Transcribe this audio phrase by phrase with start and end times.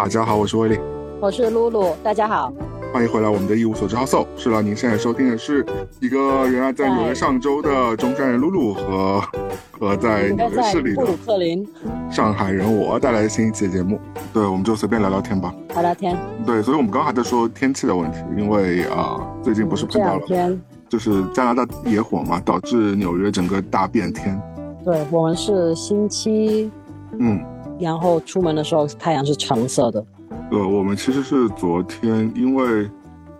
[0.00, 0.80] 大家好，我是威利，
[1.20, 2.50] 我是露露，大家好，
[2.90, 4.26] 欢迎回来我们的一无所知 House。
[4.34, 5.62] 是了，您现在收听的是
[6.00, 9.22] 一个原来在纽约上周的中山人露露和
[9.78, 11.68] 和在纽约市里的布鲁克林
[12.10, 14.00] 上海人我带来的新一期的节目。
[14.32, 15.54] 对，我们就随便聊聊天吧。
[15.74, 16.16] 聊聊天。
[16.46, 20.58] 对，所以我们刚刚还在说天气的问题，因为啊、最近不是碰到了天，
[20.88, 24.40] 就是加拿大野火嘛，导致纽约整个大变天。
[24.82, 26.72] 对我们是星期，
[27.18, 27.38] 嗯，
[27.80, 30.04] 然后出门的时候太阳是橙色的，
[30.50, 32.88] 呃，我们其实是昨天，因为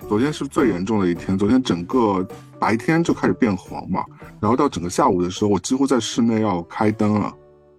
[0.09, 2.27] 昨天是最严重的一天，昨天整个
[2.59, 4.05] 白天就开始变黄嘛，
[4.41, 7.33] 然后到整个下午的时候，我几乎在室内要开灯了，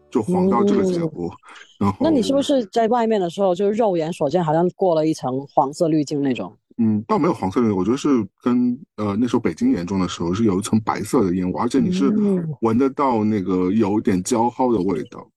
[0.10, 1.32] 就黄到这个结果。
[1.80, 6.53] 然后，那你是不是在外面的时候，就是肉眼所见好像过了一层黄色滤镜那种？
[6.78, 8.08] 嗯，倒没有黄色的，我觉得是
[8.42, 15.28] 跟呃那时候北京严重的时候是有一层白色的烟雾，而且你是嗯闻得到那个有点焦蒿的味道，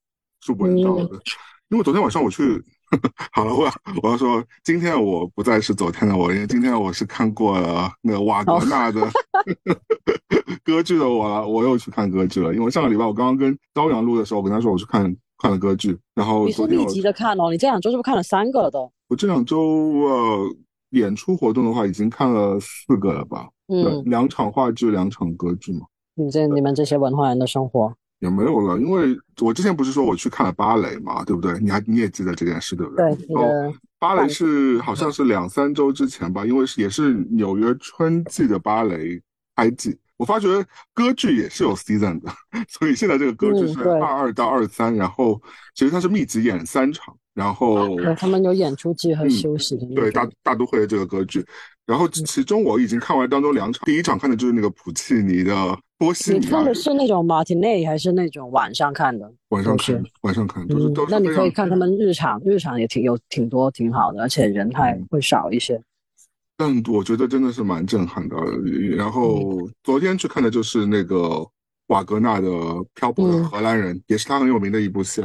[0.44, 1.20] 是闻到的。
[1.70, 2.62] 因为昨天晚上我去，
[3.32, 9.00] 好了，我要我要说，今天我不再是昨天的我，因为今天我是看过了那个瓦格纳的
[10.62, 12.54] 歌剧的我了，我又去看歌剧了。
[12.54, 15.02] 因为上个礼拜我刚刚跟朝阳录的时候，我跟他说我去看
[15.38, 18.92] 看了歌剧，然后你是昨天我密集的看哦，你这两周是不是看了三个了都？
[19.08, 20.56] 我这两周呃
[20.90, 23.48] 演出活动的话，已经看了四个了吧？
[23.68, 28.78] 嗯，两场话剧，两场歌剧嘛，你这你们这些文化人的生活，也没有了。
[28.78, 31.58] 因为我之前不是说我去看了芭蕾嘛，对不对？
[31.60, 33.14] 你还你也记得这件事，对不对？
[33.14, 39.22] 对你的芭蕾是好像是两三周之前吧，因为是也是纽约春季的芭蕾
[39.54, 39.96] 开季。
[40.24, 40.48] 我发觉
[40.94, 42.32] 歌剧也是有 season 的，
[42.66, 45.38] 所以现在这个歌剧是二二到二三，然后
[45.74, 50.26] 其实它是密集演三场，然后对他们有演出季和嗯休息对大。
[50.42, 51.44] 大都会的这个歌剧，
[51.84, 55.52] 然后其中我已经看完当中两场，第一场看的就是那个普契尼的
[55.98, 59.30] 《波西米亚你看的》，是那种 matinee 还是那种晚上看的？
[59.50, 65.78] 晚上看，晚上看，都是都，那你可以看他们日常，日常也挺有挺多挺好的，而且人还嗯会少一些。
[66.64, 68.36] 但我觉得真的是蛮震撼的。
[68.96, 71.46] 然后嗯昨天去看的就是那个
[71.88, 72.48] 瓦格纳的
[72.94, 75.22] 《漂泊的嗯荷兰人》，也是他很有名的一部戏。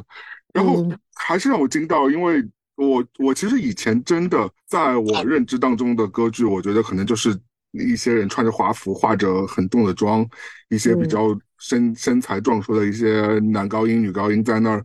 [0.53, 2.44] 然后嗯还是让我惊到，因为
[2.75, 7.33] 我我其实以前真的在我认知当中的歌剧，我觉得可能就是
[7.72, 10.28] 一些人穿着华服，化着很重的妆，
[10.69, 14.83] 一些比嗯较身身材壮硕的一些男高音、女高音在那儿。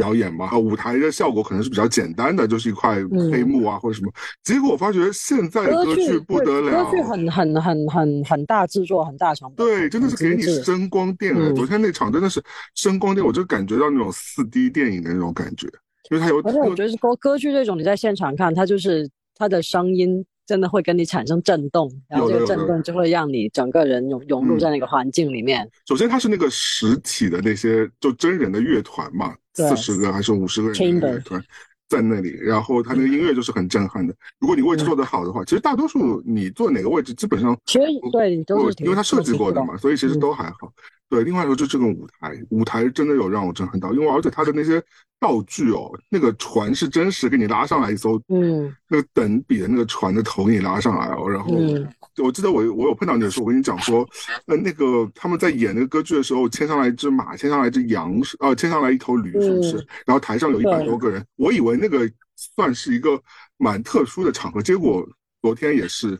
[0.00, 4.10] 表演嘛，啊，舞台的效果可能是比较简单的，就是一块嗯黑幕啊、或者什么。
[4.42, 9.66] 结果我发觉现在的歌剧不得了，歌剧很很很很很大制作，很大成本。
[9.66, 12.42] 对，真的是给你声光电昨天那场真的是
[12.74, 15.68] 声光电，我就感觉到那种四 D 电影的那种感觉，
[16.10, 25.68] 因为它有，而且我觉得歌歌剧这种，你在现场看，它就是它的声音真的会跟你产生震动，然后这个震动就会让你整个人融融入嗯在那个环境里面。
[25.86, 31.42] 首先它是那个实体的那些就真人的乐团嘛，对四十个还是五十个人的乐团
[31.88, 34.14] 在那里，然后他那个音乐就是很震撼的。
[34.38, 40.72] 如果你位置做得好的话，其实大多数你坐哪个位置基本上其实对你都是因为他设计过的嘛，所以其实嗯都还好。
[41.10, 44.80] 对，另外说就这个舞台，舞台真的有让我震撼到，因为而且它的那些
[45.18, 51.86] 道具哦，那个船是真实给你拉上来一艘，嗯那个等比的那个船的头给你拉上来哦，然后嗯
[52.18, 54.08] 我记得我我有碰到你的时候，我跟你讲说，
[54.46, 59.78] 呃，那个他们在演那个歌剧的时候，牵上来一只马，牵上来一只羊，是呃，牵上来一头驴，是不是？
[59.78, 63.20] 嗯然后台上有一百对多个人，我以为那个算是一个
[63.56, 65.04] 蛮特殊的场合，结果
[65.42, 66.16] 昨天也是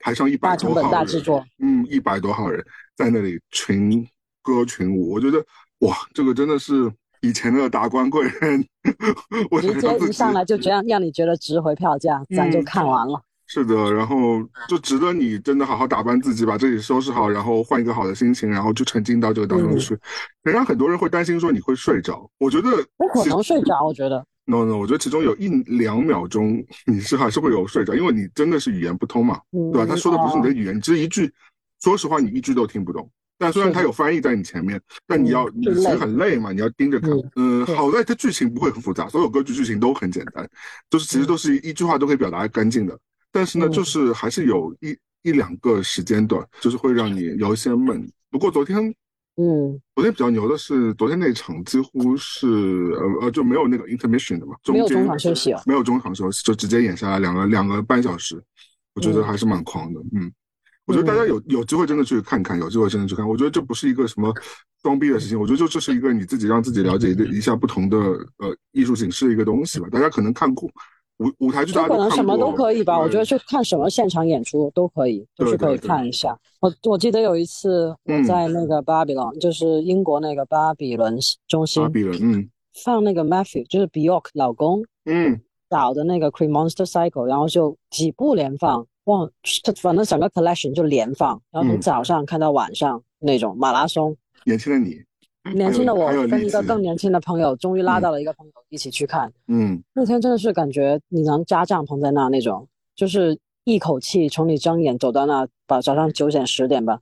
[0.00, 1.44] 台上一百大成本多号人，大制作。
[1.60, 2.64] 嗯，一百多号人
[2.96, 4.06] 在那里群
[4.44, 5.44] 歌群舞，我觉得
[5.80, 8.64] 哇，这个真的是以前的达官贵人，
[9.50, 13.20] 我直接一上来就这样让你觉得值回票价，咱就嗯看完了。
[13.46, 19.98] 是的，然后就值得你真的好好打扮自己，把自己收拾好，然后换一个好的心情，然后就沉浸到这个当中嗯去。
[20.42, 24.24] 仍然很多人会担心说你会睡着，我觉得不可能睡着，我觉得。
[24.46, 25.48] no no，我觉得其中有一
[25.78, 29.86] 两秒钟你是还是会有睡着，因为你真的是语言不通嘛，嗯，对吧？
[29.88, 31.32] 他说的不是你的哦语言，你只是一句，
[31.80, 33.08] 说实话你一句都听不懂。
[33.36, 37.10] 但虽然它有翻译在你前面，但你要你其实很累嘛，你要盯着看。
[37.36, 40.48] 嗯，好在它剧情不会很复杂，所有歌剧剧情都很简单，
[40.88, 42.98] 就是其实都是一句话都可以表达干净的。
[43.32, 48.08] 但是呢，嗯就是还是有一一两个时间段，就是会让你有一些闷。
[48.30, 48.78] 不过昨天
[49.36, 58.40] 嗯，昨天比较牛的是，昨天那场几乎是呃呃就没有那个 intermission 的嘛，间没有中场休息哦没有中场休息，就直接演下来两个两个半小时，
[58.94, 60.32] 我觉得嗯还是蛮狂的，嗯。
[60.86, 63.26] 我觉得大家有有机会真的去看看，有机会真的去看。
[63.28, 64.32] 我觉得这不是一个什么
[64.82, 69.88] 装逼的事情，我觉得就这是一个你自己让自己了解一一下不同的呃艺术形式的一个东西吧。
[69.90, 70.68] 大家可能看过
[71.18, 72.98] 舞舞台剧，大家可能什么都可以吧。
[72.98, 76.36] 我觉得对去看什么现场演出都可以，都是可以看一下。
[76.60, 81.16] 我我记得有一次我嗯在那个巴比伦，就是英国那个巴比伦
[81.46, 82.50] 中心巴比伦，嗯
[82.84, 89.28] 放那个 Matthew，就是 Bjork 老公嗯导的那个 Cream Monster Cycle，然后就几部连放，哇，
[89.80, 94.16] 反正整个 collection 就连放，然后从早上看到晚上那种马拉松。
[94.44, 95.02] 年轻的你，
[95.54, 99.32] 年轻的我跟一个更更年轻的朋友，终于拉到了一个朋友一起去看。
[99.48, 102.66] 嗯，那天真的是感觉你能扎帐篷在那那种，
[102.96, 106.98] 就是一口气从你睁眼走到那，把早上九点十点吧，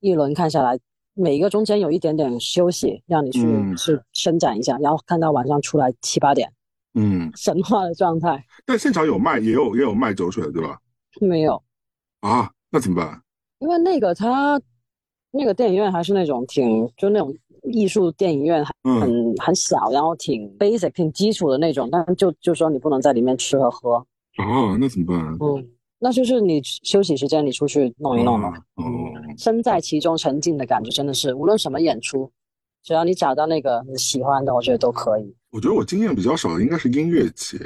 [0.00, 0.78] 一轮看下来。
[1.14, 3.40] 每一个中间有一点点休息，让你去
[3.76, 6.50] 去伸展一下，然后看到晚上出来七八点，
[6.94, 8.42] 嗯，神话的状态。
[8.64, 10.78] 但现场有卖，也有也有卖酒水的，对吧？
[11.20, 11.62] 没有
[12.20, 13.22] 啊，那怎么办？
[13.58, 14.60] 因为那个他
[15.30, 23.94] 那个电影院还是那种挺就那种艺术电影院，很很小，然后挺 basic 挺基础的那种，但就就说你不能在里面吃和喝。
[24.38, 25.18] 哦，那怎么办？
[25.40, 25.68] 嗯。
[26.04, 28.48] 那就是你休息时间，你出去弄一弄嘛。
[28.74, 28.84] 哦，
[29.38, 32.28] 身在其中沉浸的感觉真的是，无论什么演出，
[32.82, 35.32] 只要你找到那个你喜欢的，我觉得都可以。
[35.52, 37.56] 我觉得我经验比较少的应该是音乐节。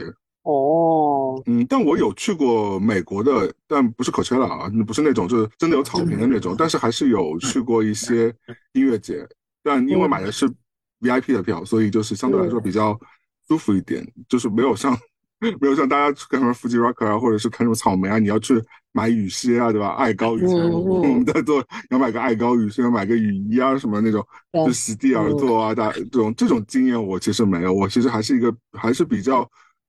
[0.47, 8.33] 哦，嗯，但我有去过美国的，但不是 Coachella 啊，不是那种就是真的有草坪的那种，但是还是有去过一些
[8.73, 9.27] 音乐节。
[9.63, 10.49] 但因为买的是
[11.01, 12.97] VIP 的票，所以就是相对来说比较
[13.49, 14.97] 舒服一点，就是没有像。
[15.61, 18.55] 没有像大家去看什么 Fuji Rock 啊，或者是看什么草莓啊，你要去
[18.93, 19.89] 买雨靴啊，对吧？
[19.89, 24.27] 爱高雨靴，我们在做要买个爱高雨靴，要买个雨衣啊什么那种，
[24.65, 29.47] 就席地而坐啊，大这种这种经验我其实没有，我其实还是一个还是比较，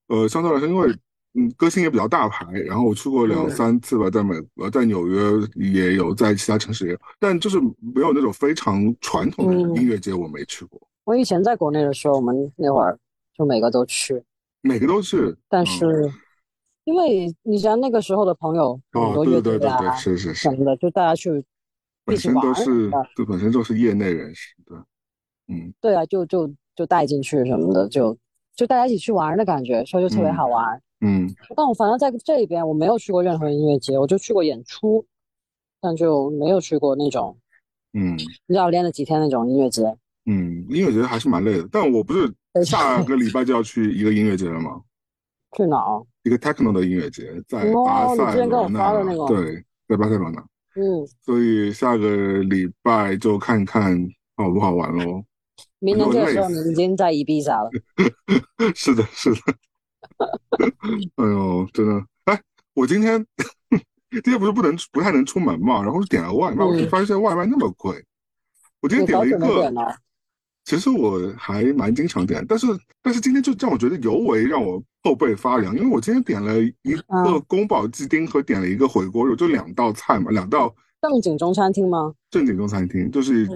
[0.08, 0.92] 呃，相对来说，因为
[1.34, 5.22] 嗯歌星也比较大牌，然后我去过两三次吧，在美国，在纽约
[5.56, 10.82] 也有，在其他城市也有，但就是没有那种非常传统的音乐节，我没去过。
[11.04, 12.98] 我以前在国内的时候，我们那会儿
[13.34, 14.24] 就每个都去。
[14.62, 16.12] 每个都去，但是，
[16.84, 21.42] 因为你像那个时候的朋友很多乐队啊，是是是什么的，就大家去
[22.04, 24.78] 本身都是，就本身就是业内人士，对，
[25.48, 28.18] 嗯，对啊，就就就带进去什么的，就
[28.58, 30.82] 就大家一起去玩的感觉，所以就特别好玩。
[31.00, 35.06] 嗯，但我反正在这边我没有去过任何音乐节，我就去过演出，
[35.80, 37.38] 但就没有去过那种，
[37.94, 38.18] 嗯，
[38.48, 39.84] 你知道练了几天那种音乐节。
[40.26, 42.34] 嗯，音乐节还是蛮累的，但我不是
[42.66, 44.82] 下个礼拜就要去一个音乐节了吗？
[45.56, 45.78] 去哪？
[46.24, 49.28] 一个 techno 的音乐节，在巴塞罗那。
[49.28, 50.42] 对，在巴塞罗那。
[50.76, 51.08] 嗯。
[51.22, 53.96] 所以下个礼拜就看看
[54.36, 55.24] 好不好玩喽。
[55.80, 57.70] 明年这个时候你已经在伊比萨了。
[58.76, 59.40] 是的，是的。
[61.16, 62.06] 哎呦，真的！
[62.26, 62.42] 哎，
[62.74, 63.26] 我今天
[64.12, 68.04] 今 天不是不能不太能出门嘛，然后点了外卖，我就发现外卖那么贵。
[68.82, 69.96] 我今天点了一个。
[70.66, 72.68] 其实我还蛮经常点，但是
[73.02, 82.14] 但是今天就让我觉得尤为让我后背发凉，因为我今天点了一个宫保鸡丁和点了一个回锅肉，就两道菜嘛，两道正经中餐厅吗？
[82.30, 83.48] 正经中餐厅就是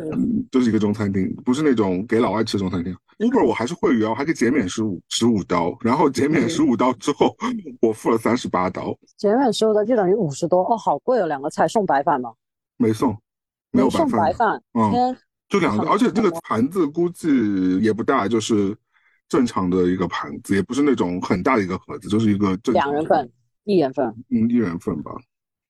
[0.51, 2.95] 就是一个中餐厅，不是那种给老外吃的中餐厅。
[3.19, 7.35] Uber 我还是会员，我还可以减免十五十五刀，然后减免十五刀之后，
[7.81, 12.31] 我付了三十八刀，减免十五刀就等于五十多哦，好贵哦，两个菜送白饭吗？
[12.77, 13.15] 没送，
[13.71, 15.15] 没有送白饭，嗯。
[15.49, 17.27] 就两个，而且这个盘子估计
[17.81, 18.73] 也不大，就是
[19.27, 23.29] 正常的一个盘子，也不是那种很大的一个盒子，就是一个正两人份、
[23.65, 25.11] 一人份，嗯，一人份吧。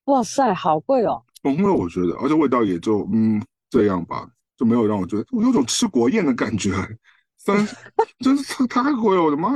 [0.05, 1.23] 哇塞，好贵哦！
[1.41, 6.71] 疯了，我觉得，而且味道也就嗯这样吧，就没有让我觉得我有种吃国宴的感觉。
[7.37, 7.55] 三，
[8.19, 9.53] 真是太贵了，我的妈，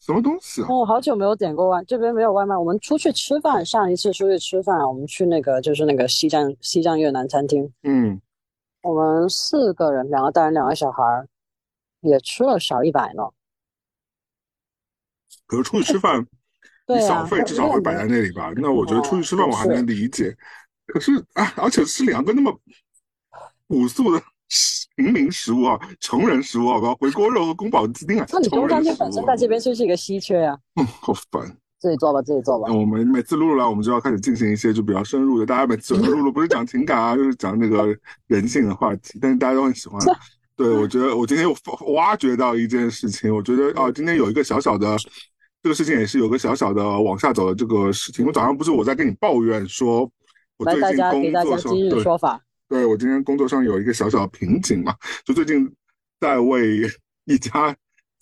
[0.00, 0.66] 什么东西啊？
[0.68, 2.56] 哦，好久没有点过外，这边没有外卖。
[2.56, 8.20] 我们出去吃饭，上一次出去吃饭，我们去那个就是那个西藏西藏越南餐厅，嗯。
[8.82, 11.24] 我们四个人，两个大人，两个小孩，
[12.00, 13.22] 也吃了少一百呢。
[15.46, 16.26] 可是出去吃饭，
[16.88, 18.52] 你小费至少会摆在那里吧？
[18.60, 20.36] 那我觉得出去吃饭我还能理解。
[20.92, 22.54] 可是啊，而且是两个那么
[23.66, 24.22] 朴素的
[24.94, 26.94] 平民食物啊，穷人食物，好吧？
[27.00, 30.58] 回锅肉和宫保鸡丁啊，那你中餐厅本身在这边就是一个稀缺呀。
[30.76, 31.56] 嗯，好烦。
[31.80, 32.70] 自己做吧，自己做吧。
[32.70, 35.46] 我们每次录入来，我们就要开始进行一些就比较深入的。
[35.46, 37.96] 大家每次录了不是讲情感啊，就是讲那个
[38.26, 39.98] 人性的话题，但是大家都很喜欢。
[40.54, 41.56] 对，我觉得我今天又
[41.94, 44.96] 挖掘到一件事情，我觉得啊，今天有一个小小的
[45.62, 48.26] 这个事情，也是有个小小的往下走的这个事情。
[48.26, 50.08] 我早上不是我在跟你抱怨说，
[50.64, 51.72] 我最近工作上
[52.68, 55.70] 对，对我今天工作上有一个小小的瓶颈嘛，就最近
[56.20, 56.82] 在为
[57.26, 57.74] 一家。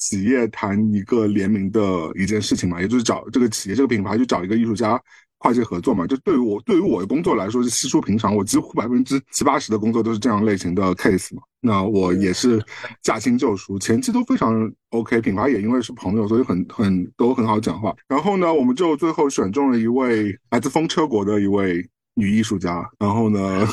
[0.03, 1.81] 企业谈一个联名的
[2.15, 4.99] 一件事情嘛，也就是找这个企业这个品牌去找一个艺术家
[5.37, 6.07] 跨界合作嘛。
[6.07, 11.43] 就对于我对于我的工作来说是稀疏平常，我几乎百分之七八十的工作都是这样类型的 case 嘛。
[11.61, 12.65] 那我也是
[13.03, 17.95] 驾轻就熟，前期都非常 OK，品牌也因为是朋友，所以很很都很好讲话。
[18.09, 22.89] 然后呢，我们就最后选中了一位来自风车国的一位女艺术家。
[22.99, 23.67] 然后呢。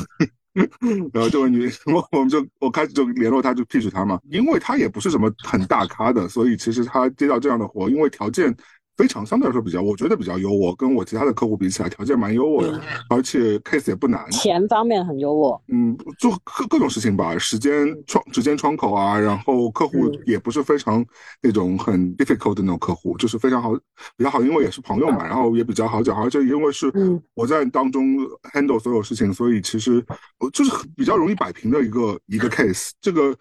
[1.14, 8.52] 然后这位女，我我们就我开始就联络她，就 pitch 她嘛，因为她也不是什么很大咖的，所以其实她接到这样的活，因为条件
[8.98, 21.06] 非常相对来说比较，我觉得比较优渥，跟我其他的客户比起来，条件蛮优渥的，而且 case 也不难，钱方面很优渥，嗯，就各各种事情吧，时间窗时间窗口啊，然后客户也不是非常
[21.42, 23.74] 那种很 difficult 的那种客户，就是非常好，
[24.16, 26.92] 比较好，因为也是朋友嘛，然后也比较好讲，而且因为是
[27.36, 28.18] 我在当中
[28.54, 30.04] handle 所有事情，所以其实
[30.52, 32.90] 就是比较容易摆平的一个一个 case。
[33.00, 33.38] 这个，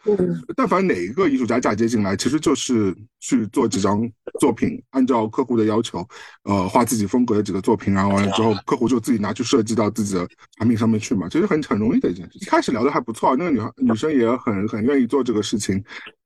[0.55, 4.07] 但凡哪一个艺术家嫁接进来，其实就是去做几张
[4.39, 6.07] 作品，按照客户的要求，
[6.43, 12.39] 呃，画自己风格的几个作品，然后完了之后，客户就自己拿去设计到自己的产品上面去嘛，其实很很容易的一件事。
[12.41, 15.83] 一开始聊的还不错，那个女孩女生也很很愿意做这个事情，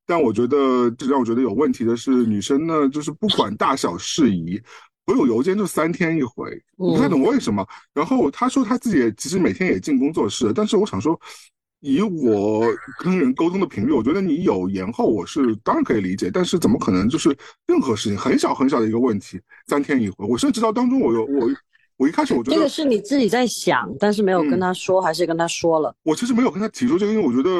[0.06, 4.60] 但我觉得这让我觉得有问题的是，女生呢就是不管大小事宜，
[5.06, 7.64] 所有邮件就三天一回，不太懂为什么。
[7.92, 11.20] 然后她说她自己其实每天也进工作室，但是我想说。
[11.80, 12.64] 以我
[12.98, 16.30] 跟人沟通的频率，我觉得你有延后，我是当然可以理解。
[16.32, 20.26] 但是怎么可能就是任何事情很小很小的一个问题，三天一回？
[20.26, 21.50] 我甚至到当中，我有我
[21.96, 25.94] 我一开始我觉得这个是你自己在想，但是没有跟他说，还是跟他说了？
[26.02, 27.50] 我其实没有跟他提出这个，因为我觉得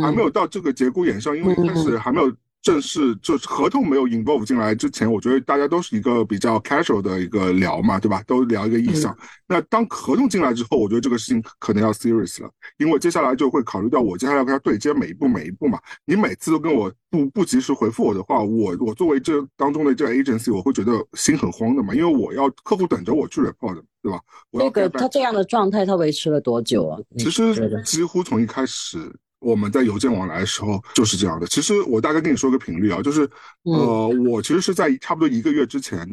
[0.00, 2.32] 还没有到这个节骨眼上，因为一开始还没有。
[2.66, 8.20] 正式就是合同没有 involve 进来之前，我觉得大家都是一个比较 casual 的一个聊嘛，对吧？
[8.26, 9.16] 都聊一个意向。
[9.46, 15.78] 那当合同进来之后，我觉得这个事情可能要 serious 了，因为接下来就会考虑到我接下来要跟他对接每一步每一步嘛。
[16.06, 24.20] 你每次都跟我不不及时回复我的话，我我作为这当中的这个 agency，我会觉得心很慌的嘛，因为我要客户等着我去 report，对吧？
[24.50, 26.98] 那个他这样的状态，他维持了多久啊？
[27.16, 29.14] 其实几乎从一开始。
[29.46, 31.46] 我们在邮件往来的时候就是这样的。
[31.46, 33.30] 其实我大概跟你说个频率啊，就是，
[33.62, 36.04] 呃，我其实是在差不多一个月之前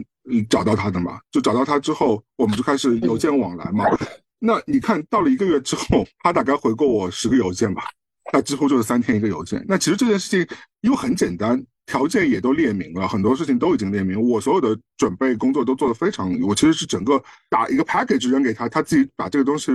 [0.48, 3.86] 找到他的嘛，就找到他之后，我们就开始邮件往来嘛。
[4.38, 7.82] 那你看到了一个月之后，他大概回过我十个邮件吧，
[8.32, 9.66] 那几乎就是三天一个邮件。
[9.68, 19.72] 那其实这件事情因为很简单，条件也都列明了，很多事情都已经列明，我所有的准备工作都做得非常，我其实是整个打一个 package 扔给他，他自己把这个东西。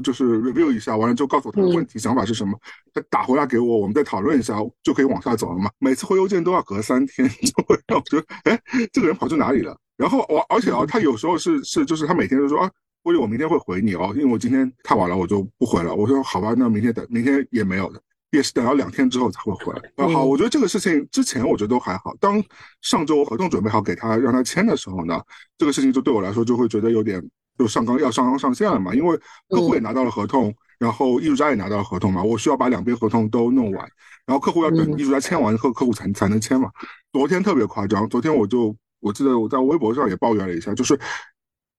[0.00, 2.56] 就是 review 一下，完了之后告诉我他的问题想法是什么，
[2.92, 5.70] 他打回来给我，我们再讨论一下，就可以往下走了嘛。
[5.78, 8.60] 每次回邮件都要隔三天， 就会让我觉得，哎，
[8.92, 9.76] 这个人跑去哪里了？
[9.96, 12.70] 然后我而且啊，他有时候是是就是他每天就说啊，
[13.02, 15.94] 估计我明天会回你哦，因为我今天太晚了，我就不回了。
[15.94, 19.82] 我说好吧，那明天等，明天也没有的，也是等到两天之后才会回来。
[19.96, 22.14] 啊，好，我觉得这个事情之前我觉得都还好。
[22.20, 22.42] 当
[22.80, 25.20] 上周合同准备好给他让他签的时候呢，
[25.58, 27.20] 这个事情就对我来说就会觉得有点。
[27.60, 29.14] 就上纲要上纲上线了嘛，因为
[29.50, 33.86] 客户也拿到了合同，然后艺术家也拿到了合同嘛，我需要把两边合同都弄完，
[34.24, 36.70] 然后客户要等艺术家签完后，客户才才能签嘛。
[37.12, 40.98] 昨天特别夸张，昨天我就我记得我在微博上也抱怨了一下，就是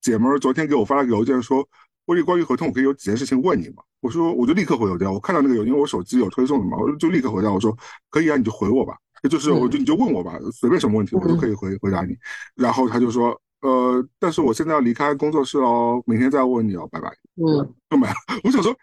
[0.02, 1.68] 姐们儿昨天给我发了个邮件说，
[2.06, 3.82] 威利关于合同，我可以有几件事情问你嘛？
[4.02, 7.76] 我说我就立刻回邮件，我看到那个邮件，我手机有推送的嘛，我就立刻回答我说
[8.12, 8.94] 可以啊，你就回我吧，
[9.28, 12.16] 就是我就你就问我吧，随便什么问题我都可以回回答你。
[12.54, 13.36] 然后他就说。
[13.62, 17.10] 呃，但是我现在要离开工作室哦，明天再问你哦，拜拜。
[17.36, 18.14] 嗯，就 没了。
[18.44, 18.76] 我想说，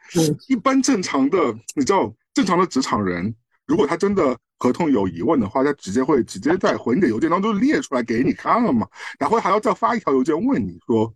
[0.49, 1.39] 一般正常的，
[1.75, 3.35] 你知道，正常的职场人，
[3.67, 8.87] 如果他真的合同有疑问的话，他直接会直接在回你的邮件当中列出来给你看了嘛，
[9.19, 11.13] 然后还要再发一条邮件问你说，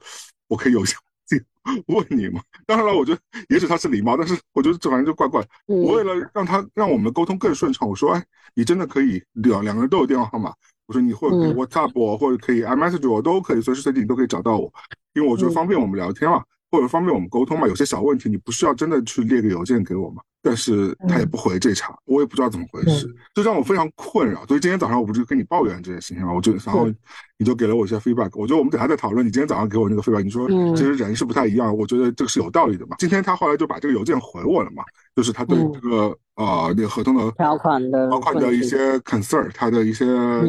[0.48, 0.82] 我可以有
[1.86, 2.42] 问你吗？
[2.66, 5.40] 当然了，我觉得也许他是礼貌，但是我觉得这反正就怪怪。
[5.66, 10.52] 我为了让他让我们的沟通更顺畅，我说，哎，你真的可以两两个人都有电话号码。
[10.92, 14.70] 我说你或者可以 WhatsApp 我，或者可以 iMessage 我，都可以随时随地你都可以找到我，
[15.14, 17.66] 因为我觉得方便我们聊天嘛，或者方便我们沟通嘛。
[17.66, 20.22] 有些小问题你不需要真的去列个邮件给我嘛。
[20.42, 24.44] 但是他也不回这茬，我也不知道怎么回事，就让我非常困扰。
[24.46, 26.86] 所以今天早上我不是跟你抱怨这件事情嘛，我就然后
[27.38, 28.30] 你就给了我一些 feedback。
[28.34, 29.24] 我觉得我们等下再讨论。
[29.24, 32.96] 你今天早上给我那个 feedback，你说其实人是不太一样，我觉得这个是有道理的嘛。
[32.98, 34.82] 今天他后来就把这个邮件回我了嘛，
[35.14, 36.16] 就是他对这个。
[36.34, 40.06] 啊，那个合同的条款的条款的一些 concern，他的一些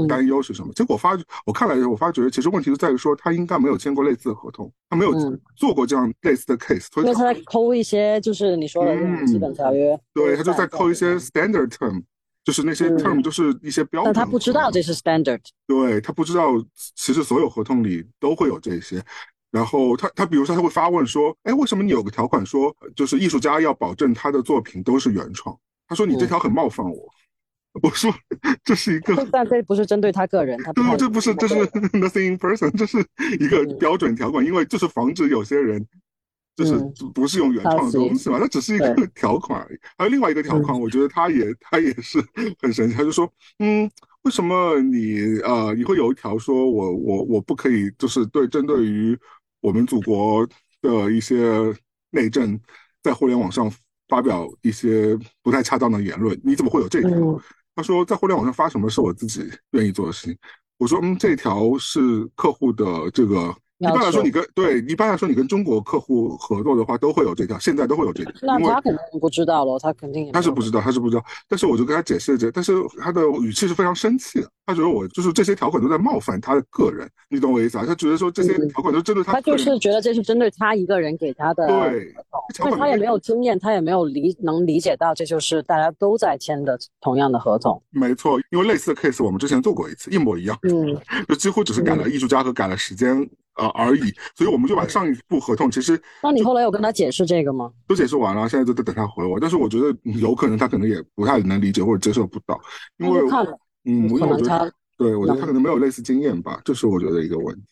[0.07, 0.71] 担忧是什么？
[0.73, 1.11] 结果发
[1.45, 5.11] 我看了，我发觉其实问题就在于说，他应该没有签过类似的合同，他没有
[5.57, 8.95] 做过这样类似的 case，所以他在抠一些就是你说的
[9.25, 9.82] 基本条约，
[10.13, 12.03] 对他就在扣一些 standard term，
[12.43, 16.53] 就是那些 term 就是一些标准，但他不知道这是 standard，对他不知道，
[16.95, 19.03] 其实所有合同里都会有这些。
[19.51, 25.55] 然后他他比如说他会发问说，哎，为什么你有个条款说，就是艺术家要保证他的作品都是原创？
[25.85, 27.13] 他说：“你这条很冒犯我。”
[27.83, 28.11] 我说
[28.63, 31.55] ：“这是一个， 但这不是针对他个人，他对，这不是，这是
[31.93, 32.97] nothing person，这是
[33.39, 35.85] 一个标准条款，因为就是防止有些人
[36.55, 36.77] 就是
[37.13, 39.79] 不是用原创的东西嘛，它只是一个条款而已。
[39.97, 42.23] 还有另外一个条款，我觉得他也他也是
[42.61, 43.89] 很神奇，他就说：嗯，
[44.23, 49.17] 为什么你呃你会有一条说我我我不可以就是对针对于
[49.61, 50.47] 我们祖国
[50.81, 51.73] 的一些
[52.11, 52.59] 内政
[53.01, 53.71] 在互联网上。”
[54.09, 57.41] 发表一些不太恰当的言论，你怎么会有这条？
[57.73, 60.37] 他说，在互联网上发什么是我自己愿意做的事情。
[60.77, 63.55] 我说嗯，这条是客户的这个。
[63.89, 68.33] 一般来说，你跟对一般来说，你跟中国客户合作的话，都会有这条，现在都会有这条。
[68.41, 71.23] 那他可能不知道了，他肯定他是不知道，他是不知道。
[71.47, 77.85] 但是我就跟他解释这，但是他的语气是非常生气的，他觉得我就是这些条款都在冒犯他的个人，你懂我意思啊？
[77.85, 81.67] 他觉得说这些条款都针对他，他就是觉得这是针对他一个人给他的。
[81.67, 82.13] 对，
[82.63, 87.81] 因为他也没有经验，他也没有理能理解到这就是大家都在签的同样的合同。
[87.89, 90.97] 没错，因为类似的 case 我们之前做过一次，一模一样，嗯，
[91.27, 93.29] 就几乎只是改了艺术家和改了时间。
[93.53, 97.71] 啊而已，所以我们就把上一部合同其实， 那你后来有跟他解释这个吗？
[97.87, 99.39] 都解释完了，现在就在等他回我。
[99.39, 102.59] 但是我觉得有可能他可能也不太能理解或者接受不到，
[102.97, 103.21] 因为
[103.85, 107.63] 嗯，因为我觉得对我觉得他可能没有类似经验吧，这是我觉得一个问题。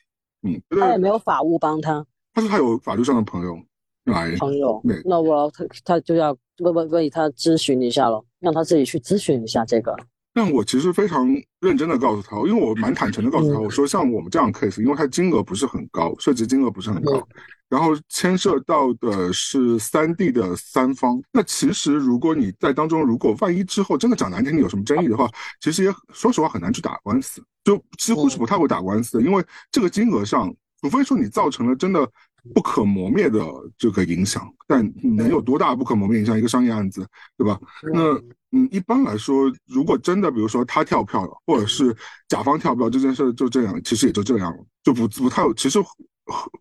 [0.43, 3.57] 嗯，他也没有法务帮他，他说他有法律上的朋友
[4.05, 9.95] 来朋友，那我他他就要问问问他咨询一下了，让他自己去咨询一下这个。
[10.33, 11.27] 但我其实非常
[11.59, 17.27] 认真的告诉他，因为我蛮坦诚的告诉他，我说像我们这样 case，因为它金额不是很高，涉及金额不是很高，
[17.67, 21.21] 然后牵涉到的是三 D 的三方。
[21.33, 32.09] 那其实如果你在当中，如果万一之后真的讲难听，你有什么争议的话，其实也说实话很难去打官司，就几乎是不太会打官司的，因为这个金额上，除非说你造成了真的
[32.53, 33.39] 不可磨灭的
[33.77, 36.37] 这个影响，但能有多大不可磨灭影响？
[36.37, 37.05] 一个商业案子，
[37.37, 37.59] 对吧？
[37.93, 38.21] 那。
[38.53, 41.95] 嗯，一般来说，如果真的，比如说他跳票了，或者是
[42.27, 45.41] 甲方跳票，这件事就这样，其实也就这样了，就不不太。
[45.53, 45.79] 其实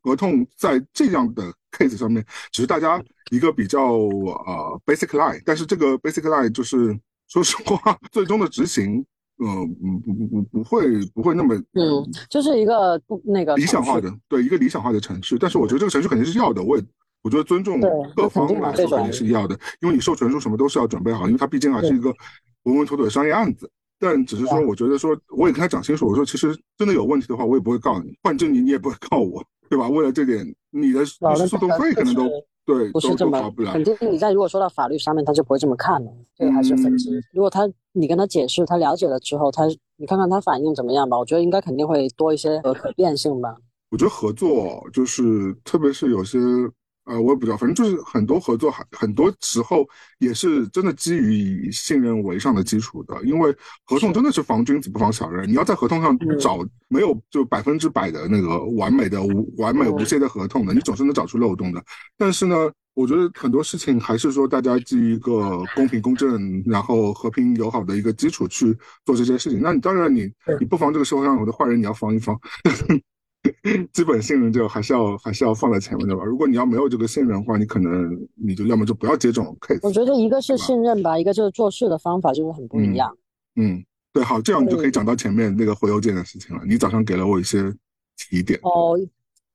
[0.01, 6.97] 合同在这样的 case 上面，只是大家一个比较呃 basic line，但是这个 basic line 就是
[7.27, 9.05] 说实话，最终的执行，
[9.41, 15.37] 嗯嗯不不不不会不会那么嗯，就是一个那个理想化的，对一个理想化的程序。
[15.39, 16.85] 但是我觉得这个程序肯定是要的，我也。
[17.23, 17.79] 我觉得尊重
[18.17, 22.09] 各方来说肯定是要的，因为你授权书什么都是要准备好，因为它毕竟还是一个
[22.63, 23.71] 稳稳妥妥的商业案子。
[23.99, 29.87] 但只是说，我觉得说，我也跟他讲清楚，我说其实真的有问题的话，我也不会告你，换证你你也不会告我，对吧？
[29.91, 32.23] 为了这点，你的诉讼费可能都
[32.79, 33.97] 对，不是这么肯定。
[34.01, 37.21] 你在如果说到法律上面，他就不会这么看了，这个还是分支。
[37.33, 41.19] 如果他你跟他解释，他了解了之后，他你看看他反应怎么样吧？
[41.19, 43.57] 我觉得应该肯定会多一些可变性吧。
[43.91, 46.39] 我觉得合作就是，特别是有些。
[47.07, 49.85] 呃，我也不知道，反正就是很多合作，很很多时候
[50.19, 56.59] 也是真的基于以信任为上的基础的，因为合同真的是防君子不防小人，你要在合同上找
[56.89, 61.83] 没有就百分之百的那个完美的无完美无懈的合同的，你总是能找出漏洞的。
[62.17, 69.61] 但是呢，我觉得很多事情还是说大家基于一个公平公正，然后和平友好的一个基础去做这些事情。
[69.61, 72.39] 那你当然你你不防这个社会上有的坏人，你要防一防。
[73.93, 76.23] 基本信任就还是要还是要放在前面的吧。
[76.23, 79.81] 如果你要没有这个信任的话，你可能你就要么就不要接这种 case。
[79.83, 83.11] 我觉得一个是信任吧，一个就是做事的方法就是很不一样。
[83.57, 86.63] 嗯，对，好，这样你就可以讲到前面那个回邮件的事情了。
[86.67, 87.63] 你早上给了我一些
[88.17, 88.95] 提点哦，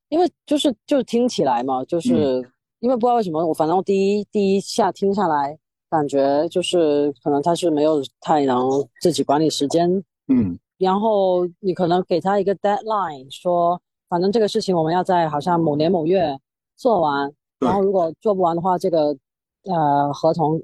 [0.08, 2.44] 因为就是就听起来嘛，就是
[2.80, 5.56] 因为不知道为什么，我反正我第一第一下听下来，
[5.88, 8.68] 感觉就是可能他是没有太能
[9.00, 9.88] 自己管理时间。
[10.26, 10.58] 嗯。
[10.78, 16.38] 然后你可能给他一个 deadline，说反正这个事情我们要在好像某年某月
[16.76, 19.16] 做完，然后如果做不完的话，这个
[19.64, 20.60] 呃合同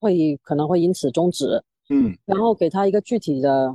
[0.00, 1.62] 会可能会因此终止。
[1.90, 3.74] 嗯，然后给他一个具体的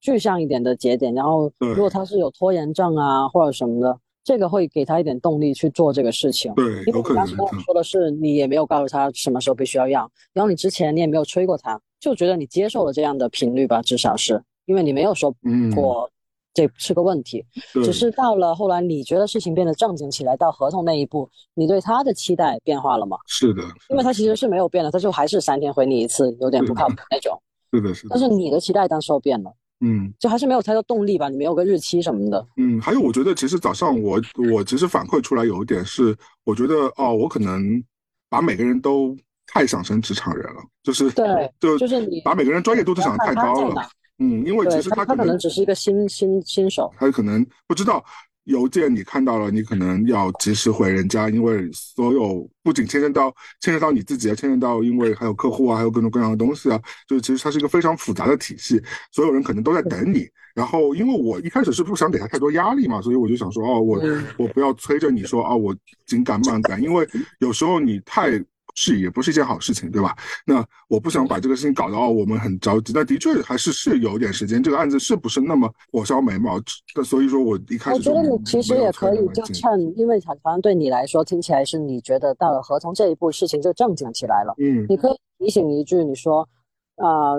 [0.00, 6.54] 具象一点的节点，然后如果他是有拖延症啊或者什么的，这个会给他一点动力去做这个事情。
[6.54, 14.42] 对，因为刚才说的是你也没有告诉他什么时候必须要要，然后你之前你也没有催过他，就觉得你接受了这样的频率吧，至少是。
[14.70, 15.34] 因为你没有说
[15.74, 16.08] 过
[16.54, 23.16] 这是个问题，只是到了后来你觉得事情变得正经起来，到合同那一步，你对他的期待变化了吗？
[23.26, 27.36] 是的，因为他其实是没有变的，他就还是三天回你一次，有点不靠谱那种。
[27.72, 28.10] 是的，是的。
[28.10, 31.28] 但是你的期待当时候变了，嗯，就还是没有太多动力吧？
[31.28, 32.46] 你没有个日期什么的。
[32.56, 34.20] 嗯，还有我觉得其实早上我
[34.52, 37.82] 我其实反馈出来有一点是，我觉得哦，我可能
[38.28, 39.16] 把每个人都
[39.48, 43.88] 太想成职场人了，就是对，就就是你把每个人专业度都想太高了。
[44.22, 48.04] 嗯，因为其实他可能只是一个新新新手，他可能不知道
[48.44, 56.78] 邮件你看到了，你可能要及时回人家，因为所有不仅牵涉到牵涉到你自己啊，牵涉到因为还有客户啊，还有各种各样的东西啊，
[57.08, 58.78] 就是其实它是一个非常复杂的体系，
[59.10, 60.28] 所有人可能都在等你。
[60.54, 63.98] 然后因为我一开始是不想给他太多压力嘛，所以我就想说，哦，我
[64.36, 65.74] 我不要催着你说啊，我
[66.06, 68.38] 紧赶慢赶，因为有时候你太。
[68.74, 70.16] 是也不是一件好事情，对吧？
[70.46, 72.92] 那我不想把这个事情搞到我们很着急。
[72.92, 76.60] 但的确还是是有点时间，这个案子是不是那么火烧眉毛？
[77.04, 84.54] 所以说我一开始我觉得你其实也可以就趁，因为好像对你来说听起来是你觉得到了合同这一步，事情就正经起来了。
[84.58, 86.48] 嗯，你可以提醒一句，你说，
[86.96, 87.36] 啊，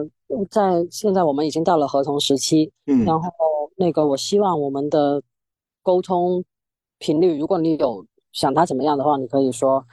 [0.50, 3.30] 在现在我们已经到了合同时期，嗯，然后
[3.76, 5.22] 那个我希望我们的
[5.84, 6.44] 沟通
[7.00, 9.86] 频率，如果你有想他怎么样的话，你可以说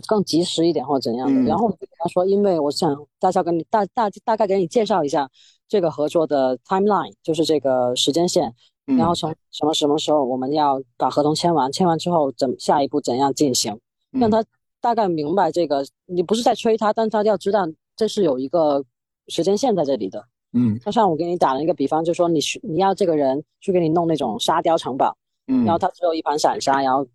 [0.00, 1.40] 就更及时一点或者怎样的。
[1.40, 5.28] 嗯然后我就跟他说，因为我想大家跟你大大大概给你介绍一下
[5.68, 8.54] 这个合作的 timeline，就是这个时间线。
[8.86, 13.78] 嗯然后从什么什么时候我们要把合同签完，签完之后怎下一步怎样进行，
[14.10, 14.44] 让嗯他
[14.80, 15.84] 大概明白这个。
[16.06, 18.84] 你不是在催他，但他要知道这是有一个
[19.28, 20.24] 时间线在这里的。
[20.52, 27.06] 嗯就像我给你打了一个比方，就说你需你要这个人去给你弄那种沙雕城堡，嗯，然后他只有一盘散沙，然后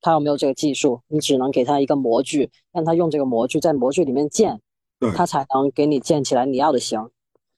[0.00, 4.60] 他有没有这个技术，你只能给他一个模具，让他用这个模具在模具里面建
[5.00, 7.00] 对，他才能给你建起来你要的型。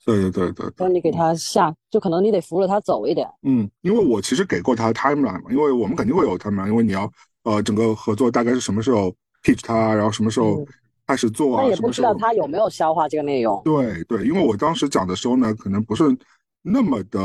[0.04, 3.28] 对对对对那你给他下，就可能你得扶着他走一点。
[3.42, 7.10] 嗯，因为我其实给过他 timeline 嘛，因为我们肯定会有 timeline，因为你要
[7.42, 9.12] 呃整个合作大概是什么时候
[9.42, 10.66] pitch 他，然后什么时候嗯
[11.08, 13.60] 开始做啊，那也不知道他有没有消化这个内容。
[13.64, 16.04] 对对，因为我当时讲的时候呢，可能不是
[16.62, 17.20] 那么的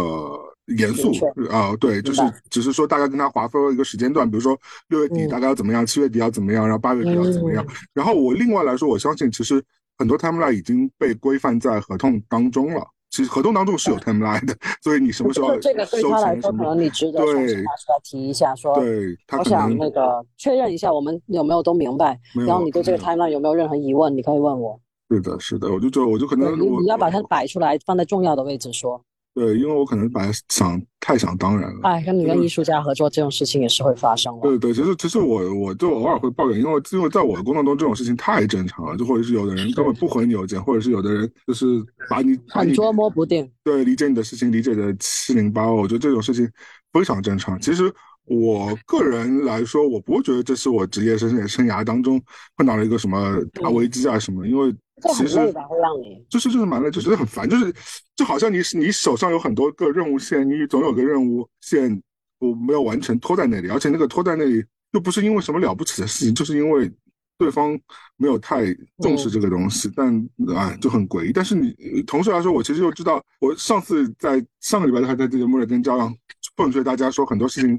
[0.77, 1.12] 严肃
[1.49, 4.57] 啊、对，就是只是说大概跟他划分了一个时间段，比如说
[4.89, 7.65] 六月底嗯大概要怎么样，七月底要怎么样，然后八月底要怎么样。
[7.93, 9.63] 然后我另外来说，我相信其实
[9.97, 12.86] 很多 timeline 已经被规范在合同当中了。
[13.10, 22.17] 其实合同当中是有 timeline 的，所以你什么时候这个对收他来说，钱可能你值得对拿出来提一下，说对他可我想能那个确认一下，我们有没有都明白。
[22.47, 24.79] 然后你对这个 timeline 有没有任何疑问，你可以问我。
[25.10, 29.03] 是的，是的，我就觉得我就可能我你要把它摆出来，放在重要的位置说。
[29.33, 31.79] 对，因为我可能把它想太想当然了。
[31.83, 34.41] 哎，跟你跟艺术家合作这种事情也是会发生的。
[34.41, 41.65] 对对，其实其实我我就偶尔会抱怨，因为因为在我的工作中这种事情太正常了，就或者是有的人根本不回你邮件，或者是有的人就是
[42.09, 43.49] 把你把你很捉摸不定。
[43.63, 46.49] 对理解你的事情理解的七零八落，我觉得这种事情
[46.91, 47.57] 非常正常。
[47.61, 47.89] 其实
[48.25, 52.21] 我个人来说，我不会觉得这是我职业生涯生涯当中
[52.57, 56.23] 碰到了一个什么大危机啊什么，因为这其实很累的，会让你。
[56.29, 57.73] 就是就是蛮累，就觉得很烦，就是
[58.15, 62.01] 就好像你你手上有很多个任务线，你总有个任务线
[62.39, 66.91] 我没有完成拖在那里，而且那个拖在那里又不是因为什么了不起的事情，就是因为
[67.37, 67.77] 对方
[68.17, 68.65] 没有太
[68.99, 70.15] 重视这个东西，但
[70.55, 71.33] 啊就很诡异。
[71.33, 71.73] 但是你
[72.05, 76.15] 同时来说，我其实又知道，我上次在上个礼拜还在这节目里跟朝阳
[76.62, 77.76] 奉劝大家说，很多事情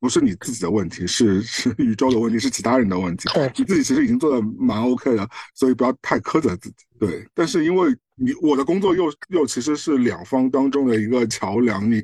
[0.00, 3.28] 不是你自己的问题，是 是宇宙的问题，是其他人的问题。
[3.32, 6.76] 对你自己其实已经做的蛮 OK 的，所以不要太苛责自己。
[6.98, 12.02] 对，但是因为你我的工作又又其实是两方当中的一个桥梁，你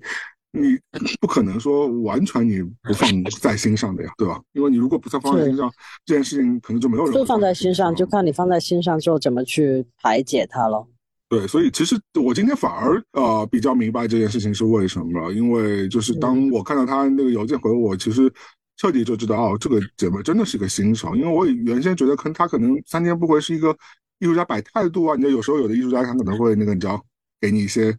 [0.53, 0.79] 你
[1.21, 4.41] 不可能说完全你不放在心上的呀，对吧？
[4.53, 5.73] 因为你如果不再放在心上，
[6.05, 10.87] 这件事情可能就没有人会就放在心上，就看你放在心上之后怎么去排解它了。
[11.33, 18.31] 对，所以其实我今天反而呃比较明白这件事情是为什么了，因为就是当我看到他那个邮件回我，其实
[18.77, 23.75] 彻底就知道哦，这个姐妹真的是个新手，因为我原先觉得可能他可能三天不回是一个
[24.19, 27.03] 艺术家摆态度啊，你知道有时候有的艺术家他可能会那个你知道
[27.41, 27.97] 给你一些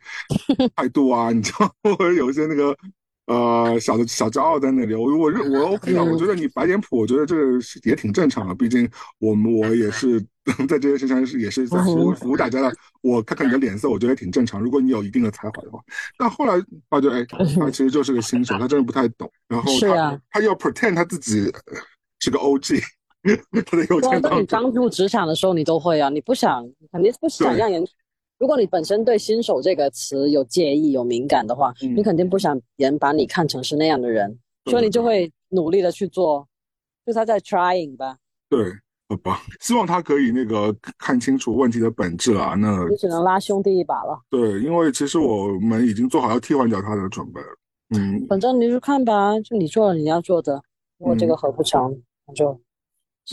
[0.75, 2.77] 态度啊，你知道或者有一些那个。
[3.25, 8.53] 呃，小的小骄傲在那里，我我认我 OK 的，我觉得你摆点谱，我觉得这个是也挺正常的。
[8.53, 10.19] 毕竟我们我也是
[10.67, 12.69] 在这些事情上是也是在服务服务大家的，
[13.01, 14.59] 我看看你的脸色，我觉得也挺正常。
[14.59, 15.79] 如果你有一定的才华的话，
[16.17, 17.25] 但后来发觉，哎，
[17.57, 19.31] 他其实就是个新手，他真的不太懂。
[19.47, 21.49] 然后他、是啊他要 pretend 他自己
[22.19, 22.81] 是个 OG，
[23.65, 27.81] 他的有对啊，件当，当你刚入职场的时候，你都会啊，你不想，肯定不想对让人。
[28.43, 36.45] 如果你本身对“新手”这个词有介意、有敏感的话，嗯你肯定不想别人把你看成是那样的人，对所以你就会努力的去做，
[37.05, 38.17] 就他在 trying 吧，
[38.49, 38.59] 对，
[39.07, 42.53] 好吧，希望他可以那个看清楚问题的本质啊。
[42.55, 44.19] 那你只能拉兄弟一把了。
[44.29, 47.47] 对，因为其实我们已经做好要替换掉他的准备了。
[47.95, 50.61] 嗯，反正你就看吧，就你做了你要做的，
[50.97, 52.59] 如果这个嗯合不成，那就。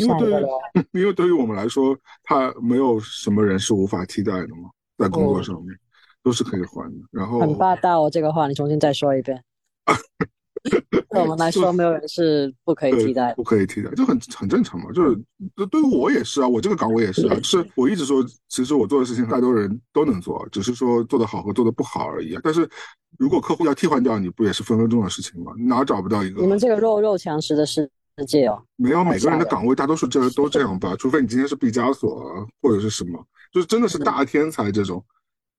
[0.92, 4.70] 因为对于我们来说，他没有什么人是无法替代的嘛，
[5.00, 5.76] 在工作嗯上面、
[6.22, 6.98] 都是可以换的。
[7.10, 9.42] 然后很霸道哦，这个话你重新再说一遍。
[11.08, 13.34] 对我们来说，没有人是不可以替代的。
[13.34, 14.92] 不可以替代，就很很正常嘛。
[14.92, 15.18] 就是
[15.56, 17.40] 对对于我也是啊，我这个岗位也是啊。
[17.42, 22.40] 是我一直说，其实我做的事情大多人都能做，只是说做得好和做得不好而已啊。
[22.44, 22.68] 但是
[23.16, 25.52] 如果客户要替换掉你，不也是分分钟的事情吗？
[25.56, 26.46] 哪找不到一个你？
[26.46, 27.90] 们这个弱肉强食的世
[28.28, 33.18] 界哦，没有每个人的岗位大多数这都这样吧，除非你今天是毕加索啊，或者是什么，
[33.52, 35.04] 就是真的是大天才这种。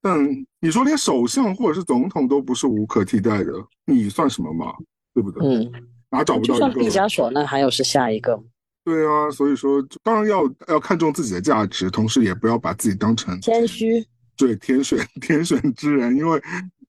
[0.02, 0.18] 但
[0.60, 3.54] 你说连首相或者是总统都不是无可替代的，
[3.86, 4.74] 你算什么嘛？
[5.14, 5.46] 对不对？
[5.46, 5.72] 嗯，
[6.10, 6.80] 哪找不到一个？
[6.80, 8.42] 毕加索，那还有是下一个
[8.84, 14.04] 对啊，所以说当然要要看重自己的价值，同时也不要把自己当成谦虚。
[14.36, 16.42] 对天选 天选之人，因为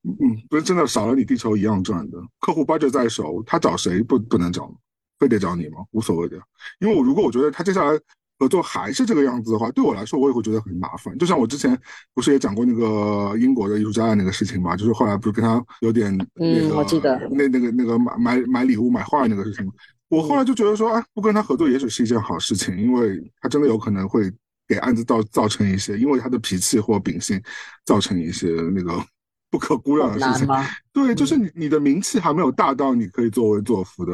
[0.05, 2.17] 嗯，不是真的少了你地球一样转的。
[2.41, 4.73] 客户 budget 在手，他找谁不不能找？
[5.19, 5.85] 非得找你吗？
[5.91, 6.37] 无所谓的。
[6.81, 8.01] 因为我如果我觉得他接下来
[8.43, 11.17] 合作还是这个样子的话，对我来说我也会觉得很麻烦。
[11.17, 11.79] 就像我之前
[12.13, 19.73] 不是也讲过那个英国的艺术家的那个事情嘛，就是后来不是跟他有点那个我记得那那个那个买买买礼物买画那个事情嘛，
[20.09, 24.29] 我后来就觉得说，哎，不跟他合作也许是一件好事情，因为他真的有可能会
[24.67, 27.41] 给案子造造成一些，因为他的脾气或秉性
[27.85, 28.93] 造成一些那个
[29.53, 30.49] 不可估量的事情。
[30.93, 34.13] 对，就是你你的名气还没有大到你可以作威作福的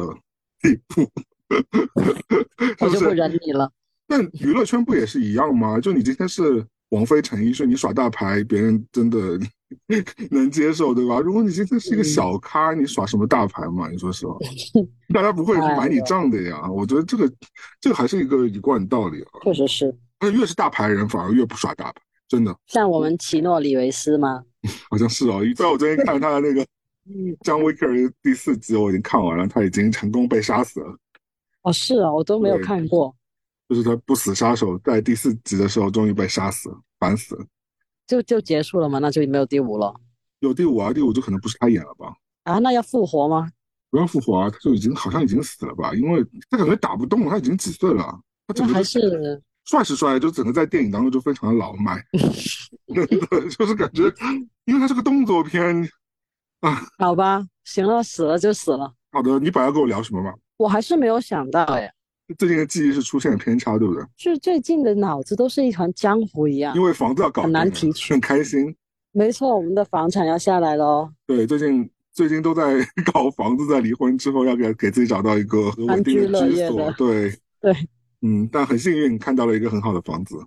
[0.61, 1.09] 地步，
[2.85, 3.09] 我就不？
[3.09, 3.71] 忍你了。
[4.09, 5.79] 但娱乐圈不也是一样吗？
[5.79, 9.39] 就你今天是王菲、陈奕迅，你耍大牌，别人真的
[10.31, 11.19] 能接受，对吧？
[11.19, 13.87] 如果你今天是一个小咖，你耍什么大牌嘛？
[13.87, 14.35] 你说实话，
[15.13, 16.67] 大家不会买你账的呀。
[16.71, 17.31] 我觉得这个
[17.79, 19.29] 这个还是一个一贯道理啊。
[19.43, 24.43] 确实是，而且越是大牌人，反而越不耍大牌，真的像我们奇诺里维斯吗？
[24.89, 25.41] 好像是哦。
[25.55, 26.61] 在我昨天看他的那个
[27.45, 27.77] 《John Wick》
[28.23, 30.97] 第四集，我已经看完了，他已经成功被杀死了。
[31.61, 33.15] 哦，是啊，我都没有看过，
[33.69, 37.45] 就是他不死杀手在第四集的时候终于被杀死了，烦死了。
[38.07, 38.97] 就就结束了吗？
[38.97, 39.93] 那就没有第五了
[40.39, 42.11] 有第五啊，第五就可能不是他演了吧？
[42.45, 42.57] 啊？
[42.57, 43.49] 那要复活吗？
[43.91, 45.93] 不要复活啊，他就已经好像已经死了吧？
[45.93, 48.19] 因为他感觉打不动了，他已经几岁了？
[48.47, 52.03] 他整个是帅是帅，就整个在电影当中就非常的老迈，
[53.55, 54.11] 就是感觉，
[54.65, 55.87] 因为他是个动作片
[56.61, 56.87] 啊。
[56.97, 58.91] 好吧，行了，死了就死了。
[59.11, 60.33] 好的，你本来要跟我聊什么吗？
[60.57, 61.91] 我还是没有想到哎，
[62.37, 64.03] 最近的记忆是出现了偏差，对不对？
[64.17, 66.81] 就是最近的脑子都是一团浆糊一样因。
[66.81, 68.75] 为房子要搞很难提取很开心。
[69.11, 71.09] 没错，我们的房产要下来喽。
[71.25, 72.77] 对，最近最近都在
[73.11, 76.91] 搞房子，在离婚之后要给给自己找到一个稳定的居所。
[76.91, 77.73] 对，对，
[78.21, 80.37] 嗯，但很幸运看到了一个很好的房子。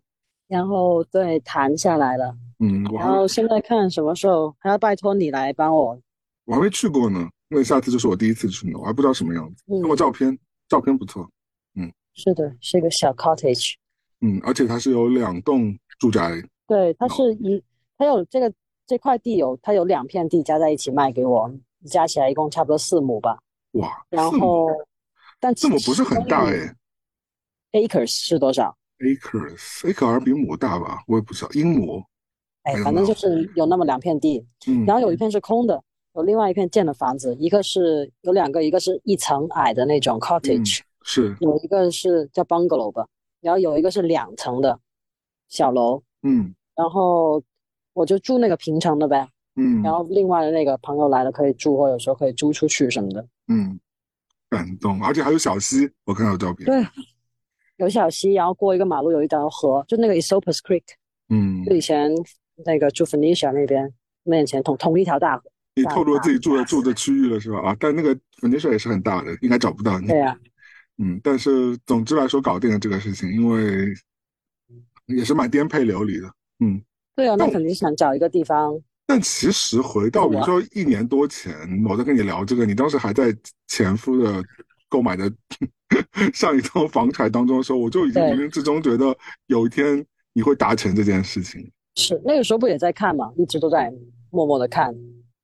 [0.47, 5.99] 然后对谈下来了，嗯，然后现在看什么时候还要拜托你来帮我。
[6.45, 9.65] 我还没去过呢，因为下次就是我第一次去呢，我还不知道什么样子。
[9.67, 11.29] 嗯看过照片，照片不错。
[12.15, 13.75] 是的，是一个小 cottage。
[14.21, 16.43] 嗯，而且它是有两栋住宅。
[16.67, 17.63] 对，它是一，
[17.99, 18.53] 它有这个
[18.87, 21.53] 这块地有，它有两片地加在一起卖给我，
[21.87, 23.39] 加起来一共差不多四亩吧。
[23.73, 24.69] 哇，然后，
[25.41, 26.77] 但字母不是很大哎
[27.73, 31.03] 哎，acres 是多少？，acres，acre 比亩大吧？
[31.07, 32.03] 我也不知道，英亩。
[32.63, 35.83] 哎反正就是有那么两片地，嗯，然后有一片是空的，
[36.15, 43.07] 有另外一片建的房子，一个是有两个，一个是一层矮的那种 cottage，、是，有一个是叫 bungalow 吧，
[43.41, 44.79] 然后有一个是两层的
[45.49, 46.55] 小楼，嗯。
[46.75, 47.43] 然后
[47.93, 49.83] 我就住那个平层的呗，嗯。
[49.83, 53.27] 然后另外的那个朋友来了可以住，或者说可以租出去什么的。
[53.49, 53.79] 嗯，
[54.49, 56.65] 感动，而且还有小溪，我看到照片。
[56.67, 56.87] 对，
[57.77, 60.85] 有小溪，然后过一个马路有一条河，就那个 Isopus Creek，
[61.29, 61.65] 嗯。
[61.65, 62.11] 就，以前
[62.65, 65.45] 那个住 Phoenicia 那边面前同同一条大河。
[65.75, 67.61] 你透露自己住的住的区域了是吧？
[67.61, 70.07] 啊，但那个粉地水也是很大的，应该找不到你。
[70.07, 70.39] 对呀、
[70.99, 73.93] 嗯，但是总之来说搞定了这个事情，因为
[75.07, 76.33] 也是蛮颠沛流离的。
[76.61, 76.83] 嗯，
[77.17, 78.81] 对啊，那肯定想找一个地方。
[79.07, 81.53] 但其实回到比如说一年多前，
[81.85, 84.43] 我在跟你聊这个，你当时还在前夫的
[84.89, 85.31] 购买的
[86.33, 89.15] 上一套房产当中的时候，我就已经冥冥之中觉得
[89.47, 91.71] 有一天你会达成这件事情。
[91.97, 93.93] 是那个时候不也在看嘛，一直都在
[94.31, 94.95] 默默的看。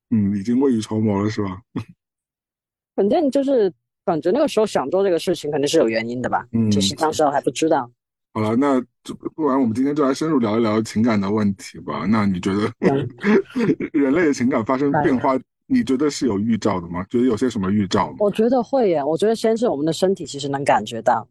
[0.09, 1.61] 嗯，已经未雨绸缪了是吧？
[2.95, 3.71] 反正就是
[4.05, 7.89] 感觉那个时候想做这个事情肯定是有原因的吧，嗯只是当时还不知道。
[8.33, 12.05] 好了，那就不然我们今天就来深入聊一聊情感的问题吧。
[12.07, 12.71] 那你觉得
[13.91, 17.03] 人类的情感发生变化，你觉得是有预兆的吗？
[17.09, 18.17] 觉得有些什么预兆吗？
[18.19, 21.27] 我觉得会耶，我觉得先是我们的身体其实能感觉到，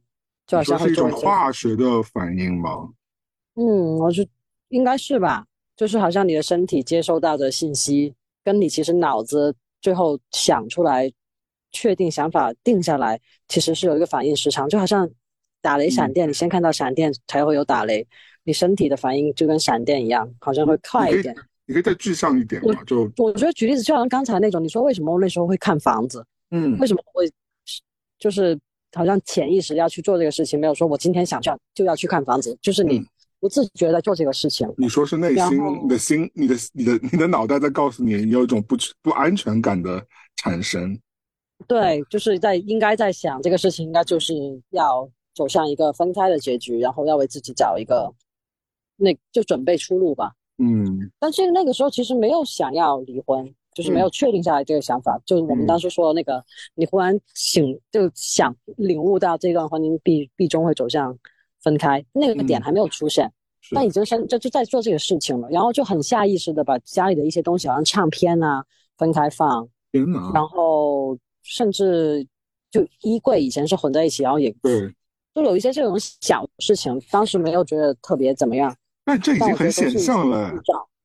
[0.47, 2.89] 就好你说是一种化学的反应吗？
[3.55, 4.27] 嗯，我是
[4.71, 8.13] 应该是吧，就是好像你的身体接收到的信息，
[8.45, 11.11] 跟你其实脑子最后想出来、
[11.73, 15.09] 确定想法定下来，其实是有一个反应时长，就好像
[15.61, 18.07] 打雷闪电，你先看到闪电才会有打雷，
[18.45, 21.35] 你身体的反应就跟闪电一样，好像会快一点。
[21.67, 22.83] 你可以再具象一点嘛？
[22.85, 27.31] 就我觉得举例子，就好像刚才那种，你说为什么我那时候会看房子，嗯为什么会
[28.19, 28.59] 就是
[28.95, 33.07] 好像潜意识要去做这个事情，没有说我今天想要就要去看房子，就是你嗯
[33.39, 34.67] 不自觉的做这个事情。
[34.79, 40.03] 你说是内心，你的心，你的你的你的脑袋在告诉你，你有一种不不安全感的
[40.37, 40.99] 产生。
[41.67, 44.35] 对，就是在应该在想这个事情，应该就是
[44.71, 48.13] 要走向一个分开的结局，然后要为自己找一个，
[48.97, 50.33] 那就准备出路吧。
[50.61, 55.21] 嗯但是那个时候其实没有想要离婚，就是没有确定下来这个想法。
[55.25, 56.45] 就是我们嗯当时说的那个，
[56.75, 61.17] 你忽然醒就想领悟到这段婚姻必必终会走向
[61.63, 68.65] 分开，那个点嗯还没有出现，是但已经先就就在做这个事情了，然后就很下意识的把家里的一些东西，好像唱片啊
[68.97, 69.69] 分开放，
[70.35, 70.78] 然后
[71.49, 72.27] 甚至
[72.71, 74.95] 就衣柜以前是混在一起，然后也对，
[75.35, 78.75] 就有一些这种小事情，当时没有觉得特别怎么样。
[79.05, 80.53] 但这已经很显象了，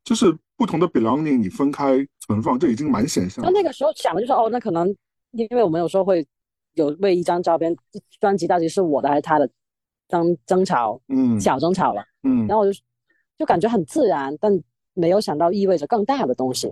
[0.04, 3.44] 就是不同的 belonging 你分开存放，这已经蛮显象。
[3.46, 4.94] 那那个时候想的就是哦，那可能
[5.32, 6.28] 因为我们有时候会
[6.74, 7.74] 有为一张照片，
[8.20, 9.50] 专辑到底是我的还是他的，
[10.10, 12.78] 争争吵，嗯，小争吵了，嗯，然后我就
[13.38, 14.52] 就感觉很自然，但
[14.94, 16.70] 没有想到意味着更大的东西。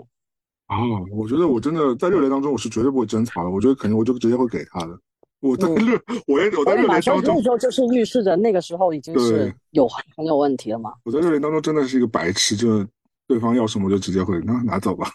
[0.72, 0.78] 啊，
[1.12, 3.50] 我觉得我真的在热恋当中，我是绝对不会争吵的。
[3.50, 4.98] 我觉得肯定我就直接会给他的。
[5.42, 10.94] 我在热，我也我在热恋当中，那时候就是预示着那个时候已经是有很有问题了嘛。
[11.04, 12.88] 我在热恋当中真的是一个白痴，就
[13.28, 15.10] 对方要什么就直接会那拿走吧，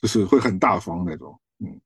[0.00, 1.38] 就是会很大方那种。
[1.58, 1.78] 嗯，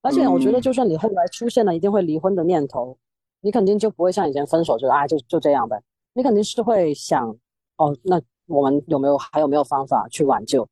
[0.00, 2.98] 而且我觉得，就算你后来出现了一定会离婚的念头，
[3.40, 5.80] 你肯定就不会像以前分手就啊就就这样呗，
[6.12, 7.36] 你肯定是会想
[7.76, 10.68] 哦，那我们有没有还有没有方法去挽救，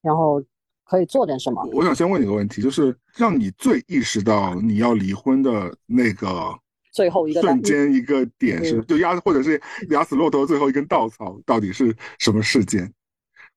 [0.00, 0.42] 然后。
[0.90, 1.64] 可以做点什么？
[1.72, 6.52] 我想先问你个问题，就是让你最意识到你要离婚的那个
[6.92, 12.92] 最后一个瞬间一个点是，就压或者是压死骆驼最后一根稻草，到底是什么事件，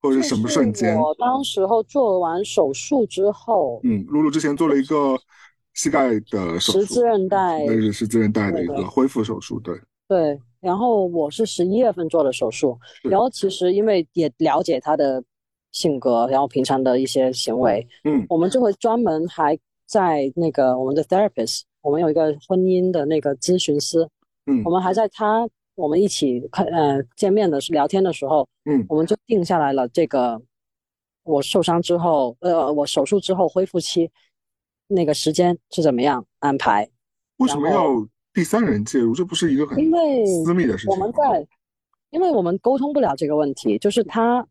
[0.00, 0.96] 或者是什么瞬间？
[0.96, 5.18] 我当时候做完手术之后，嗯，露露之前做了一个
[5.72, 9.74] 膝盖的手术，十字韧带，那是十字韧带的一个恢复手术，对
[10.06, 10.40] 对。
[10.60, 15.20] 然后我是十一月份做的手术，然后其实因为也了解他的。
[15.74, 24.08] 性格，然后平常的一些行为，嗯，我们就会专门还在那个我们的 therapist，我们有一个婚姻的那个咨询师，
[24.46, 30.40] 嗯，我们还在他我们一起看呃见面的聊天的时候，嗯，我们就定下来了这个
[31.24, 34.08] 我受伤之后，呃，我手术之后恢复期
[34.86, 36.88] 那个时间是怎么样安排？
[37.38, 39.12] 为什么要第三人介入？
[39.12, 39.76] 这不是一个很
[40.24, 40.96] 私密的事情。
[40.96, 41.44] 我们在，
[42.10, 44.46] 因为我们沟通不了这个问题，就是他。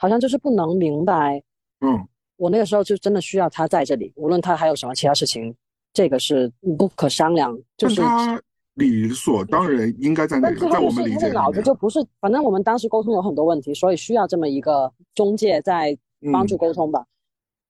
[0.00, 1.42] 好像就是不能明白，
[1.82, 5.54] 嗯，我那个时候就真的需要他在这里，无论他还有什么其他事情，
[5.92, 7.54] 这个是不可商量。
[7.76, 8.40] 就是他
[8.76, 15.94] 理所当然应该在那里，在我们理解脑子就不是，反正我们当时沟通有很多问题，所以需要这么一个中介在
[16.32, 17.04] 帮助沟通吧。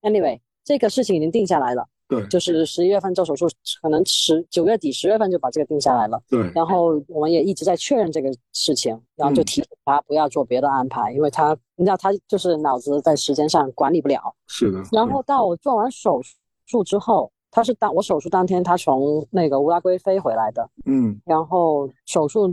[0.02, 1.88] Anyway，这个事情已经定下来了。
[2.10, 3.46] 对，就是十一月份做手术，
[3.80, 6.20] 可能十九月底、十月份就把这个定下来了。
[6.28, 14.34] 对，然后我们也一直在确认这个事情，然后就提醒他不要做别的安排，因为他，你知道，他就是脑子在时间上管理不了。
[14.48, 14.82] 是的。
[14.90, 16.20] 然后到我做完手
[16.66, 20.68] 术之后，他是当我手术当天，他从那个乌拉圭飞回来的。
[20.86, 21.16] 嗯。
[21.24, 22.52] 然后手术，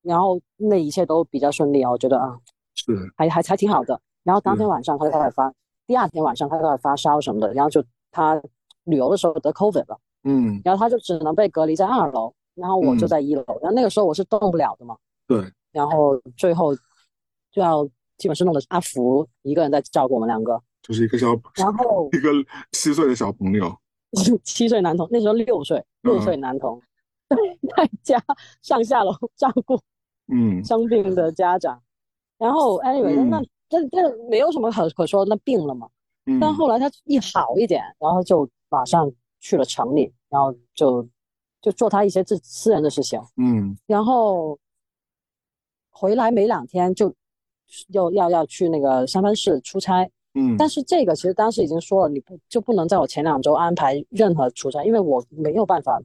[0.00, 2.38] 然后那一切都比较顺利啊，我觉得啊，
[2.74, 4.00] 是，还还还挺好的。
[4.22, 5.52] 然后当天晚上他就开始发，
[5.86, 8.40] 第二天晚上他就开始发烧什么的，然后就他。
[8.84, 16.74] 旅游的时候得 COVID 了，嗯，然后他就只能被隔离在二楼，然后我就在一楼，然后那个时候我是动不了的嘛，对，然后最后
[17.50, 17.84] 就要
[18.18, 22.30] 基本是弄的阿福一个人在照顾我们两个，就是一个小，然后一个
[22.72, 23.74] 七岁的小朋友，
[24.44, 26.80] 七岁男童，那时候六岁，六岁男童。
[27.76, 28.22] 在家
[28.60, 29.80] 上下楼照顾，
[30.32, 31.82] 嗯，生病的家长，
[32.38, 35.88] 然后 anyway 那那这没有什么可可说，那病了嘛，
[36.38, 38.48] 但后来他一好一点，然后就。
[38.74, 41.06] 马上去了城里，然后就
[41.60, 44.58] 就做他一些自私人的事情，嗯，然后
[45.90, 47.14] 回来没两天就
[47.88, 56.00] 又要要去那个三藩市出差，嗯，但是这个其实当时已经说了，你不就不能在我前两周安排任何出差，因为我没有办法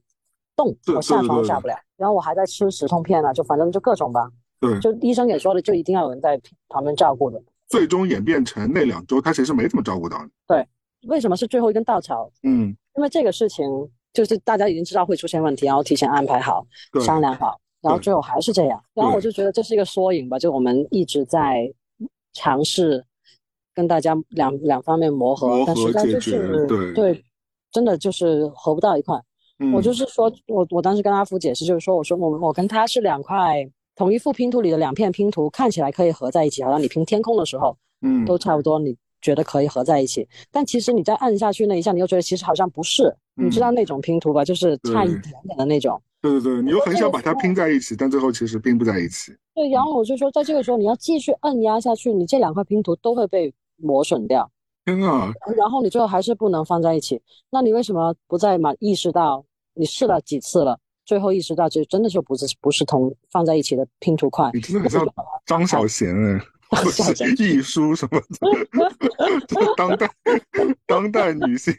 [0.56, 4.30] 动，我下床下不了，然后我还在吃止痛片呢，就反正就各种吧，
[4.60, 10.68] 对，就医生也说了，就一定要有人在旁边照顾的，最终演变成那两周他其实没怎么照顾到你，对。
[11.08, 12.30] 为什么是最后一根稻草？
[12.44, 13.66] 嗯，因为这个事情
[14.14, 16.66] 就是大家已经知道会出现问题，然后提前安排好、
[17.04, 18.84] 商量好，然后最后还是这样。
[18.94, 21.72] 然后我就觉得这是一个缩影吧，就我们一直在
[22.34, 23.06] 尝试
[23.74, 27.26] 跟大家两两方面磨合，但实在就是对对，
[27.72, 29.18] 真的就是合不到一块。
[29.74, 38.96] 我就是说我我当时跟阿福解释，就是说我说我我跟他是两块同一副拼图里的两片拼图，看起来可以合在一起，好像你拼天空的时候，嗯，都差不多你。
[39.22, 43.16] 觉得可以合在一起，但其实你再按下去那一下，你又觉得其实好像不是。
[43.36, 44.44] 你知道那种拼图吧？
[44.44, 46.02] 就是差一点点的那种。
[46.22, 49.34] 对对对，你又很想把它拼在一起，但最后其实并不在一起。
[49.56, 54.50] 对，然后我就说，在这个时候你要继续按压下去，你这两块拼图都会被磨损掉。
[54.86, 55.32] 天啊！
[55.56, 59.46] 然后你最后还是不能放在一起，那你为什么不再嘛意识到？
[59.76, 64.50] 你试了几次了，最后意识到就真的就不是不是同放在一起的拼图块。
[64.54, 65.08] 你真的很像
[65.46, 66.42] 张小娴哎。
[67.40, 70.10] 艺书什么的，当代
[70.86, 71.74] 当代女性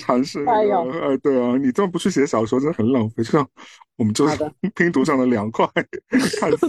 [0.00, 0.44] 阐释。
[0.44, 3.22] 哎呃，对啊，你这么不去写小说，真的很浪费。
[3.22, 3.46] 就像
[3.96, 4.38] 我们就是
[4.74, 5.66] 拼图上的两块，
[6.40, 6.66] 看似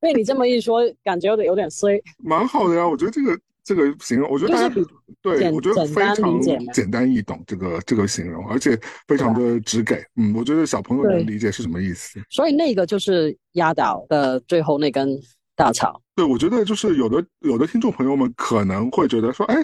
[0.00, 2.00] 被你这么一说，感觉有点有点衰。
[2.18, 4.74] 蛮好的呀，我觉得这个这个形容，我觉得大家
[5.20, 6.40] 对，我觉得非常
[6.72, 10.02] 简单易懂，这个这个形容，而且非常的直给。
[10.16, 12.20] 嗯，我觉得小朋友能理解是什么意思。
[12.30, 15.18] 所以那个就是压倒的最后那根
[15.56, 16.00] 大吵。
[16.16, 19.56] 对，我觉得就是有的有的听众朋友们可能会觉得说，哎，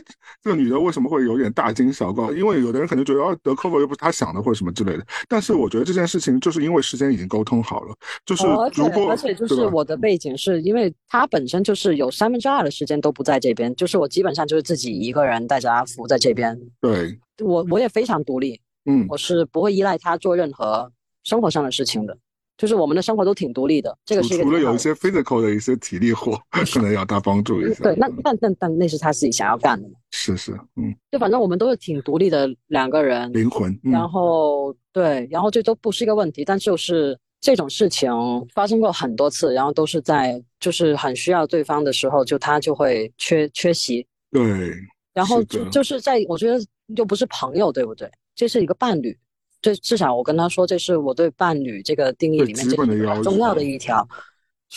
[0.43, 2.28] 这个女的为什么会有点大惊小怪？
[2.32, 5.07] 因为有的人可能觉得，哦，得 cover 又不是他想的，或者什么之类的。
[5.28, 7.95] 但是我觉得这件事情就是因为时间已经沟通好了，
[8.26, 16.59] 就是如果而且就是我的背景是因为他本身就是有三分之二的时间都不在这边，就是我基本上就是自己一个人带着阿福在这边。
[16.80, 20.91] 对，我我也非常独立，嗯，我是不会依赖他做任何
[21.22, 22.18] 生活上的事情的。
[22.61, 26.39] 就是我们的生活都挺独立的，这个是除了有一些 physical 的一些体力活，
[26.71, 27.85] 可能要他帮助一下。
[27.85, 29.95] 对，那但但但那是他自己想要干的嘛。
[30.11, 33.75] 是是，嗯，就反正我们都是挺独立的两个人，灵魂。
[33.83, 38.13] 然后对，然后这都不是一个问题，但就是这种事情
[38.53, 44.07] 发生过很多次，然后都是在就是很需要对方的时候，就他就会缺缺席。
[44.31, 44.75] 对，
[45.15, 46.63] 然后就就是在我觉得
[46.95, 48.07] 又不是朋友，对不对？
[48.35, 49.17] 这是一个伴侣。
[49.63, 52.77] 这至少我跟他说，这是我对伴侣这个定义里面最
[53.23, 54.07] 重要的一条。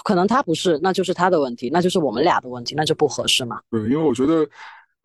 [0.03, 3.61] 可能他不是，那就是他的问题，那就是我们俩的问题，那就不合适嘛。
[3.69, 4.43] 对，因为我觉得，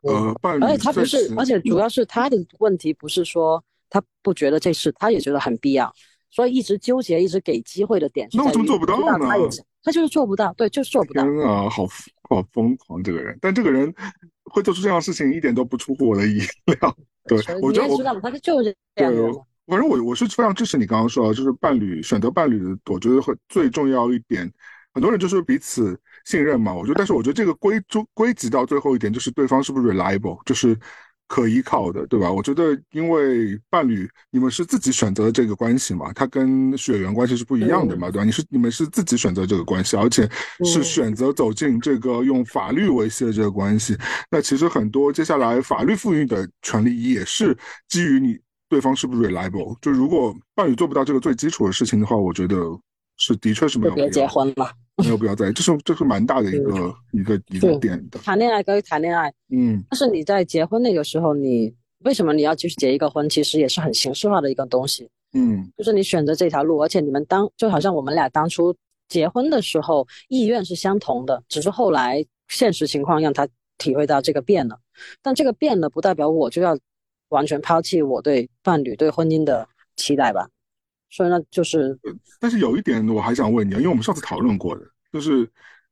[0.03, 5.95] 呃，伴侣，而且他不是，而且主要是他的问题不是说他不觉得这事，他也觉得很必要，
[6.31, 8.27] 所以一直纠结，一直给机会的点。
[8.33, 9.29] 那为什么做不到呢？
[9.83, 11.23] 他就是做不到，对，就是做不到。
[11.23, 11.87] 天啊，好
[12.23, 13.39] 好疯狂这个人！
[13.43, 13.95] 但这个人
[14.45, 16.97] 会做出这样的事情，一点都不出乎我的意料。
[17.29, 18.21] 对，我觉得我知道吗？
[18.23, 19.21] 他就是这样的。
[19.69, 24.51] 反正我我是非常支持你刚刚说的，就是伴侣选择伴侣的，我觉得会最重要一点，
[24.95, 26.73] 很多人就是彼此信任嘛。
[26.73, 30.75] 我觉得，但是我觉得这个归诸归集到最后一点，就是对方是不是 reliable，就是
[31.27, 32.33] 可依靠的，对吧？
[32.33, 38.25] 我觉得，因为伴侣你们是自己选择的这个关系嘛，它跟血缘关系是不一样的嘛，对吧？
[38.25, 40.27] 你是你们是自己选择这个关系，而且
[40.65, 43.95] 是选择走进这个用法律维系的这个关系。
[44.31, 47.55] 那其实很多接下来法律赋予的权利也是
[47.87, 48.39] 基于你。
[48.69, 49.77] 对方是不是 reliable？
[49.81, 52.57] 就如果伴侣做不到这个最基础的事情的话，我觉得
[53.17, 58.19] 是的确是没有必要结婚了，没有必要在，这是这是蛮大的一个一个一个点的。
[58.21, 63.29] 谈恋爱可以谈恋爱，嗯，但是你在结婚那个时候，你为什么你要继续结一个婚？
[63.29, 68.75] 其实也是很形式化的一个东西，嗯，就是你选择这条路，而且你们当就好像我们俩当初
[69.09, 73.49] 结婚的时候意愿是相同的，只是后来现实情况让他
[73.79, 74.79] 体会到这个变了，
[75.23, 76.79] 但这个变了不代表我就要。
[77.29, 80.49] 完全抛弃我对伴侣、对婚姻的期待吧，
[81.11, 81.99] 所以呢，就是，
[82.41, 85.49] 但是有一点我还想问你，因为我们上次讨论过的，就是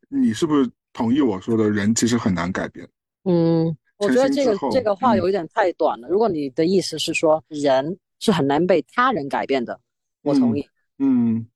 [0.08, 2.88] 你是不是同意我说的人其实很难改变？
[3.24, 6.08] 嗯，我觉得这个这个话有一点太短了。
[6.08, 9.78] 如果你的意思是说人是很难被他人改变的，
[10.22, 10.66] 我同意。
[10.98, 11.46] 嗯，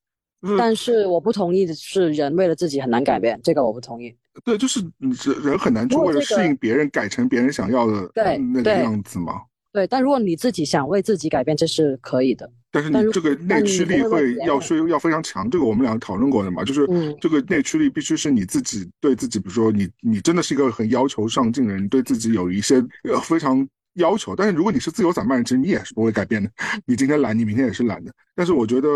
[0.57, 4.15] 但是我不同意的是人为了自己很难改变，这个我不同意。
[4.43, 8.11] 对，就是人人很难去为了适应别人改成别人想要的
[8.53, 9.41] 那个样子嘛。
[9.73, 12.49] 对，但如果你自己想为自己改变，这是可以的。
[12.71, 16.87] 但是你这个内驱力会要需要非常强，这个我们俩讨论过的嘛，就是
[17.19, 23.67] 这个内驱力必须是你自己对自己，比如说你你真的是一个很要求上进的人，对自己有一些呃非常。
[23.95, 26.49] 要求，但是如果你是自由散漫人，其实你也是不会改变的。
[26.85, 28.11] 你今天懒，你明天也是懒的。
[28.33, 28.89] 但是我觉得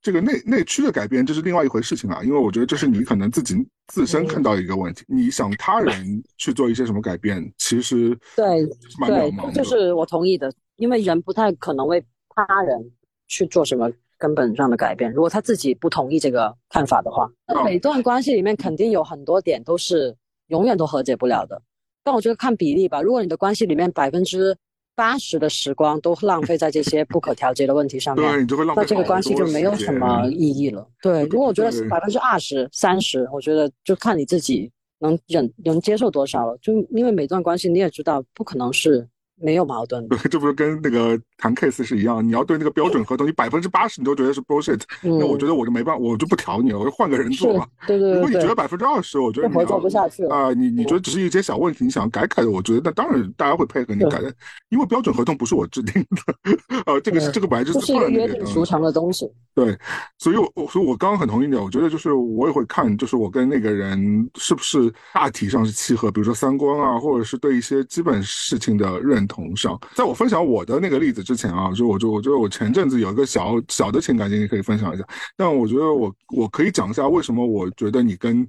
[0.00, 2.22] 这个内内驱的改变，这是另外一回事情啊。
[2.24, 8.66] 因为我觉得这是你可能自己自身看到一个问题，你想他人去做一些什么改变，其实对
[9.06, 10.52] 对，就是我同意的。
[10.76, 12.90] 因为人不太可能为他人
[13.28, 13.88] 去做什么
[14.18, 20.16] 根本上的改变，如果他自己不同意这个看法的话，那每段关系里面肯定有很多点都是
[20.48, 21.62] 永远都和解不了的。
[22.04, 24.56] 但我觉得看比例吧，如果你的关系里面百分之
[24.94, 30.86] 八十的时光都浪费在这些不可调节的问题上面，对，你就会浪费那这个关系就没有什么意义了。
[31.00, 36.58] 对，如果我觉得是百分之二十、三十，我觉得就看你自己能忍、能接受多少了。
[36.60, 39.08] 就因为每段关系你也知道，不可能是。
[39.42, 42.26] 没有矛盾，对， 这不是跟那个谈 case 是一样？
[42.26, 47.66] 你要对那个标准合同，你百分之八十你都觉得是 bullshit，那我觉得我就没办法，我就不调你了，我就换个人做嘛。
[47.86, 48.14] 对对对。
[48.14, 54.32] 如果你觉得百分之二十，我觉得合作不下去啊，你你觉得只是一些小问题，你想改改的，我觉得那当然大家会配合你改的，
[54.68, 56.54] 因为标准合同不是我制定的，
[56.86, 59.28] 呃，这个是这个本来就是一个约定俗成的东西。
[59.54, 59.76] 对，
[60.18, 70.12] 所以我所以我刚刚很同意你，我觉得就是我也会看，就是我跟那个人是不是大体上是契合，比如说三观啊，或者是对一些基本事情的认同上，在我。
[70.22, 75.04] 分享我的那个例子之前啊，就我就我觉得我前阵子有一个小小的情感经历可以分享一下。
[75.36, 78.46] 但我觉得我我可以讲一下为什么我觉得你跟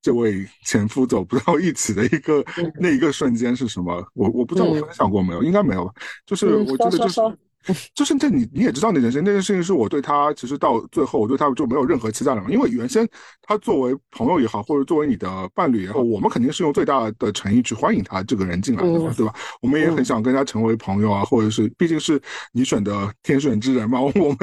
[0.00, 2.44] 这位前夫走不到一起的一个
[2.78, 4.06] 那一个瞬间是什么？
[4.14, 5.92] 我我不知道我分享过没有，应该没有吧？
[6.24, 7.20] 就是我觉得就是
[7.94, 13.08] 就是这你你也知道那件事，那件事情是我对他其实到最后我对他就没有任何期待了嘛，因为原先
[13.42, 19.34] 他作为朋友也好，或者作为你的伴侣也好，我们肯定是用最大的诚意去欢迎他这个人进来的嘛，对吧？
[19.60, 22.20] 我们也很想跟他成为朋友啊，或者是毕竟是
[22.52, 24.36] 你选的天选之人嘛，我们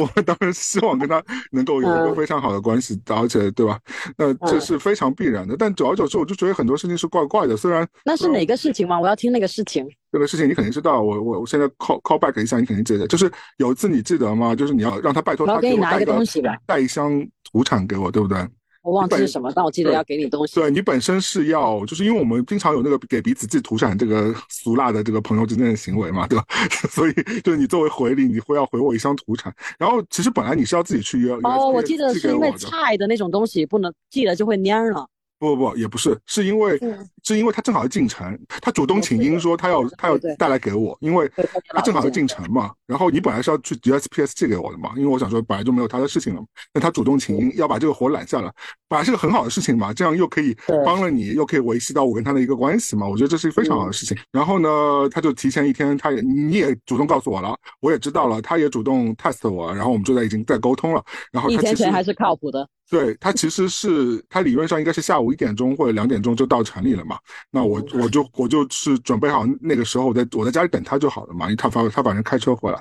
[0.00, 3.78] 我们当然希望跟他能够有一个非常好的关系，而且对吧？
[4.16, 5.56] 那这是非常必然的。
[5.56, 7.56] 但久而久之，我就觉得很多事情是怪怪的。
[7.56, 8.98] 虽然那是哪个事情吗？
[8.98, 9.86] 我要听那个事情。
[10.16, 13.06] 这个事情你肯定知道，我我我现在 call call back 一下，你肯定记得。
[13.06, 14.54] 就是有一次你记得吗？
[14.56, 18.38] 就是你要让他拜托他给我带一个东西吧，带一箱土产给我，对不对？
[18.82, 20.54] 我忘记是什么，但我记得要给你东西。
[20.54, 26.44] 对你本身是要，就是因为我们经常有那个给彼此寄土产这个俗辣的这个朋友之间的行为嘛，对吧？
[26.88, 27.12] 所以
[27.44, 29.54] 就是你作为回礼，你会要回我一箱土产。
[29.78, 31.32] 然后其实本来你是要自己去约。
[31.42, 35.06] 哦，我记得是因为菜的那种东西不能寄了就会蔫了。
[35.38, 36.78] 不不不，也不是，是因为
[37.22, 41.30] 是因为他正好要进城，他主动请缨说他要他要带来给我，因为
[41.68, 42.72] 他正好要进城嘛。
[42.86, 48.50] 然后你本来是要去 USPS 寄给我的嘛，因为我想说本来就没有他的事情了，那他主动请缨要把这个活揽下来，
[48.88, 54.16] 本来是个很好的事情嘛，这样又可以帮了你，又可以维系到我跟他的一个关系嘛，我觉得这是非常好的事情。
[54.32, 61.04] 然后呢，他就提前一天，他也你也主动告诉我了，我也知道了，他也主动 test 我，然后我们就在已经在沟通了。
[61.30, 62.66] 然后一天前还是靠谱的。
[62.88, 67.18] 对他其实是他理论上应该是下午一点钟或者两点钟就到城里了嘛，
[67.50, 72.80] 那我我就我就是准备好那个时候我在我在家里等他就好了嘛，因为他反他反正开车回来，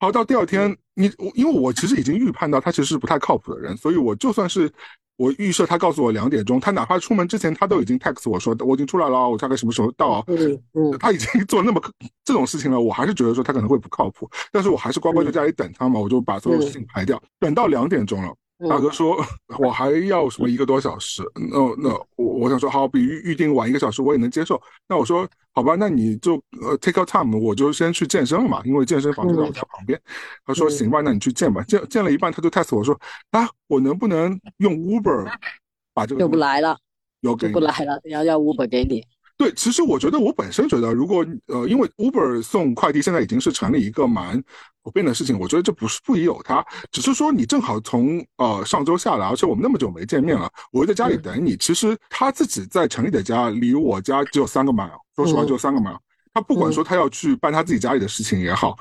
[0.00, 4.70] 好到第二天你我因为我其实已经预判到他其实是不太靠谱的人，所以我就算是
[5.16, 10.22] 我预设他告诉我两点钟，他哪怕出门之前他都已经 text 我说我已经出来了，我大概什么时候到？
[10.28, 11.82] 嗯嗯，他已经 做那么
[12.22, 18.32] 这种事情了，我还是觉得说他可能会不靠谱，但是我还是乖乖在家里等他嘛，我就把所有事情排掉，等到两点钟了。
[18.68, 19.16] 大哥说
[19.60, 21.22] ：“我还要什么一个多小时？
[21.34, 24.60] 那那我我想说，好比预预定晚一个小时，我也能接受。
[24.88, 30.00] 那我说好吧，那你就呃 take your time，我就先去健身了嘛，因为健身房就在我家旁边。
[30.44, 31.62] 他说行吧，那你去健吧。
[31.64, 32.98] 健健了一半，他就 test 我说
[33.30, 35.30] 啊，我能不能用 Uber
[35.94, 36.76] 把这个就不来了，
[37.20, 39.04] 要给不来了，要要 Uber 给你。”
[39.38, 44.42] 对，其实我觉得我本身觉得，如果呃，因为 Uber 送快递现在已经是成了一个蛮
[44.82, 51.56] 普遍的事情，我觉得这不是不宜有它，只是说你正好从呃上周下来，而且我们那么久没见面了，我在家里等你。
[51.56, 55.98] 其实他自己在城里的家离我家只有三个 mile，说实话只有三个 mile。
[56.34, 58.76] 他不管说他要去办他自己家里的事情也好，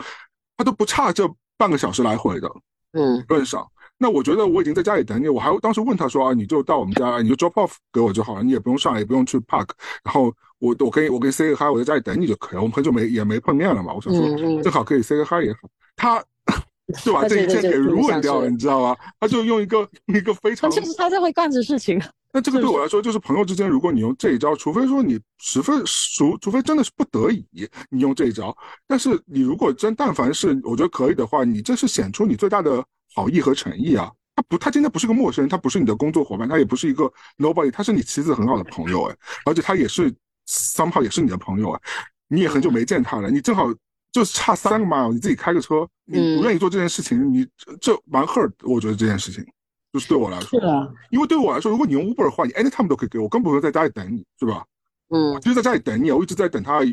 [0.58, 2.52] 他都不差这半个小时来回的，
[2.94, 3.64] 嗯，论上。
[4.00, 9.70] 那我觉得我已经在家里等你，我还当时问他说啊，你就到我们家，你就 drop off 给我就好了，你也不用上来，也不用去 park，
[10.04, 10.34] 然后。
[10.60, 12.62] 我我跟我跟 say 个 hi，我在家里等你就可以了。
[12.62, 15.70] 我们很久没也没碰面了嘛，我想说正好可以 say 个 hi 也好。
[15.96, 16.24] 他
[17.04, 18.96] 就把这一切给 ruin 掉了，你知道吗？
[19.20, 22.02] 他就用一个一个非常，就是他在会干这事情。
[22.32, 27.46] 那这个对我来说，就是朋友之间，如果你用这一招，除非说你十分熟除非真的是不得已，
[27.90, 28.56] 你用这一招。
[28.88, 32.84] 但是你如果真但凡是我觉得可以的话，你这是显出你最大的
[33.14, 34.10] 好意和诚意啊。
[34.36, 40.14] 他不，他今天不是个陌生人，他不是你的工作伙伴，他也不是一个 nobody，他是你妻子很好的朋友哎，而且他也是。
[40.48, 41.80] 三炮也是你的朋友啊，
[42.28, 43.72] 你也很久没见他了，你正好
[44.12, 47.48] 就是差三个 mile，你自己开个车，你不愿意做这件事情，你
[47.80, 49.46] 这蛮 hurt，我觉得这件事情
[49.94, 54.66] 就是对我来说，是啊，因为对我来说，如果你用 Uber 的话，你 anytime 都可以给我，更不用在家里等你，是吧？
[55.10, 56.86] 嗯，就是在家里等你，我一直在等他，呃，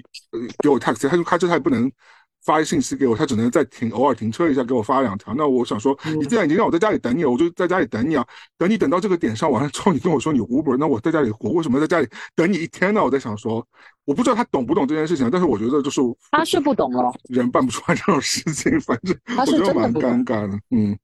[0.59, 1.90] 给我 taxi，他就开车，他也不能。
[2.45, 5.32] 发信息给我，他只能再停，偶尔停车一下给我发两条。
[5.34, 8.26] 那我想说，你既然已经让我在家里等你了，我就在家里等你啊。
[8.59, 13.03] 等你等到这个点上完了之后，你跟我说你 Uber，那我在家里，我为什么在家里等你一天呢？
[13.03, 13.66] 我在想说，
[14.05, 20.59] 我不知道他懂不懂这件事情，但是我觉得就是他是不懂了，人办不出来这种事情， 反正我觉得蛮尴尬的。
[20.70, 20.99] 嗯，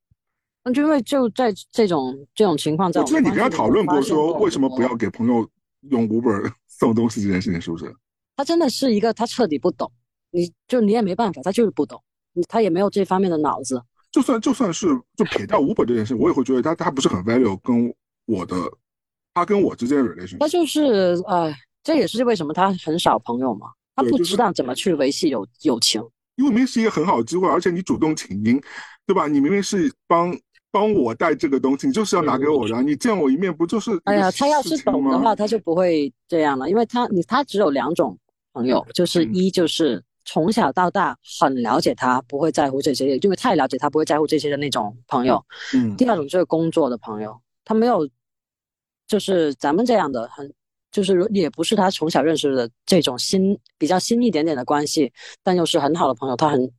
[0.63, 5.49] 那就因为就在这种这种情况，在我记得你跟他讨论过说为什么不要给朋友
[5.89, 7.95] 用 Uber 送东西这件事情，是不是？
[8.37, 9.91] 他真的是一个他彻底不懂。
[10.31, 12.03] 你就你也没办法，他就是不懂，
[12.49, 13.83] 他也没有这方面的脑子。
[14.13, 17.95] 就算就算是就撇掉 Uber 这件事，我也会觉得他他不是很 value 跟
[18.27, 18.57] 我的，
[19.33, 20.39] 他跟我之间的 relation。
[20.39, 21.55] 他就是哎，
[21.85, 26.03] 这也是为什么他很少朋友嘛，他不知道怎么去维系友友情。
[26.37, 28.61] 因为明明是一个很好的机会，而且你主动请缨，
[29.07, 29.29] 对吧？
[29.29, 30.37] 你明明是帮
[30.73, 33.93] 帮我带这个东西，你就是要拿给我的，你见我一面不就是？
[34.05, 38.19] 哎呀，他要是懂的话，他就不会这样了，因为他你他只有两种
[38.53, 40.03] 朋友，就是一就是。
[40.25, 45.45] 从小到大很了解他，不会在乎这些，因为太了解他不会在乎这些的那种朋友。
[45.75, 48.09] 嗯，第二种就是工作的朋友，他没有，
[49.07, 50.53] 就是咱们这样的很，
[50.91, 55.13] 就是也不是他从小认识的这种新比较新一点点的关系，
[55.43, 56.71] 但又是很好的朋友，他很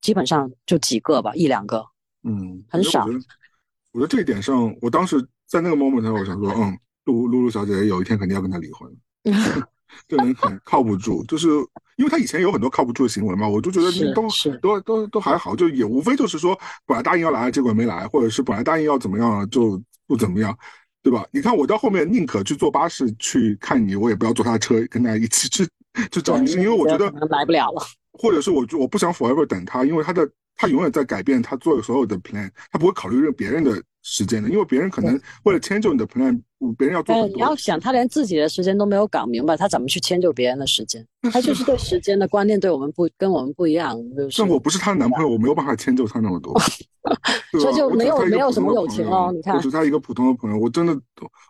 [0.00, 1.84] 基本上就几个吧，一两个，
[2.22, 3.06] 嗯，很少。
[3.92, 5.16] 我觉得这一点上，我当时
[5.46, 8.94] 在那个 moment 我想说，嗯，露露露小姐有一天肯定要跟他离婚。
[10.06, 11.48] 这人很靠不住，就是
[11.96, 14.28] 因为他以前有很多靠不住的行为嘛，我就觉得都
[14.60, 20.56] 都都都还好，就也无非就是说本来答应要来，结果没来，或者是本来答应要怎么样就不怎么样，
[21.02, 21.26] 对吧？
[21.30, 25.66] 你看我到后面宁可去坐巴士去看你，我也不要坐他的车跟他一起去
[26.10, 27.82] 去找你，是因为我觉得来不了了，
[28.12, 33.82] 或者是我我不想 forever 等他，因为他的他永远在改变他做的所有的 plan，他不会考虑任别人的。
[34.08, 36.40] 时间的，因为别人可能为了迁就你的 plan，
[36.76, 37.36] 别人要做很多。
[37.36, 41.04] 你要想，他连自己的时间都没有搞明白，他怎么去迁就别人的时间？
[41.32, 43.98] 他就是对时间的观念对我们不跟我们不一样。
[44.30, 46.54] 像我不是他的男朋友，我没有办法迁就他那么多，
[47.60, 49.32] 这就没有没有什么友情哦。
[49.34, 50.96] 你看，我是他一个普通的朋友，我真的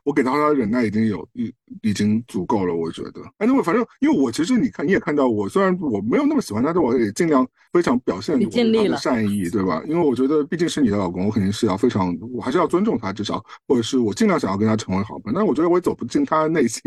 [0.02, 1.52] 我给他的忍耐已经有已
[1.82, 3.20] 已经足够了，我觉得。
[3.36, 9.82] 哎，那么反正因为我其实你看你也看到我，虽然我没有那么喜欢他，但我也尽量非常表现我的善意，对吧？
[9.86, 12.46] 因为我觉得毕竟是你的老公，我肯定是要非常我。
[12.46, 15.34] 还是要尊重他，至少或者是我尽量想要跟他成为好朋友。
[15.34, 16.82] 但是我觉得我也走不进他的内心，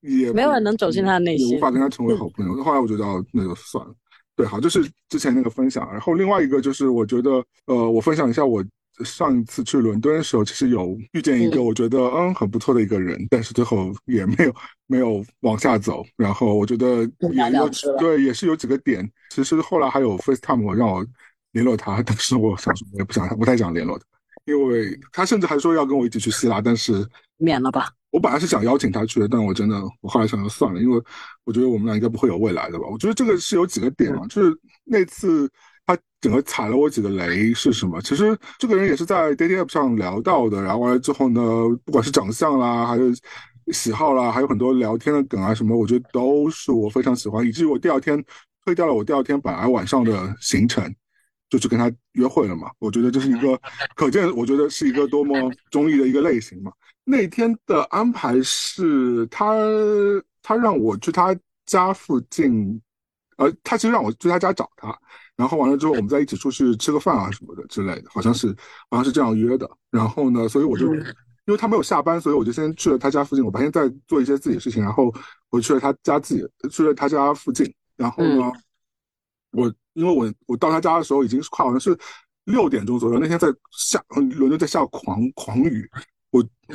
[0.00, 2.62] 也没有人能走进他的内心，无法跟他成为好朋友。
[2.62, 3.94] 后来我觉得那就算了。
[4.36, 5.86] 对，好，就是之前那个分享。
[5.92, 8.64] 然后另外一个就是我觉得，呃，我分享一下我
[9.04, 14.54] 上一次去伦敦的时候，其实有遇见一个我觉得嗯很不错的一个人，但是最后也没有
[14.86, 16.02] 没有往下走。
[16.16, 19.06] 然后我觉得也有对，也是有几个点。
[19.30, 21.04] 其实后来还有 FaceTime 我让我
[21.52, 24.04] 联络他，但是我想说我也不想不太想联络他。
[24.46, 27.06] 因为他甚至还说要跟我一起去希腊，但是
[27.40, 27.90] 免了吧。
[28.10, 31.00] 我本来是想邀请他去的，但我真的，我后来想想算了，因为
[31.44, 32.84] 我觉得我们俩应该不会有未来的吧。
[32.90, 34.52] 我觉得这个是有几个点嘛，就是
[34.84, 35.48] 那次
[35.86, 38.00] 他整个踩了我几个雷是什么？
[38.02, 41.40] 其实这个人也是在 dating app 上聊到的，然后完了之后呢，
[41.84, 43.14] 不管是长相啦，还是
[43.72, 48.22] 喜好啦，还有很多聊天的梗啊什么，我觉得都是我非常喜欢，以至于我第二天
[48.64, 50.92] 推掉了我第二天本来晚上的行程。
[51.48, 52.70] 就去跟他约会了嘛？
[52.78, 53.60] 我觉得这是一个
[53.96, 55.34] 可见，我觉得是一个多么
[55.68, 56.70] 中意的一个类型嘛。
[57.10, 59.52] 那天的安排是他
[60.42, 61.36] 他让我去他
[61.66, 62.80] 家附近，
[63.36, 64.96] 呃，他其实让我去他家找他，
[65.36, 68.48] 然后完了之后我们再一起出去吃个饭啊什么的之类的，好像是
[68.88, 69.68] 好像是这样约的。
[69.90, 71.02] 然后呢，所以我就因
[71.46, 73.44] 为他没有下班，所以我就先去了他家附近。
[73.44, 75.12] 我白天在做一些自己的事情，然后
[75.50, 78.52] 我去了他家自己去了他家附近，然后呢，
[79.50, 79.72] 我。
[79.94, 81.98] 因为我我到他家的时候已经是快好像是
[82.44, 85.90] 六点钟左右，那天在下伦敦在下狂狂雨，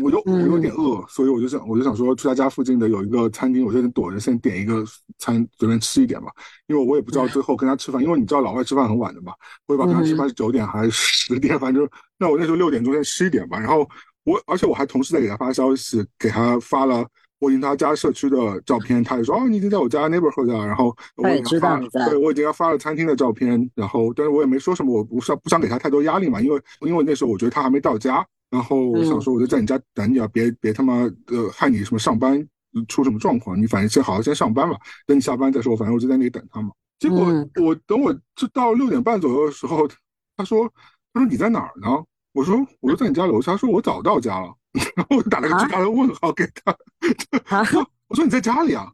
[0.01, 4.83] 我我就我有点饿，所以我就想我就想说去他家附近的有一个餐厅，我就先躲着先点一个
[5.17, 6.31] 餐随便吃一点吧，
[6.67, 9.33] 因为我也不知道最后跟他吃饭，因为你知道老外吃饭很晚的嘛，
[9.67, 11.87] 我也不知道跟他吃饭是九点还是十点，反正
[12.17, 13.87] 那我那时候六点钟先吃一点吧，然后
[14.23, 17.07] 我而且我还同时在给他发消息，给他发了。
[17.45, 20.65] 我已经他家社区的照片，他就说哦，你已经在我家 neighborhood 了。
[20.65, 23.69] 然后我已经发了，对我已经要发了餐厅的照片。
[23.75, 28.25] 然后，但是我也没说什么，我不想不想给他太多压力嘛，因为因为那时候我觉得他还没到家。
[28.49, 32.43] 然后我想说，我就在你家等你啊，别别他妈呃害你什么上班
[32.87, 33.59] 出什么状况。
[33.61, 34.75] 你反正先好好先上班吧，
[35.05, 35.75] 等你下班再说。
[35.77, 36.71] 反正我就在那里等他嘛。
[36.99, 37.25] 结果
[37.61, 39.87] 我等我就到六点半左右的时候，
[40.35, 40.71] 他说
[41.13, 41.89] 他说你在哪儿呢？
[42.33, 43.51] 我说我就在你家楼下。
[43.53, 44.53] 他说我早到家了。
[44.95, 46.75] 然 后我就打了个巨大的问号给他，
[48.07, 48.91] 我说你在家里啊？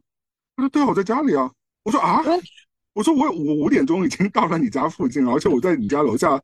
[0.56, 1.50] 他说对啊，我在家里啊。
[1.84, 2.22] 我说啊，
[2.94, 6.40] 我说我我五点钟已经到了你家附近了，而且我在你家楼下，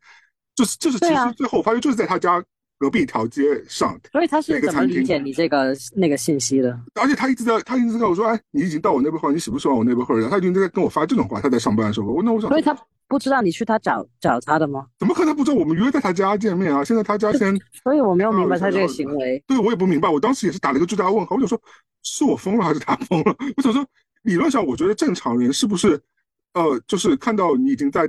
[0.55, 2.43] 就是就是其实最后发现就是在他家
[2.79, 3.99] 隔壁条街上。
[4.12, 6.79] 所以他是怎么理解你这个那个信息的？
[6.95, 10.20] 而且他一直在他一直在跟我说，哎，你已经到我那边后，你喜不喜欢我那边后？
[10.29, 11.41] 他已经在跟我发这种话。
[11.41, 12.76] 他在上班的时候，我那我想，所以他。
[13.11, 14.85] 不知道你去他找找他的吗？
[14.99, 15.57] 怎么可能不知道？
[15.57, 16.85] 我们约在他家见面啊！
[16.85, 19.43] 现在他家先， 所以我没有明白他这个行为。
[19.47, 20.07] 对，我也不明白。
[20.07, 21.35] 我当时也是打了一个巨大的问号。
[21.35, 21.59] 我想说，
[22.03, 23.35] 是我疯了还是他疯了？
[23.57, 23.83] 我想说，
[24.24, 25.99] 理论上我觉得正常人是不是，
[26.53, 28.07] 呃，就是看到你已经在，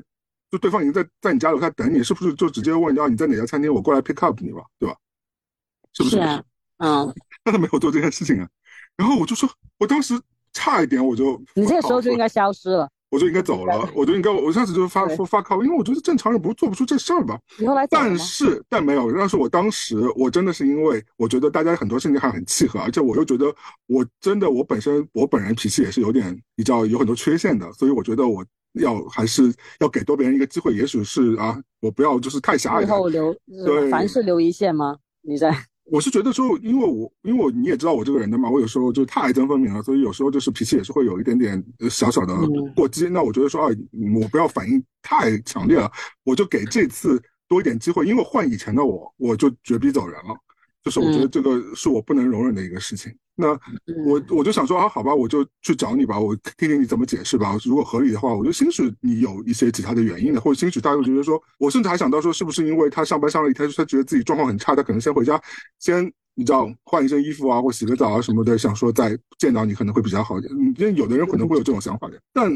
[0.51, 4.95] 就对方已经在在你家楼下等你，是不是就直接问你，你在哪家餐厅，我过来 pick up 你吧，对吧？
[5.93, 6.17] 是不是？
[6.77, 7.13] 嗯。
[7.43, 8.47] 但 他没有做这件事情啊。
[8.97, 10.19] 然后我就说，我当时
[10.53, 12.89] 差一点我就，你这个时候就应该消失了。
[13.11, 17.39] 我就应该走了，我就应该，我上次就发发发靠，因为我觉得正常人不做不出这事儿吧。
[17.57, 23.47] 你后来但是但没有，但是我当时我真的是因为我觉得大家很多事情还很契合，而且我又觉得
[23.87, 32.83] 我真的我本身我本人脾气也是有点比较有很多缺陷的，所以我觉得我要还是要给多别人一个机会，也许是啊，我不要就是太狭隘。
[32.83, 34.97] 以后留对凡事留一线吗？
[35.21, 35.53] 你在。
[35.91, 42.35] 我是觉得说，因为我因为我你也知道我这个人的嘛，我有时候就太爱憎分明了，所以有时候就是脾气也是会有一点点小小的
[42.75, 43.09] 过激。
[43.09, 43.75] 那我觉得说啊，
[44.21, 45.91] 我不要反应太强烈了，
[46.23, 50.37] 我就给这次多一点机会，因为换以前的我，我就绝逼走人了。
[50.89, 53.13] 就是我觉得这个是我不能容忍的一个事情。
[53.35, 53.47] 那
[54.05, 57.55] 我我就想说啊，好吧，我就去找你吧，我听听你怎么解释吧。
[57.63, 65.41] 如果合理的话，我就兴许你有一些其他的原因的，或者兴许他会觉得说，我甚至还想到说，是不是因为他上班上了一天，他觉得自己状况很差，他可能先回家，
[65.79, 66.03] 先
[66.35, 70.51] 你知道换一身衣服啊，或洗个澡啊什么的，想说再见到你可能会比较好一点。
[70.77, 72.51] 因为有的人可能会有这种想法的，但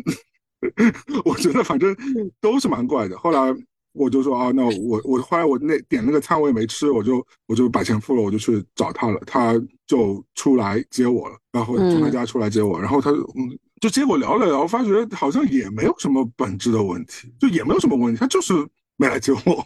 [1.24, 1.96] 我觉得反正
[2.42, 3.18] 都是蛮怪的。
[3.18, 3.56] 后来。
[3.94, 9.54] 我就说啊，那我我后来我那点那个餐我也没吃，我就我就把钱付了，我就去找他了，他
[9.86, 18.54] 就出来接我了，然后从他家出来接我，然后他嗯就结果聊了聊，发觉好像也没有什么本质的问题，就也没有什么问题，他就是
[18.98, 19.66] 没来接我，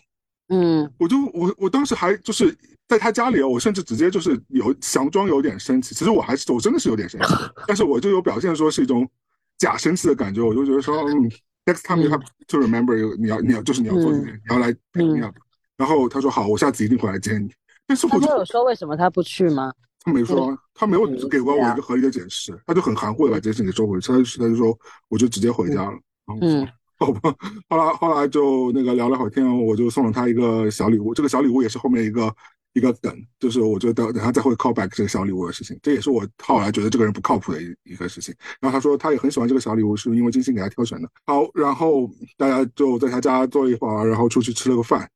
[0.50, 2.54] 嗯，我就我我当时还就是
[2.88, 7.28] 在他家里，我甚至直接就是有强装有点生气，其实我还是我真的是有点生气，
[7.66, 9.10] 但是我就有表现说是一种
[9.58, 11.32] 假生气的感觉，我就觉得说嗯。
[11.68, 15.36] Next time you have to remember 你要你要就是你要做这件，你要来 me up。
[15.76, 17.52] 然后他说好，我下次一定会来接你。
[17.86, 19.72] 但是我就有说为什么他不去吗？
[20.00, 24.08] 他没说，他没有给过我一个合理的解释，他就很含糊的把这件事给收回去。
[24.08, 24.78] 他他就说
[25.10, 26.00] 我就直接回家了。
[26.42, 26.66] 嗯，
[26.98, 27.36] 好吧。
[27.68, 31.14] 后来后来就那个聊了会天，我就送了他一个小礼物。
[31.14, 32.34] 这个小礼物也是后面一个。
[32.78, 38.34] 一个梗，就是我觉得等他再会 call back 这个小礼物的事情，这也是我后来觉得这个人不靠谱的一一个事情。
[38.60, 41.10] 然后他说他也很喜欢这个小礼物，是因为精心给他挑选的。
[41.26, 45.10] 好，然后大家就在他家坐一会儿，然后出去吃了个饭。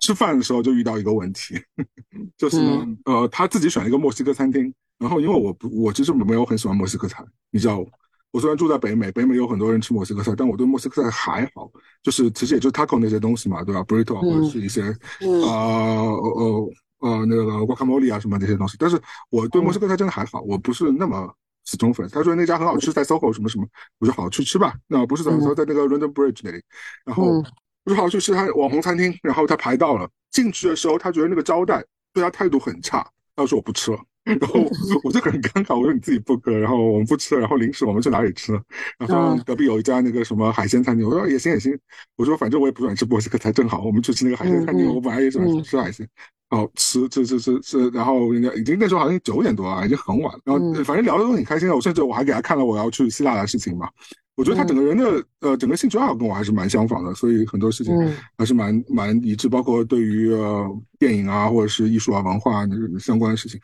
[0.00, 1.54] 吃饭的时候就遇到一个问题，
[2.36, 4.72] 就是呢，呃，他自己选了一个墨西哥餐厅。
[4.98, 7.86] 然后因为我不，我其实没有很喜欢墨西哥菜，你知道，
[8.32, 11.70] 我虽然住在北美，北美有很多人吃墨西哥菜，但我对墨西哥菜还好，
[12.02, 16.32] 就是其实也就 taco 那些东西嘛，对吧？burrito 或者是一些啊呃。
[16.36, 16.70] 呃，
[17.00, 21.32] 那个 guacamole 啊，什么这些东西，但是我对墨西哥菜真的还好，我不是那么
[21.64, 22.08] 死忠粉。
[22.10, 23.66] 他说那家很好吃，在 SOHO 什么什么，
[23.98, 24.74] 我说好去吃吧。
[24.86, 26.60] 那不是在说在那个 London Bridge 那里，
[27.04, 27.42] 然后
[27.84, 33.98] 我说好去吃他网红餐厅，然后他排到了，进去的时候他觉得那个招待对他态度很差，他说我不吃了。
[34.26, 34.58] 然后
[35.04, 38.60] 我就很尴尬，我说你自己不喝，然后我们不吃了，然后零食我们去哪里吃？
[38.98, 41.78] 然后隔壁有一家那个什么海鲜餐厅，我说也行也行，
[42.16, 46.08] 我说反正我也不喜欢吃墨西哥菜，正好我们去吃那个海鲜餐厅，我本来也喜欢吃海鲜。
[46.48, 50.40] 好吃吃吃吃吃，然后人家已经那时候好像九点多了，已经很晚了。
[50.44, 53.88] 然后反正聊的都挺开心的，我甚至我还给他看了我要去希腊的事情嘛。
[54.36, 57.94] 我觉得他整个人的呃整个兴趣爱好跟我还是蛮相仿的，所以很多事情
[58.36, 60.68] 还是蛮蛮一致，包括对于呃
[60.98, 62.68] 电影啊或者是艺术啊文化啊
[62.98, 63.58] 相关的事情。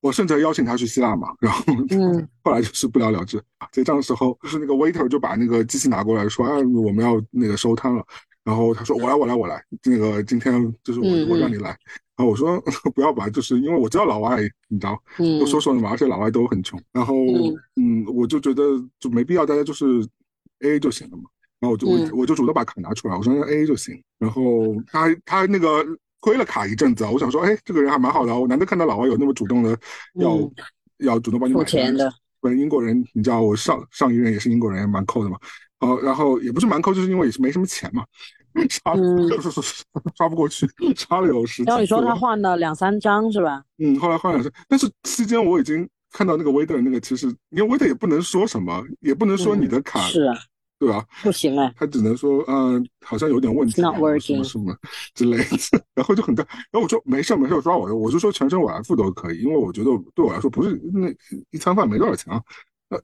[0.00, 1.64] 我甚至邀请他去希腊嘛，然后
[2.44, 3.42] 后来就是不了了之。
[3.72, 8.04] 结账的时候，就是那个 waiter 就把那个机器拿过来说：“啊，我们要那个收摊了。”
[8.48, 9.62] 然后他说：“我来，我来，我来。
[9.84, 11.68] 那个今天就是我，我让你来。”
[12.16, 12.58] 然后我说
[12.94, 16.80] ：“不要吧，就是因为我知道老外，你知道，都说说嘛，而且老外都很穷。
[16.90, 17.14] 然后，
[17.76, 18.62] 嗯，我就觉得
[18.98, 19.84] 就没必要，大家就是
[20.60, 21.24] A A 就行了嘛。
[21.60, 24.02] 然后我就我我就主动把卡拿出来，我说 A A 就行。
[24.18, 25.84] 然后他他那个
[26.20, 29.78] 亏了卡一阵子，我想说，哎，这个人还蛮好的，我难得看到老外有那么主动的
[30.14, 30.50] 要
[31.00, 32.10] 要主动帮你买钱的。
[32.40, 35.36] 本英国人，你知道，我上上一任也是英国人，蛮抠的嘛。
[35.80, 38.04] 哦，然后也不是蛮抠，就是因为也是没什么钱嘛。”
[38.68, 39.50] 刷就是
[40.16, 41.62] 刷不过去，刷了有十。
[41.64, 43.62] 然后你说他换了两三张是吧？
[43.78, 50.36] 嗯，后来换两张，但是期间我已经看到那个威德那个，其实因为威德也不能说什么，也不能说你的卡是啊，
[50.78, 51.04] 对吧？
[51.22, 54.76] 不行哎，他只能说嗯，好像有点问题，什么什么
[55.14, 56.38] 之类的， 然后就很尴。
[56.70, 61.08] 然后我说没事没事，抓我的，我就说全程我来付都可以，因为我觉得对我来说不是那
[61.50, 62.42] 一餐饭没多少钱啊。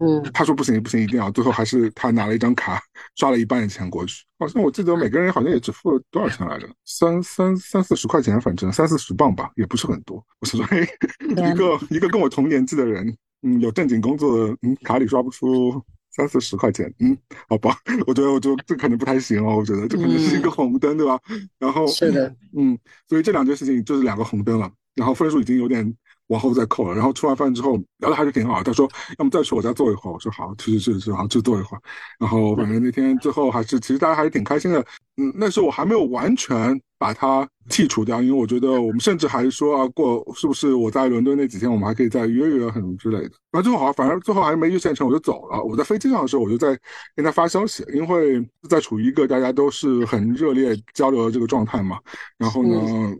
[0.00, 1.30] 嗯，他说不行不行，一定要。
[1.30, 2.82] 最后还是他拿了一张卡，
[3.16, 4.24] 刷了一半的钱过去。
[4.38, 6.66] 好像我记得每个人好像也只付了多少钱来着？
[6.86, 10.24] 三三三四十块钱，反正三四十磅吧，也不是很多。
[10.40, 10.88] 我说， 嘿，
[11.28, 15.82] 一个一个跟我同年纪的人，嗯，有正经工作的，嗯，卡里刷不出
[16.16, 17.14] 三四十块钱，嗯，
[17.48, 17.76] 好吧。
[18.06, 19.58] 我觉得，我觉得这可能不太行哦。
[19.58, 21.20] 我觉得这可能是一个红灯，对吧？
[21.58, 24.70] 然后是的，嗯，所以这两件事情就是两个红灯了。
[24.94, 25.94] 然后分数已经有点。
[26.28, 28.62] 往后再扣了，然后吃完饭之后聊的还是挺好。
[28.62, 31.80] 他说要么再去我家坐一会儿，我说好，去去去去，好，就坐一会儿。
[32.18, 34.84] 然后反正那天最后还是，其实大家还是挺开心的。
[35.16, 43.30] 嗯，那时候我还没有完全把它剔除掉，因为我觉得我们甚至还说啊，过是不是我在伦敦那几天，我们还可以再约约很之类的。
[43.52, 45.62] 然后最后好，反正最后还是没约现成，我就走了。
[45.62, 46.76] 我在飞机上的时候，我就在
[47.14, 52.00] 跟他发消息，因为在处于一个大家都是很热烈交流的这个状态嘛。
[52.38, 53.14] 然后呢？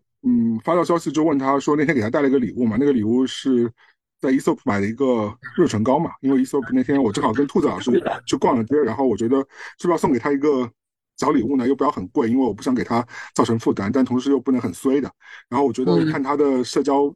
[0.65, 3.71] 发到消息就问他说，那天给他带了一个礼物嘛，那个礼物是
[4.21, 7.91] 在 Esop 买的一个润唇膏嘛，因为 Esop 那天我正好跟兔子老师
[8.27, 9.39] 去逛了街，然后我觉得
[9.79, 10.71] 是不是要送给他一个
[11.19, 11.69] 小礼物呢？
[11.69, 15.11] 又不要很贵，因为我不想给他造成负担，但同时又不能很衰的。
[15.49, 17.13] 然后我觉得看他的社交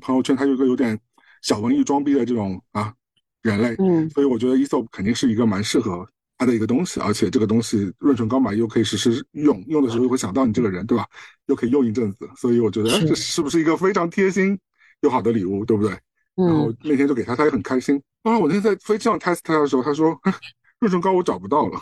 [0.00, 0.98] 朋友圈，他就个有点
[1.42, 2.94] 小文艺装逼的这种啊
[3.42, 6.08] 人类，嗯，所以我觉得 Esop 肯定是一个蛮适合。
[6.38, 11.06] 它的一个东西，而且这个东西润唇膏嘛，又可以实时用，用的时候又会想到你这个人，对吧？
[11.46, 14.58] 又可以用一阵子，所以我觉得这是不是一个非常贴心
[15.02, 15.90] 又好的礼物，对不对？
[16.34, 18.02] 然后嗯，那天就给他，他也很开心。
[18.22, 20.18] 当然，我那天在飞机上 test 他的时候，他说
[20.80, 21.80] 润唇膏我找不到了。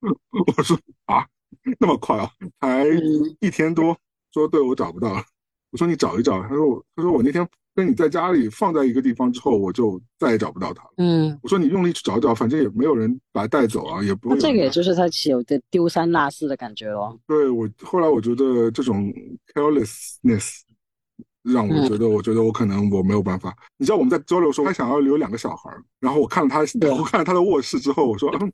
[0.56, 1.26] 我说啊，
[1.80, 3.96] 那么快啊，才嗯一天多。
[4.32, 5.24] 说对，我找不到了。
[5.70, 6.42] 我说你找一找。
[6.42, 7.46] 他说我他说我那天
[7.76, 10.90] 跟你在家里放在一个地方之后，我就再也找不到它了。
[10.96, 17.16] 嗯，我说你用力去找找，反正也没有人把它带走啊，也不那这个也就是他有的丢三落四的感觉咯。
[17.26, 19.12] 对我后来我觉得这种
[19.54, 20.60] carelessness
[21.42, 23.54] 让我嗯觉得，我觉得我可能我没有办法。
[23.76, 28.50] 你知道我们在交流的时候，他想要留两个小孩儿，然后我看了他，对我看了他的卧室之后，我说，嗯，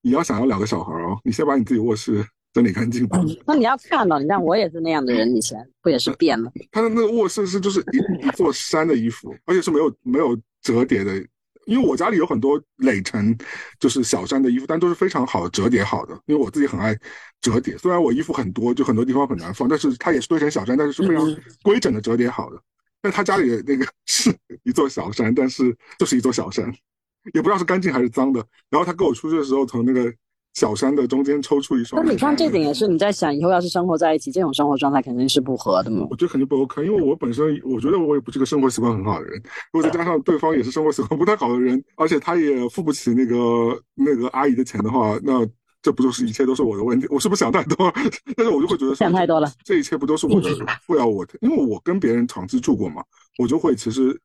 [0.00, 3.18] 你要想要两个小孩儿哦，你先把你自己卧室整理干净吧。
[3.46, 6.50] 那你要看到，你看我也是那样的人，以前不也是变了？
[6.70, 11.24] 他的那个卧室是就是一一座山的衣服，而且是没有没有折叠的。
[11.66, 13.38] 因为我家里有很多垒成
[13.78, 16.12] 就是小山的衣服，但都是非常好折叠好的。
[16.26, 16.92] 因为我自己很爱
[17.40, 22.60] 折叠，虽然我衣服很多，就很多地方很难放，但是它也是堆成小山，但是是非常嗯规整的折叠好的。
[23.00, 24.32] 但他家里的那个是
[24.64, 26.64] 一座小山，但是就是一座小山，
[27.32, 28.44] 也不知道是干净还是脏的。
[28.68, 30.12] 然后他跟我出去的时候，从那个
[30.54, 32.04] 小山的中间抽出一双。
[32.04, 36.06] 那你看这点也是你在想，以后要是生活在一起，这种生活状态肯定是不合的嘛。
[36.10, 39.42] 我觉得肯定不 OK，因为我本身我觉得我也不是个生活习惯很好的人，
[39.72, 45.46] 如果再加上对方也是生活习惯不太好的人，而且他也付不起那个那个阿姨的钱的话，那
[45.80, 47.06] 这不就是一切都是我的问题？
[47.10, 47.92] 我是不是想太多了？
[48.36, 50.50] 但是我就会觉得想太多了，这一切不都是我的
[50.86, 51.34] 不要我的？
[51.40, 53.02] 因为我跟别人长期住过嘛，
[53.38, 54.16] 我就会其实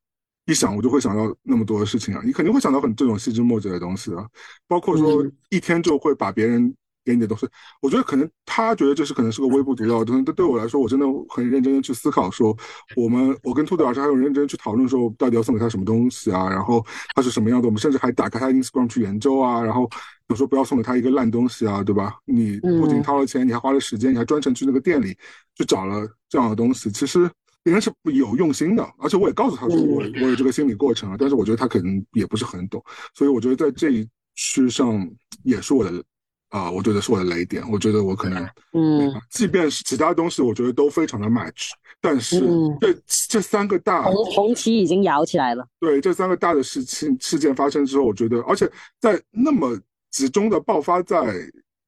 [0.47, 4.25] 一想我就会想到那么多的事情啊，你肯定会想到很这种细枝末节的东西啊，
[4.67, 6.73] 包括说嗯一天就会把别人。
[7.07, 7.47] 给你的东西，
[7.81, 12.53] 我觉得可能他觉得这是可能是个微不足道的东西，但对我来说，我真的很认真的去思考，说
[12.97, 16.85] 我们我跟兔子老师还有认真去讨论说，到底要送给他什么东西啊，然后
[17.15, 19.89] 他是什么样的，我们甚至还打开他 Instagram 去研究啊，然后
[20.27, 22.13] 有时候不要送给他一个烂东西啊，对吧？
[22.25, 25.17] 你不仅嗯掏了钱，你还花了时间，你还专程去那个店里
[25.55, 27.31] 去找了这样的东西，其实
[27.68, 32.82] 别人是有用心的，而且我也告诉他说我我有这个心理过程啊，但是我觉得他可能也不是很懂，
[33.13, 35.05] 所以我觉得在这一区上
[35.43, 36.01] 也是我的。
[36.49, 37.61] 啊、我觉得是我的雷点。
[37.70, 38.41] 我觉得我可能，
[38.72, 42.97] 嗯，即便是其他东西，我觉得都非常的 match，但是嗯这
[43.28, 45.68] 这三个大红红旗已经摇起来了。
[45.78, 48.65] 对这三个大的事情事件发生之后，我觉得，而且
[49.01, 49.78] 在那么
[50.09, 51.20] 集中的爆发在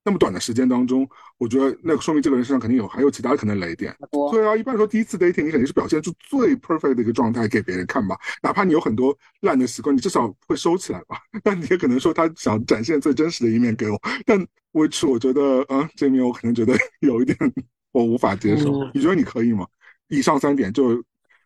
[0.09, 1.07] 那么短的时间当中，
[1.37, 3.95] 我觉得那个说明这个人身上肯定有还有其他可能雷点。
[4.09, 11.19] 多对啊，一般说第一次 dating 你肯定是表现出最 perfect 的一个状态给别人看吧，哪怕你有很多烂的习惯，你至少会收起来吧。
[11.45, 14.39] 那你也可能说他想展现最真实的一面给我，但
[14.73, 17.37] which 我觉得，嗯，这一面我可能觉得 有一点
[17.91, 18.81] 我无法接受。
[18.81, 19.67] 嗯你觉得你可以吗？
[20.07, 21.03] 以上三点就。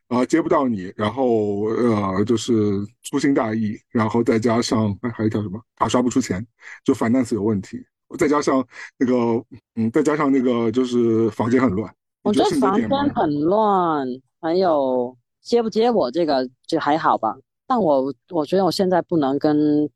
[0.10, 2.54] 啊，接不到你，然后呃，就是
[3.02, 6.46] 粗心大意，然后再加上哎还有一条什么卡刷不出钱，
[6.84, 7.84] 就 finance 有问题，
[8.18, 8.66] 再加上
[8.98, 9.44] 那个
[9.76, 11.94] 嗯，再加上那个就是房间很乱。
[12.24, 14.08] 我觉得房间很乱，
[14.40, 17.36] 还有接不接我这个就还好吧。
[17.68, 19.90] 但我我觉得我现在不能跟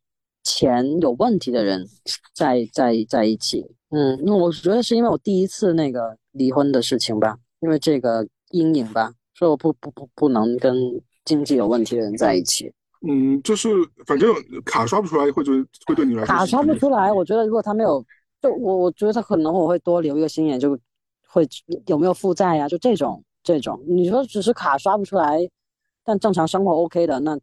[0.44, 1.88] 钱有问题的人
[2.34, 3.66] 在在在一起。
[3.90, 10.76] 嗯，因为我觉得是因为我第一次那个离婚的事情吧，因为这个阴影吧，所以我不不不不能跟
[11.24, 12.74] 经济有问题的人在一起。
[13.06, 13.70] 嗯，就是
[14.06, 14.34] 反正
[14.66, 18.04] 卡刷不出来，会对会对你来说卡刷不出来，我觉得如果他没有，
[18.42, 20.78] 就我我觉得他可能我会多留一个心眼，就
[21.28, 21.48] 会
[21.86, 23.80] 有没有负债呀、就这种这种。
[23.88, 25.40] 你说只是卡刷不出来，
[26.04, 27.38] 但正常生活 OK 的，那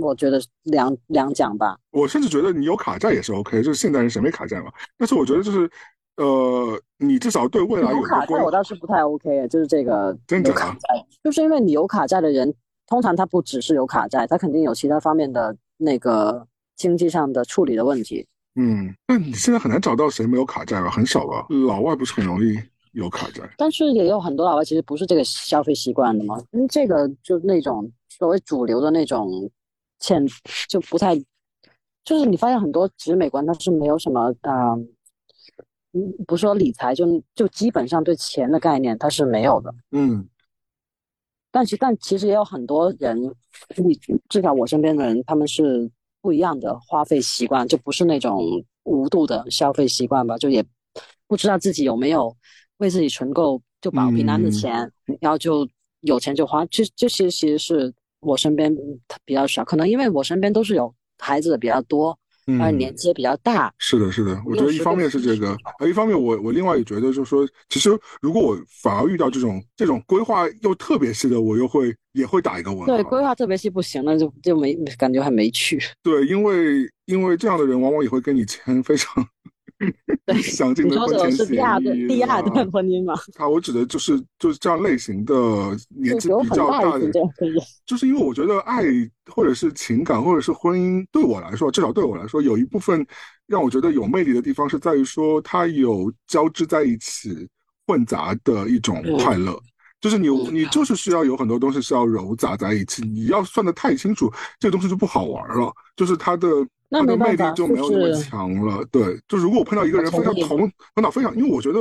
[0.00, 1.78] 我觉得两两讲吧。
[1.90, 4.72] 我甚至觉得你有卡债也是 OK，就是现代人谁没卡债嘛？
[4.98, 5.70] 但是我觉得就是
[6.16, 12.54] 呃，你至少对未来有有卡债我倒是不太 OK，就是这个真的啊有卡债，就是因为你有卡债的人，
[12.86, 18.26] 通常它不只是有卡债，它肯定有其他方面的那个经济上的处理的问题。
[18.54, 20.90] 嗯，那你现在很难找到谁没有卡债吧？
[20.90, 21.46] 很少吧？
[21.66, 22.58] 老外不是很容易
[22.92, 23.42] 有卡债？
[23.58, 29.50] 但是也有很多老外其实不是这个消费习惯的嘛，嗯，这个就那种所谓主流的那种
[29.98, 30.26] 欠
[30.68, 31.14] 就不太，
[32.04, 34.72] 就是你发现很多其实美国人他是没有什么啊，
[35.92, 39.74] 嗯，不说理财，就就基本上对钱的概念他是没有的。
[39.90, 40.26] 嗯
[41.56, 43.18] 但是但其实也有很多人，
[43.76, 43.98] 你
[44.28, 45.90] 至少我身边的人，他们是
[46.20, 50.62] 不一样的花费习惯，就不是那种无度的消费习惯吧，就也
[51.26, 52.36] 不知道自己有没有
[52.76, 55.66] 为自己存够就保平安的嗯钱，然后就
[56.00, 56.62] 有钱就花。
[56.66, 58.70] 这这其实其实是我身边
[59.24, 62.16] 比较少，可能因为我身边都是有孩子的比较多，嗯，
[62.60, 67.90] 而且年纪也比较大，是的，是的，我觉得一方面是这个，呃，一方面我我另外也觉得就是说，其实
[68.20, 72.86] 如果我反而遇到这种这种规划又特别细的，我又会也会打一个问号。
[72.86, 75.80] 对规划特别细不行，那就就没感觉很没趣。
[76.02, 79.26] 对，因为因为这样的人往往也会跟你签非常
[80.24, 81.46] 对 详尽的婚前协议。
[81.46, 83.14] 是第二段第二段婚姻嘛？
[83.36, 85.34] 啊我指的就是就是这样类型的
[85.88, 87.10] 年纪比较大的，
[87.84, 88.84] 就是因为我觉得爱
[89.26, 93.06] 或者是情感或者是婚姻对我来说，至少对我来说，有一部分
[93.46, 97.48] 让我觉得有魅力的地方是在于说它有交织在一起
[97.86, 99.60] 混杂的一种快乐。
[99.98, 103.02] 就是你，你就是需要有很多东西是要揉杂在一起。
[103.02, 105.72] 你要算的太清楚，这个东西就不好玩了。
[105.96, 106.46] 就是它的
[106.90, 108.84] 它的魅力就没有那么强了。
[108.90, 111.80] 对，就如果我碰到一个人非常头头脑非常，因为我觉得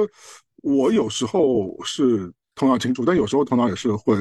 [0.64, 4.16] 我有时候是头脑清楚，但有时候头脑也是会，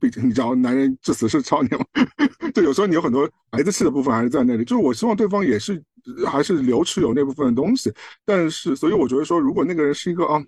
[0.00, 1.84] 毕竟你知道，男人至死是少年嘛。
[2.54, 4.64] 就有时候你有很多孩子气的部分还是在那里。
[4.64, 5.82] 就是我希望对方也是
[6.26, 7.92] 还是留持有那部分的东西。
[8.24, 10.42] 但是，所以我觉得说，如果那个人是一个啊。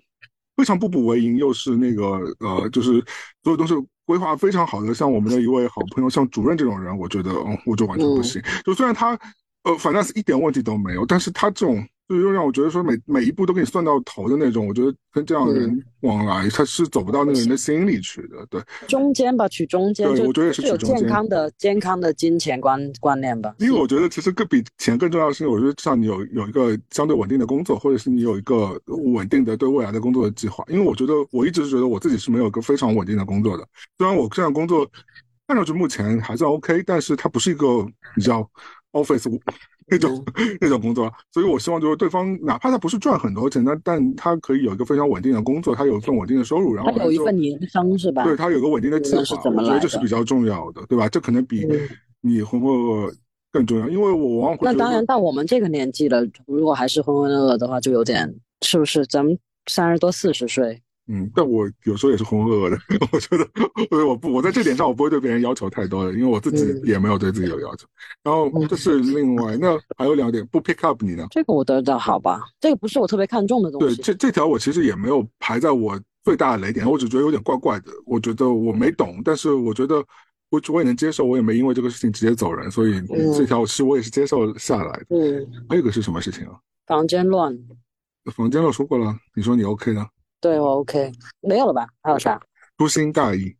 [0.55, 2.03] 非常步步为营，又是那个
[2.39, 3.03] 呃，就是
[3.41, 3.73] 所有东西
[4.05, 8.39] 规划非常好的，像我们的一位好朋友，像主任这种人，我觉得，嗯，我就完全不行。
[8.63, 9.19] 就虽然他，
[9.63, 11.85] 呃，反正是一点问题都没有，但是他这种。
[12.09, 18.45] 就又让我觉得说每每一步都给你算到头的那种，我觉得跟这样的人往来，他是走不到那个人的心里去的。
[18.49, 23.55] 对，中间吧，取中间，对，我觉得也是有健康的健康的金钱观观念吧。
[23.59, 30.61] 因为我觉得其实更比钱更重要的是，我觉得像你有有一个相对稳定的工作，或者是你有一个稳定的对未来的工作的计划。
[30.67, 33.65] 因为我觉得我一直是觉得我自己是没有一个非常稳定的工作的，
[33.97, 34.85] 虽然我这样工作
[35.47, 38.47] 看上去目前还算 OK，但是它不是一个比较
[38.93, 39.29] office。
[39.85, 40.23] 那种
[40.61, 48.23] 那种工作，所以我希望就是对方，哪怕他不是赚很多钱，但但他可以有一个非常稳定的工作，他有一份稳定的收入，然后有一份年生是吧？
[48.23, 51.09] 对他有个稳定的计划，我觉得这是比较重要的，对吧？
[51.09, 51.67] 这可能比
[52.21, 53.13] 你浑浑噩噩
[53.51, 59.05] 更重要，因为我往往那当然到我们这个年纪了，如果还是浑浑噩噩的话，就有点是不是？
[59.07, 59.37] 咱们
[59.69, 60.81] 三十多四十岁。
[61.07, 62.77] 嗯，但我有时候也是浑浑噩噩的。
[63.11, 67.85] 我觉得，我不，我在这点上我不会对别人要求太多的，因为我自己也没有对自己有要求。
[68.23, 71.27] 然后这是另外，那还有两点不 pick up 你呢？
[71.29, 73.95] 这个我得的好吧，这个不是我特别看重的东西。
[73.97, 77.91] 对，这这条我其实也没有排在我最大的雷点，我只觉得有点怪怪的。
[78.05, 79.97] 我觉得我没懂，但是我觉得
[80.49, 82.93] 我我也能接受，我也没因为这个事情直接走人，所以
[83.35, 85.05] 这条其实我也是接受下来的。
[85.09, 86.57] 嗯，还有个是什么事情啊？
[86.87, 87.53] 房间乱。
[88.33, 90.07] 房间乱说过了，你说你 OK 的。
[90.43, 91.87] 对我 OK，没有了吧？
[92.01, 92.37] 还有啥？
[92.77, 93.55] 粗心大意，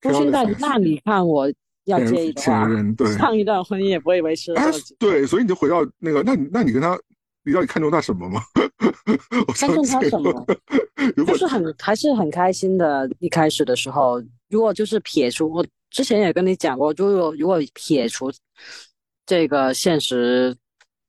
[0.00, 0.54] 粗心大意。
[0.60, 1.52] 那你看我
[1.86, 4.54] 要介意的话，对上一段婚姻也不会维持。
[5.00, 6.96] 对，所以你就回到那个，那你那你跟他，
[7.42, 8.40] 你到底看中他什么吗？
[9.56, 10.46] 看中他什么？
[11.26, 13.10] 就是很还是很开心的。
[13.18, 18.30] 一开始的时候，如果就是撇除我之前也跟你讲过，如果如果撇除
[19.26, 20.56] 这个现实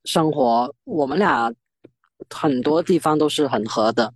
[0.06, 1.54] 生活，我们俩
[2.30, 4.12] 很多地方都是很合的。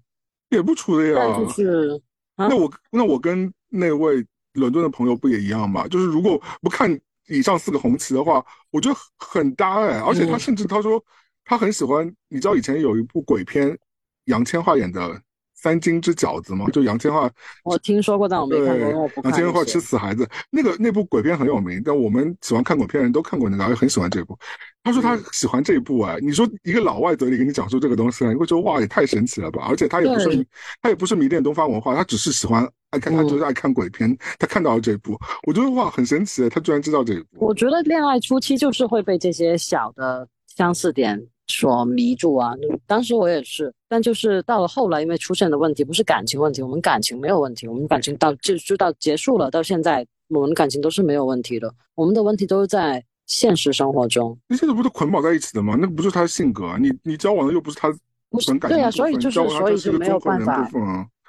[0.50, 2.00] 也不出的呀，就是
[2.36, 4.24] 那我那我跟那位
[4.54, 5.86] 伦敦的朋友不也一样吗？
[5.88, 11.02] 就是如果不看以上四个红旗的话，我觉得很搭哎，而且他甚至他说
[11.44, 13.78] 他很喜欢，你知道以前有一部鬼片，
[14.24, 15.22] 杨千嬅演的。
[15.60, 16.66] 三金之饺子吗？
[16.72, 17.28] 就杨千嬅，
[17.64, 19.10] 我听说过，但我没看过。
[19.24, 24.38] 杨千嬅吃死孩子，那个那部鬼片很有名，但我们喜欢看鬼片的人都看过那个，而且很喜欢这部。
[24.84, 29.66] 他说他喜欢这一部啊，你说一个老外嘴里给你讲述这个东西，你会觉得哇，也太神奇了吧？
[29.68, 30.46] 而且他也不是
[30.80, 34.16] 他也不是迷恋东方文化，他只是喜欢爱看，他就是爱看鬼片。
[34.38, 37.46] 他看到了这一部，我觉得哇，很神奇，他居然知道这一部。
[37.46, 41.20] 我觉得恋爱初期就是会被这些小的相似点。
[41.48, 42.52] 所迷住啊！
[42.86, 51.74] 当时我也是，但就是到了后来，因为出现的问题不是感情问题，我们感情没有问题，我们感情到就就到结束了，到现在我们感情都是没有问题的。
[51.94, 54.38] 我们的问题都是在现实生活中。
[54.46, 55.74] 那现在不是捆绑在一起的吗？
[55.80, 56.78] 那不就是他的性格啊？
[56.80, 57.88] 你你交往的又不是他
[58.68, 60.68] 对啊，所以就是所以就没有办法，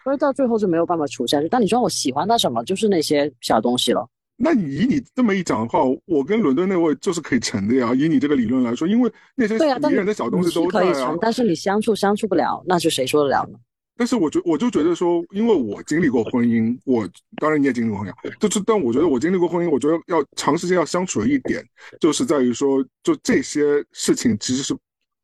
[0.04, 1.48] 所以到最后就没有办法处下去。
[1.48, 4.06] 但你说我喜欢他什么，就是那些小东西了。
[4.42, 7.94] 那你以你这么一讲的话，我跟伦敦那位就是可以成的呀。
[7.94, 13.60] 以你这个理论来说，因为那些迷人的小东西都可以成，但是你相处相处不了，那是谁说得了呢？
[13.98, 21.62] 但是我觉我就觉得说，因为我经历过婚姻，我当然你也经历过婚姻，就是但我觉得我经历过婚姻，我觉得要长时间要相处的一点，
[22.00, 24.74] 就是在于说，就这些事情其实是。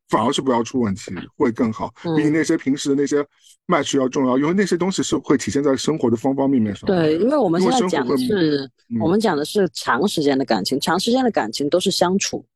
[0.08, 3.26] 反而是不要出问题会更好，比你那些平时的那些
[3.66, 6.86] match 要重要，因为那些东西是会体现在生活的方方面面上。
[6.86, 12.46] 对，因为我们现在讲的是，我们讲的是长时间的感情，长时间的感情都是相处。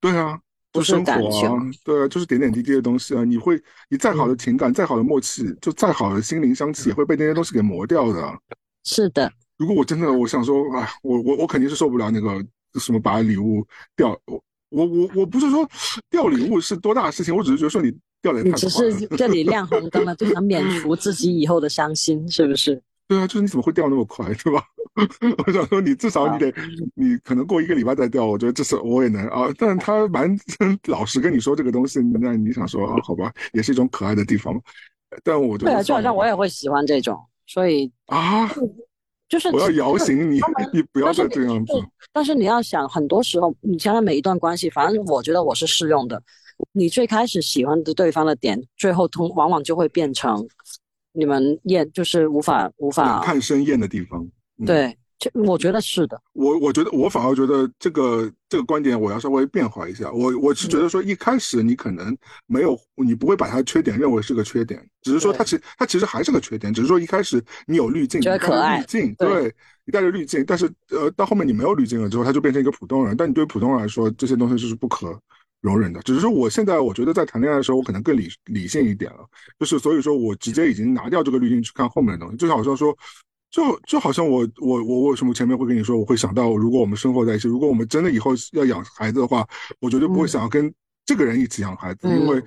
[0.00, 0.38] 对啊，
[0.70, 1.50] 不是感情。
[1.84, 3.24] 对啊，就是点点滴滴的东西啊。
[3.24, 8.38] 你会，你再好的情感，再好的默契，就再好的心灵相契，也会被那些东西给磨掉的。
[8.84, 9.30] 是的。
[9.56, 12.42] 如果我真的我想说，哎，我我我肯定是受不了那个
[12.78, 14.16] 什么把礼物掉。
[14.70, 15.68] 我我我不是说
[16.08, 17.92] 掉礼物是多大的事情，我只是觉得说你
[18.22, 22.80] 掉的太你只是 这里亮红灯了，就想免除自己以后的伤心，是不是？
[23.06, 24.62] 对啊，就是你怎么会掉那么快，对吧？
[25.46, 26.52] 我想说，你至少你得，
[26.94, 29.48] 你可能过一个礼拜再掉，我觉得这是我也能啊。
[29.58, 30.36] 但他蛮
[30.86, 34.54] 老实跟你说这个东西，那你想说啊，好吧，也是一种可爱的地方。
[35.24, 38.46] 但我觉得，对啊，就好像我也会喜欢这种，所以啊，
[39.30, 40.40] 就是我要摇醒你，
[40.72, 41.72] 你不要再这样子。
[42.12, 46.20] 但是你要想，很多时候，你想想每一段关系，反正我觉得我是适用的。
[46.72, 50.44] 你最开始喜欢的对方的点，最后通往往就会变成
[51.12, 54.28] 你们厌，就是无法无法看生厌的地方。
[54.66, 56.20] 对，就我觉得是的。
[56.32, 60.10] 我我觉得我反而觉得这个这个观点我要稍微变化一下。
[60.10, 62.16] 我我是觉得说一开始你可能
[62.46, 69.54] 没有，你不会把它缺点认为是个缺点，只是说它其实它其实还是个缺点，只是说一开始你有滤镜，觉得可爱，滤镜，对
[69.84, 73.16] 你带着滤镜，但是呃到后面你没有滤镜了之后，他就变成一个普通人。
[73.16, 75.16] 但你对普通人来说，这些东西就是不可。
[75.62, 79.18] 容忍的，只是说我现在我觉得在谈恋爱的时候，我可能更理理性一点了，
[79.58, 82.96] 就是所以说我直接已经拿掉这个滤镜去看后面的东西，就像我说说，
[83.50, 89.46] 就就好像我我我为什么前面会跟你说，我会想到如果我们生活在一起，如果我们真的以后要养孩子的话，
[89.80, 90.72] 我绝对不会想要跟
[91.04, 92.42] 这个人一起养孩子，因为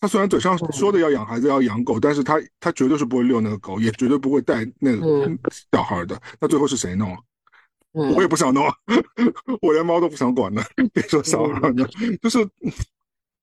[0.00, 5.30] 他虽然嘴上说的要养孩子要养狗，但是他他绝对是不会遛那个狗，也绝对不会带那个
[5.72, 7.16] 小孩的，那最后是谁弄？
[7.92, 8.64] 我也不想弄，
[9.62, 11.88] 我连猫都不想管呢，别说小孩了。
[12.22, 12.38] 就是，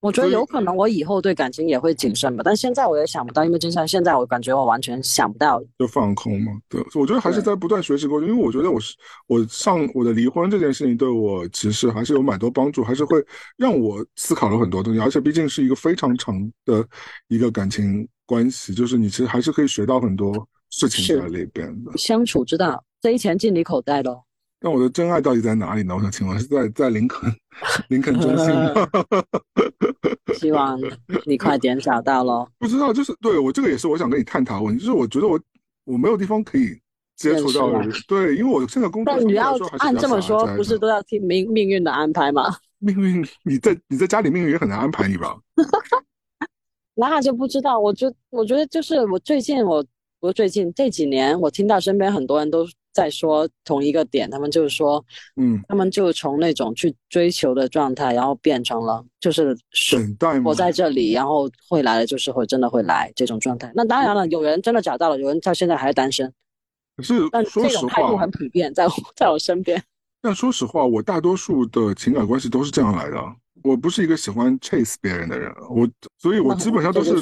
[0.08, 6.54] 我觉得有可能我以后对感情也会谨慎吧，但现在我也想不到，因为就像现在我感觉我完全想不到，就放空嘛。
[6.70, 8.96] 对，我觉得还是在不断学习过程，因为我觉得我是
[9.28, 13.22] 我上我的离婚这件事情对我其实还是有蛮多帮助，还是会
[13.58, 16.34] 让我思考了很多东西，而且毕竟是一个非常长
[16.64, 16.88] 的
[17.28, 24.24] 一个感情关系，就是你其实还是可以学到很多事情在里边的相处之道，这一钱进你口袋喽。
[24.60, 25.96] 那我的真爱到底在哪里呢？
[25.96, 27.32] 我想请问是在在林肯
[27.90, 28.74] 林肯中心吗？
[30.38, 30.80] 希望
[31.26, 32.48] 你快点找到喽。
[32.60, 35.40] 不知道，就是对我这个也是我想跟你探讨问题，就是我觉得我
[35.86, 36.80] 我没有地方可以
[37.16, 39.14] 接触到人，对，因为我现在工作。
[39.14, 42.56] 但你要按这么说，不是都要听命命运的安排吗？
[42.80, 45.36] 命运，你在你在家里，命运也很难安排你吧？
[46.96, 47.80] 那就不知道。
[47.80, 49.86] 我觉我觉得就是我最近我
[50.20, 52.68] 我最近这几年，我听到身边很多人都。
[52.94, 55.04] 在说同一个点，他们就是说，
[55.36, 59.56] 嗯，他们就从那种去追求的状态，然后变成了就是
[59.92, 63.72] 等待我在这里，然后会来的就是会真的会来这种状态。
[63.76, 66.32] 那当然了，有人真的找到了，有人到现在还是单身。
[66.96, 69.82] 可是，但这种态度很普遍，在 在我身边。
[70.20, 73.18] 但说实话，我大多数的情感关系都是这样来的。
[73.64, 77.14] 我不是一个喜欢 chase 别人的人，我，所以我基本上都是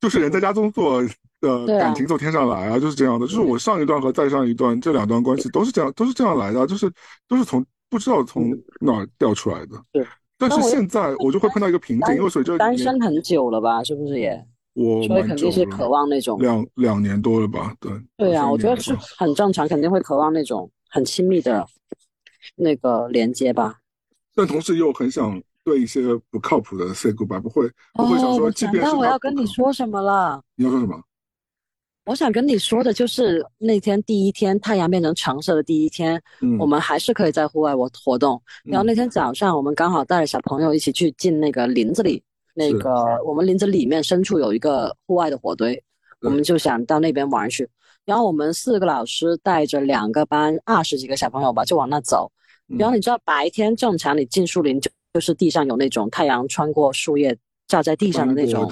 [0.00, 1.04] 就是人在家中坐。
[1.40, 3.24] 呃感情从天上来啊，就是这样的。
[3.24, 6.90] 就是我上一段和再上一段这两段关系都是这样，都是这样来的，就是
[7.28, 9.80] 都是从不知道从哪儿掉出来的。
[9.92, 10.04] 对，
[10.36, 14.44] 但是现在我就会碰到一个瓶颈，因为随着单身很久了吧，是不是也？
[14.74, 17.72] 我所以肯定是渴望那种两两年多了吧？
[17.78, 17.92] 对。
[18.16, 21.64] 对啊，我觉得是很正常，肯定会渴望那种很亲密的
[22.56, 23.76] 那个连接吧。
[24.34, 26.00] 但同时又很想对一些
[26.30, 30.42] 不靠谱的 say goodbye，不会不会想说，即便是我要跟你说什么了？
[30.56, 30.98] 你要说什么？
[32.06, 36.18] 我想跟你说的就是那天第一天太阳变成橙色的第一天，
[36.58, 38.40] 我们还是可以在户外活活动。
[38.64, 42.22] 然后那天早上我们刚好带着小朋友一起去进那个林子里，
[42.54, 45.84] 那个我们林子里面深处有一个户外的火堆，
[46.22, 47.68] 我们就想到那边玩去。
[48.06, 52.32] 然后我们四个老师带着两个班二十几个小朋友吧，就往那走。
[52.78, 57.36] 然后你知道白天正常你进树林就就是地上有那种太阳穿过树叶。
[57.68, 58.66] 照在地上的那种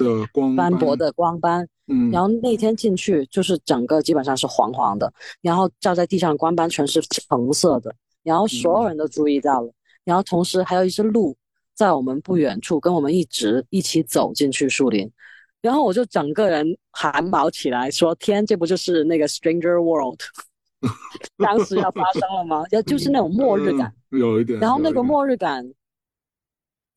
[0.55, 9.71] 斑驳的光斑，嗯，然后那天进去就是整个基本上是黄黄的，然后照在地上的光斑全是橙色的，然后所有人都注意到了，
[10.03, 11.37] 然后同时还有一只鹿
[11.75, 15.07] 在我们不远处跟我们一直一起走进去树林，
[15.61, 20.19] 然后我就整个人汗毛起来，说天，这不就是那个 Stranger World，
[21.37, 22.63] 当时要发生了吗？
[22.73, 25.71] 要就是那种末日感，有一点，然后那个末日感。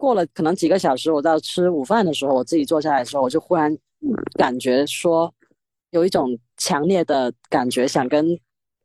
[0.01, 3.77] 过了可能几个小时，我在吃午饭的时候，我自己坐下来的时候，我就忽然
[4.33, 5.33] 感觉说，
[5.91, 8.27] 有一种强烈的感觉，想跟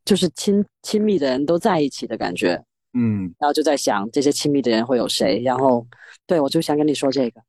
[0.03, 2.61] 就是亲亲密的人都在一起的感觉。
[2.93, 5.87] 嗯，然后就在想这些亲密的人会有谁，然后
[6.27, 7.41] 对我就想跟你说这个。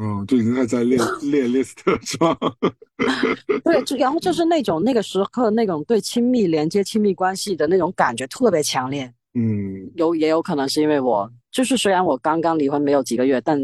[0.00, 2.36] 嗯，就已经在在列 列 list 是吧？
[3.64, 9.12] 对，就然后就是那种那个时刻那种对亲密连接、亲密关系的那种感觉特别强烈。
[9.34, 11.30] 嗯，有也有可能是因为我。
[11.58, 13.58] 就是虽然我刚刚离婚没有几个月，但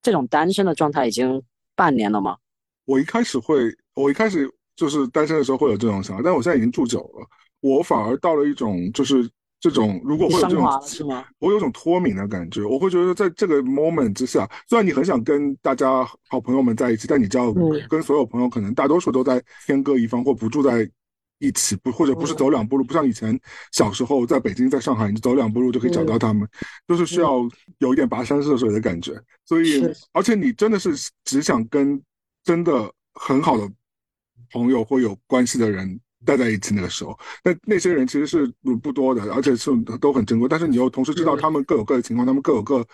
[0.00, 1.42] 这种单身的状态已经
[1.76, 2.38] 半年了嘛。
[2.86, 7.28] 我一开始会，我一开始就是单身的时候会有这种想法，但我现在已经住久了，
[7.60, 9.28] 我反而到了一种就是
[9.60, 11.22] 这种如果会有这种是吗？
[11.38, 17.52] 我有种脱敏的感觉，我会觉得在这个 moment 之下，虽然你很想跟大家好朋友们在一起，但你知道
[17.90, 20.90] 跟所有朋友可能大多数都在天各一方或不住在
[21.38, 23.38] 一起，不或者不是走两步路，不像以前
[23.72, 26.48] 小时候在北京、在上海，你走两步路就可以找到他们，
[26.86, 27.48] 都是需要
[27.78, 29.12] 有一点跋山涉水的感觉。
[29.44, 30.90] 所以，而且你真的是
[31.24, 32.02] 只想跟
[32.44, 33.70] 真的很好的
[34.52, 36.74] 朋友或有关系的人待在一起。
[36.74, 39.70] 那个时候，那那些人其实是不不多的，而且是
[40.00, 40.48] 都很珍贵。
[40.48, 42.86] 但是你又同时知道他们各有各的情况，他们各有各。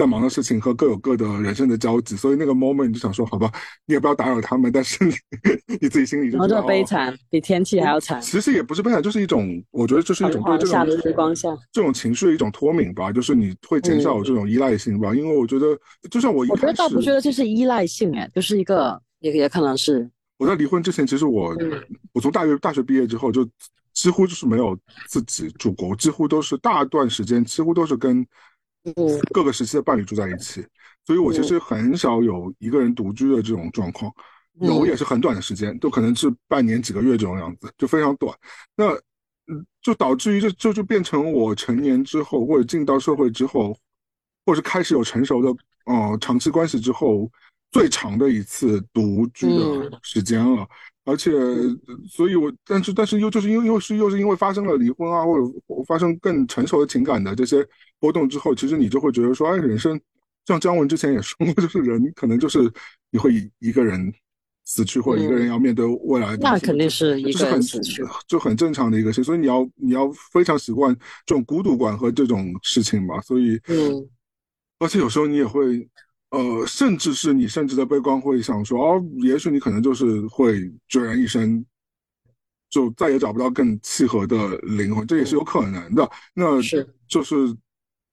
[0.00, 3.52] 在忙的事情和各有各的人生的交集，所以那个 moment 你就想说，好吧，
[3.84, 5.12] 你也不要打扰他们，但是你
[5.78, 8.18] 你自己心里就觉得悲惨，比天气还要惨。
[8.18, 15.14] 其实也不是悲惨，就是一种，我觉得这是一种对这种时光下这种情绪的一种脱敏吧，就是你会减少这种依赖性吧。
[15.14, 15.78] 因为我觉得，
[16.10, 20.10] 就像我，我觉得倒不觉得这是依赖性，哎，就是一个也也可能是。
[20.38, 21.54] 我在离婚之前，其实我
[22.14, 23.46] 我从大学大学毕业之后，就
[23.92, 24.74] 几乎就是没有
[25.08, 28.26] 自己住过，几乎都是大段时间，几乎都是跟。
[28.84, 28.94] 嗯，
[29.32, 30.66] 各个时期的伴侣住在一起，
[31.04, 34.10] 所以我其实很少有一个人独居的这种状况，
[34.60, 38.34] 有也是很短的时间，都可能是半年几个月这种样子，就非常短。
[38.74, 38.92] 那
[39.52, 43.76] 嗯，就导致于就就就变成我成年之后，或者进到社会之后，
[44.46, 45.48] 或者是开始有成熟的
[45.86, 47.30] 呃长期关系之后，
[47.70, 50.66] 最长的一次独居的时间了。
[51.04, 51.32] 而且，
[52.08, 55.44] 所以我，但是，但是又就是因为又是又是因为发生了离婚啊，或者
[55.84, 57.66] 发生更成熟的情感的这些
[57.98, 59.98] 波动之后，其实你就会觉得说，哎，人生
[60.46, 62.60] 像姜文之前也说过，就是人可能就是
[63.10, 64.12] 你会一个人
[64.64, 66.36] 死去，或者一个人要面对未来。
[66.36, 69.24] 那肯定是一个人死去，就很正常的一个事。
[69.24, 70.94] 所以你要你要非常习惯
[71.26, 73.20] 这种孤独感和这种事情吧。
[73.22, 74.08] 所以，嗯，
[74.78, 75.88] 而且有时候你也会。
[76.30, 81.64] 呃，甚至是你甚至在悲观会想说，哦，也许你可能就是会孑然一身，
[82.68, 86.08] 就再也找不到更契合的灵魂，这也是有可能的。
[86.34, 87.34] 那是就是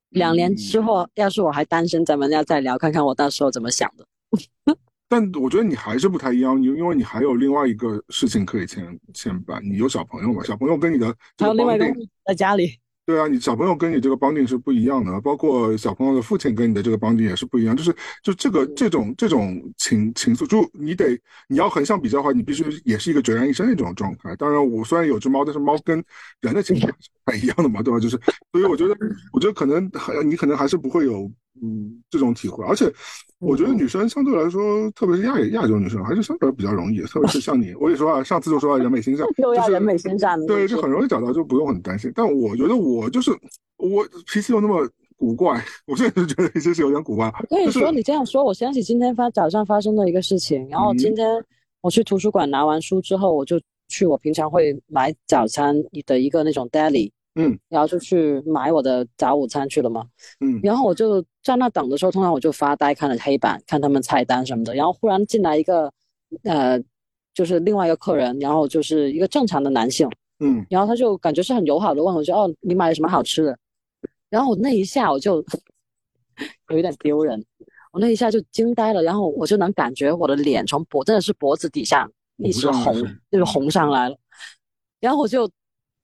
[0.09, 4.07] 两年之后，要是我还单身，咱们要再聊，看看我到时候怎么想的。
[5.07, 10.43] 但我觉得你还是不太一样，你因为你还有另外一个事情可以牵牵绊，你有小朋友嘛？
[10.43, 11.85] 小朋友跟你的还有另外一个
[12.25, 12.79] 在家里。
[13.07, 21.17] 对啊，你小朋友跟你这个绑定是不一样的，包括小朋友的父亲跟你的这个绑定也是不一样，就是就这个这种这种情情愫，就你得
[21.47, 24.35] 你要横向比较的话，你必须也是一个孑然一身的这种状态。
[24.35, 26.03] 当然，我虽然有只猫，但是猫跟
[26.41, 27.97] 人的情况 是不太一样的嘛，对吧？
[27.97, 28.19] 就是
[28.51, 28.93] 所以我觉得，
[29.31, 31.31] 我觉得可能还你可能还是不会有。
[31.61, 32.91] 嗯，这种体会，而且
[33.39, 37.01] 我觉得女生相对来说，特别是亚亚洲女生，还是相对比较容易。
[37.01, 42.11] 特别是像你，我也说啊，上次就说人美心善， 就是人美心善，对，就很容易找到，就不用很担心。
[42.15, 43.31] 但我觉得我就是
[43.77, 47.27] 我脾气又那么古怪，我现在就觉得其实是有点古怪。
[47.49, 50.67] 我跟你说，你这样说，我想起今天发早上发生的一个事情。
[50.69, 51.43] 然后今天
[51.81, 55.75] 我去图书馆拿完书之后，我就去我平常会买早餐
[56.05, 57.11] 的一个那种 deli。
[57.39, 60.03] 嗯，然后就去买我的早午餐去了嘛。
[60.39, 64.73] 嗯，然后我就在那等的时候，通常我就发呆看着黑板，看他们菜单什么的。
[64.73, 65.93] 然后忽然进来一个，
[66.43, 66.81] 呃，
[67.35, 70.09] 就是另外一个客人，然后就是一个正常的男性。
[70.39, 73.55] 嗯，然后他就感觉是很友好的问我说：“哦，你买了什么好吃的？”
[74.31, 75.35] 然后我那一下我就
[76.71, 77.45] 有一点丢人，
[77.91, 79.03] 我那一下就惊呆了。
[79.03, 82.95] 然后我就能感觉我的脸从脖真的是脖子底下一直红，
[83.29, 84.17] 就是红上来了。
[84.99, 85.47] 然后我就。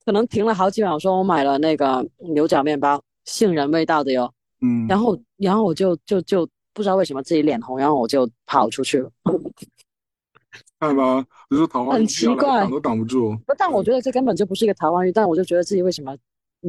[0.06, 4.32] 可能停了好几秒，我说我买了那个牛角面包，杏仁味道的哟。
[4.62, 9.10] 嗯，然后然后我就就就不知道为什么自己脸红，然后我就跑出去了。
[10.80, 13.36] 看吧，你说桃花很奇怪，挡都挡不住。
[13.48, 16.16] 不，但我觉得这根本就不是一个桃花运，但我就觉得自己为什么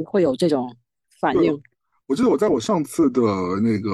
[0.05, 0.75] 会有这种
[1.21, 1.61] 反应？
[2.07, 3.21] 我记得我在我上次的
[3.63, 3.91] 那个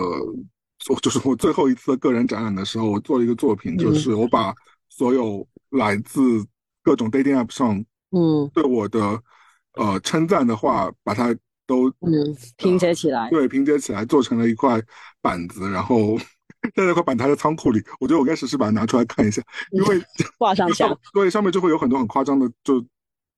[0.78, 4.54] 做，就是我最后一次个人展览的时候，我做了一个作品，就是我把
[4.88, 6.20] 所有来自
[6.82, 7.82] 各种 dating app 上。
[8.10, 8.98] 嗯，对我的，
[9.74, 11.34] 呃，称赞的话，把它
[11.66, 14.80] 都嗯拼接起来，对，拼接起来做成了一块
[15.20, 16.18] 板子，然后
[16.74, 19.42] 在那块板台的仓库里，我觉得我该试试把它拿出来看一下，
[19.72, 20.02] 因为
[20.38, 22.84] 挂上墙，对，上面就会有很多很夸张的就。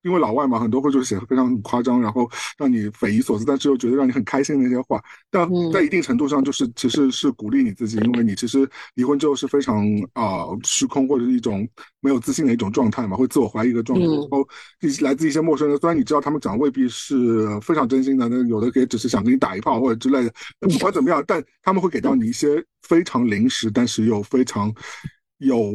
[0.03, 5.03] 因为老外嘛，很多会就是写的非常夸张，然后让你匪夷所思，但是又觉得让你很开心的那些话。
[5.31, 11.67] 但在一定程度上，就是其实是鼓励你自己，因为你其实离婚之后是非常啊虚空或者是一种
[12.01, 14.05] 没有自信的一种状态嘛，会自我怀疑的状态。
[14.05, 14.47] 然后
[15.03, 20.33] 来自一些陌生人，虽然你知道他们讲未必是非常真心的，那有的也只是想跟你打一炮或者之类的。
[20.61, 24.75] 不管怎么样，但他们会给到你一些非常临时，但是又非常
[25.39, 25.75] 有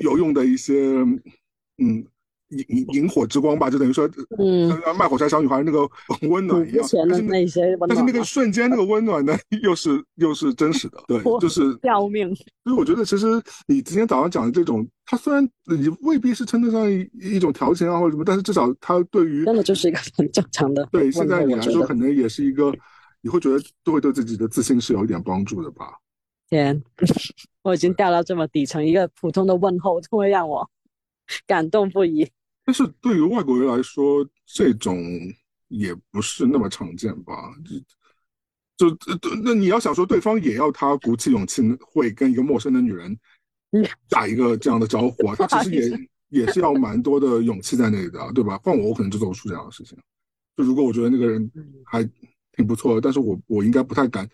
[0.00, 0.74] 有用的一些
[1.78, 2.04] 嗯。
[2.50, 4.08] 萤萤萤火之光吧，就等于说，
[4.38, 4.68] 嗯，
[4.98, 5.88] 卖火柴小女孩那个
[6.28, 6.86] 温暖一样。
[7.08, 12.34] 但是那些，但是那个瞬间那个温暖呢，又是又是真实的， 对，就是要命。
[12.64, 13.26] 所以我觉得，其实
[13.66, 20.86] 你今天早上讲的这种，它虽然你未必是称得上一一种调情啊或者什么，但是至少它对于真的就是一个很正常的。
[20.92, 22.74] 对，现在你来说，可能也是一个，
[23.20, 25.94] 你会觉得都会对自己的自信是有一点帮助的吧？
[26.48, 26.82] 天，
[27.62, 30.68] 我已经掉到这么底层，一个普通的问候都会让我
[31.46, 32.28] 感动不已。
[32.70, 34.96] 但是对于外国人来说，这种
[35.66, 37.52] 也不是那么常见吧？
[38.76, 38.96] 就就
[39.42, 43.18] 那你要想说对方也要他鼓起勇气会跟一个陌生的女人
[44.08, 45.90] 打一个这样的招呼啊，他其实
[46.30, 48.56] 也也是要蛮多的勇气在那里的，对吧？
[48.58, 49.98] 换我，我可能就做不出这样的事情。
[50.56, 51.50] 就如果我觉得那个人
[51.84, 52.08] 还
[52.52, 54.30] 挺不错的，但是我我应该不太敢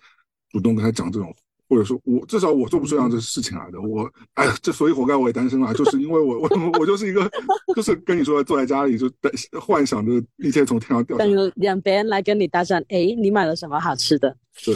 [0.50, 1.34] 主动跟他讲这种。
[1.68, 6.48] 或者说我至少我做不出这样的事情来的，我哎呀，这所以活该我也单身啊，就是因为我我
[6.78, 7.28] 我就是一个，
[7.74, 9.10] 就是跟你说坐在家里就
[9.60, 14.36] 幻想着一切从天上掉下来，让别人来跟你搭讪，哎，你买了什么好吃的？
[14.64, 14.74] 对，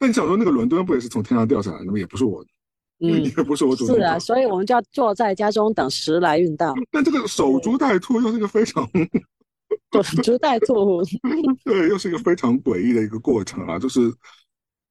[0.00, 1.96] 那你想说那个伦敦不也是从天上掉下来的吗？
[1.96, 2.44] 也不是我，
[2.98, 3.94] 嗯，也不是我主动。
[3.96, 6.74] 是啊，所以我们就要坐在家中等时来运到。
[6.90, 8.84] 但这个守株待兔又是一个非常
[9.92, 11.00] 守株待兔，
[11.64, 14.12] 对，又是一个非常诡异的一个过程啊，就是。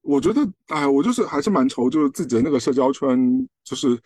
[0.04, 4.00] 我觉得，哎，我就是还是蛮愁，就是自己的那个社交圈，就是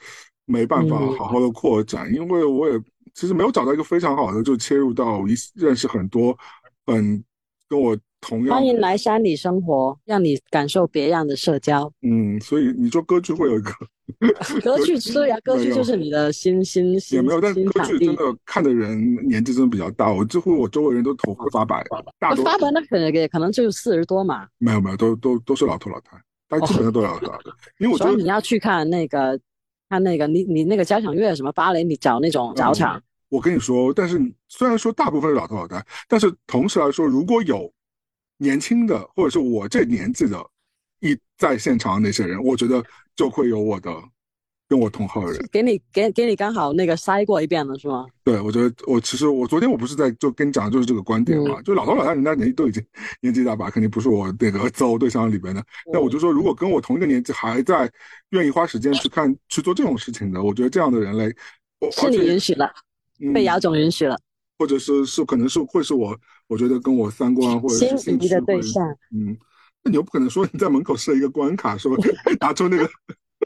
[0.45, 2.80] 没办法好好的扩展，因为我也
[3.14, 6.38] 其实没有找到一个非常好的，就切入到一认识很多，
[6.86, 7.22] 嗯，
[7.68, 7.98] 跟我。
[8.22, 11.91] 欢迎来山里生活，让你感受别样的社交。
[12.02, 13.72] 嗯，所以你说歌剧会有一个
[14.61, 21.85] 歌剧，对呀，歌剧就是你的新新新也没有，但歌剧真的看的人年纪真的比较大，我几乎我周围人都头发发白，
[22.19, 24.48] 大多发白那可能也可能就是四十多嘛。
[24.57, 26.18] 没有没有，都都都是老头老太，
[26.49, 27.49] 但基本上都老头老太。
[27.80, 29.39] 因为我觉得你要去看那个
[29.89, 33.02] 看那个你你那个交响乐什么芭蕾，你找那种早场。
[33.30, 34.19] 我跟你说，但是
[34.49, 37.72] 虽然说大部分是老头老太，但是同时来说，如果有。
[38.38, 40.38] 年轻的，或者是我这年纪的，
[40.99, 42.84] 一在现场那些人，我觉得
[43.15, 43.93] 就会有我的
[44.69, 48.05] 跟我同号的人，给你给给你刚好那个筛过一遍了，是吗？
[48.23, 52.85] 对，我觉得我其实我昨天我不是在就跟你讲的就是这个观点嘛，就老头老太人家年纪都已经
[53.22, 55.64] 年纪大把，肯定不是我那个 择偶对象里边的。
[55.91, 57.89] 那我就说，如果跟我同一个年纪还在
[58.31, 61.34] 愿意花时间去看 去做这种事情的，我觉得这样的人类，
[61.91, 62.69] 是你允许了，
[63.34, 64.18] 被姚总允许了。
[64.59, 69.38] 或者是是可能是会是我，我觉得跟我三观或者是心仪的对象，嗯，
[69.84, 71.95] 那你又不可能说你在门口设一个关卡，说
[72.40, 72.90] 拿出那个，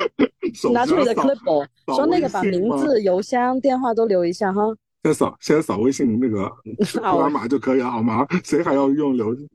[0.74, 4.62] 拿出你的 clip，说那个把名字、邮箱、电话都留一下哈。
[5.04, 6.44] 先扫，先扫微信那个
[7.02, 8.24] 二维码就可以了，好吗？
[8.44, 9.34] 谁还要用留？
[9.34, 9.48] 直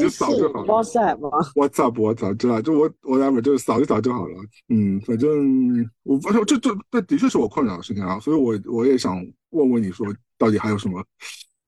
[0.00, 0.66] 接扫就好了。
[0.66, 4.34] WhatsApp，WhatsApp，我早知道，就我我那边就扫一扫就好了。
[4.70, 10.06] 嗯，反正我反正这这这的确是我困扰的事情啊，所以我我也想问问你说，
[10.38, 11.04] 到底还有什么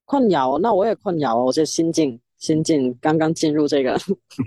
[0.07, 0.59] 困扰？
[0.59, 3.95] 那我也困扰，我这新进新进刚刚进入这个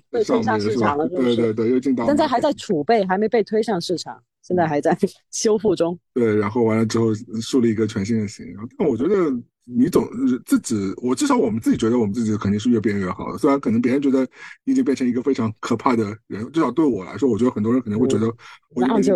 [0.10, 4.20] 被推向市场了，对对对，又进到现在还在储备，还没被推向市场。
[4.42, 4.98] 现在还在
[5.30, 6.00] 修复中。
[6.12, 8.44] 对，然后完了之后树立一个全新的形。
[8.80, 9.16] 但我觉得
[9.64, 10.04] 你总
[10.44, 13.38] 自己，我至少我们自己觉得我们自己肯定是越变越好的。
[13.38, 14.22] 虽然可能别人觉得
[14.64, 18.26] 你已经变成一个非常可怕的人，至少对我来说，我觉得很多人可能会觉得
[18.74, 19.14] 我已经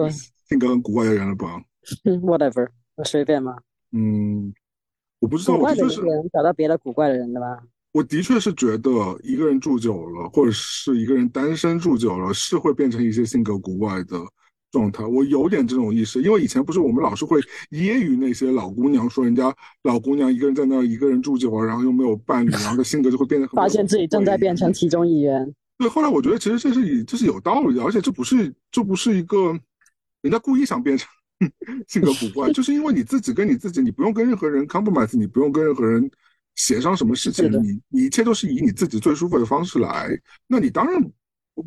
[0.48, 1.60] 性格很古怪的人了吧。
[2.06, 3.58] Whatever，我随便嘛。
[3.92, 4.54] 嗯，
[5.24, 5.54] 我不知道。
[5.54, 7.58] 我怪的人找到别的古怪的人的吧。
[7.94, 8.92] 我的确是觉得
[9.24, 14.20] 一个人住久了，或者是一个人单身住久了，是会变成一些性格古怪的。
[14.72, 17.40] 状态，我有点这种意识，因为以前不是我们老是会
[17.70, 23.54] 揶揄那些老姑娘，说人家老姑娘一个人在那一个人住久了，然后又没有伴侣，然后性格就会变得很。
[23.62, 25.54] 发现自己正在变成其中一员。
[25.78, 29.56] 对，后来我觉得其实这是以这是有道理的，而且这不是这不是一个
[30.24, 31.08] 人家故意想变成
[31.88, 36.10] 性格古怪，就是因为你自己跟你自己，你不用跟任何人 compromise，你不用跟任何人
[36.56, 40.10] 协商什么事情，你你一切都是以你自己最舒服的方式来，
[40.48, 41.02] 那你当然。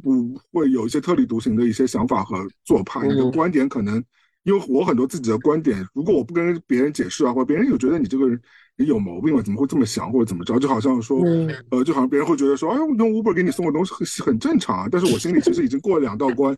[0.02, 4.02] 不会有一些特立独行的一些想法和做派，你的观点可能，
[4.42, 8.36] 因为我很多自己的观点，如果我不跟别人解释啊，或者别人有觉得你这个人
[8.76, 11.22] 你有毛病了，怎么会这么想或者怎么着，就好像说，
[11.70, 16.56] 呃，就好像别人会觉得说，哎，我用 Uber 给你送个东西很很正常啊，但是我心里其实已经过了两道关，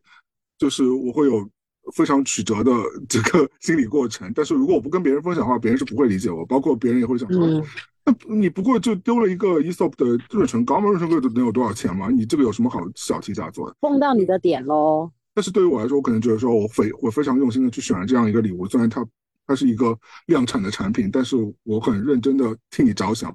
[0.56, 1.46] 就是我会有
[1.94, 2.72] 非常曲折的
[3.08, 7.62] 这个 心理过程，但是如果我不跟别人分享的话，别人是不会理解我，包括别人也会想说。
[8.04, 12.08] 那你不过就丢了一个 ESOP 的润唇膏嘛，润唇膏能有多少钱嘛？
[12.08, 13.76] 你这个有什么好小题大做的？
[13.80, 15.10] 碰到你的点喽。
[15.34, 19.06] 但是对于我来说，我可能觉得说我非我非常用心的去选了这样一个礼物，虽然它
[19.46, 19.96] 它是一个
[20.26, 23.34] 量产的产品，但是我很认真的替你着想，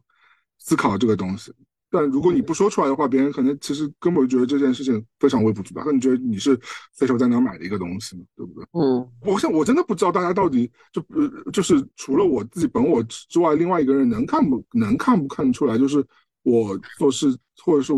[0.58, 1.54] 思考这个东西。
[1.96, 6.60] 但如果你不说出来的话，别人可能其实根本就觉得这件事情非常微不足道，可能觉得你是
[6.92, 8.66] 随手在哪买的一个东西，对不对？
[8.72, 16.04] 嗯，我想我真的不知道大家到底就呃就是除了我自己本我之外，另外一个人能看不能看不看出来，就是
[16.42, 17.28] 我做事
[17.64, 17.94] 或者是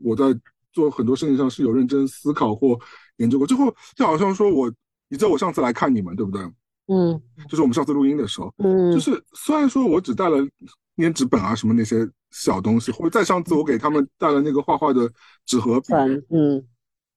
[0.00, 0.26] 我在
[0.72, 2.78] 做很多事情上是有认真思考或
[3.16, 3.44] 研究过。
[3.44, 4.72] 最后就好像说我，
[5.08, 6.40] 你知道我上次来看你们，对不对？
[6.86, 10.38] 嗯，就是我们上次录音的时候，嗯，就是虽然说我只带了
[10.98, 12.08] 粘纸本啊什么那些。
[12.30, 15.10] 小东西，或者再上次我给他们带了那个画画的
[15.44, 15.86] 纸和笔，
[16.30, 16.64] 嗯，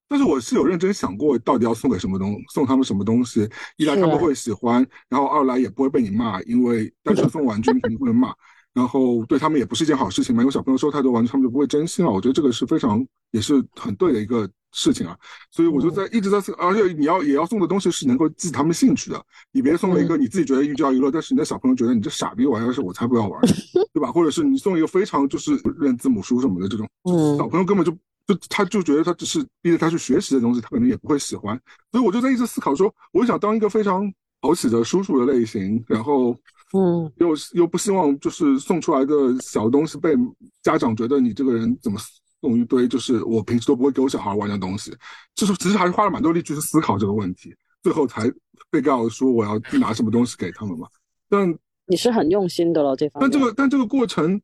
[0.08, 3.50] 但是我是有认真想过，到底要送给什么东，送他们什么东西。
[3.78, 8.34] 一来他们会喜欢，然后二来也不会被你骂，因为单纯送玩具肯定会骂。
[8.74, 12.10] 然后对他们也不是一件好事情嘛，因为小朋友收太多玩具，他们就不会珍惜了。
[12.10, 15.16] 我觉得这个是非常也是很对的一个事情啊。
[15.52, 19.24] 所以我就在一直在思，而且你要也要送的东西是能够激他们兴趣的。
[19.52, 23.40] 你别送了一个你自己觉得寓教于乐，但是你的小朋友觉得你这傻逼玩意儿是我才不要玩，
[23.94, 24.12] 对吧？
[24.12, 26.90] 或者是你送一个非常就是认字母书什么的这种，
[27.38, 27.92] 小朋友根本就
[28.26, 31.56] 就他就觉得他只是逼着他去学习的东西，他可能也不会喜欢。
[31.92, 36.36] 所以我就在一直思考说，我想当一个非常讨喜的叔叔的类型，然后。
[36.74, 40.16] 嗯，又又不希望就是送出来的小东西被
[40.64, 42.00] 家长觉得你这个人怎么
[42.42, 44.92] 送一堆，就是我平时都不会给我小孩玩的东西，
[45.36, 48.24] 就是其实还是花了蛮多力气去思考这个问题，最后才
[48.72, 50.88] 被告说我要拿什么东西给他们嘛。
[51.30, 51.56] 但
[51.86, 53.30] 你是很用心的了，这方面。
[53.30, 54.42] 但这个但这个过程，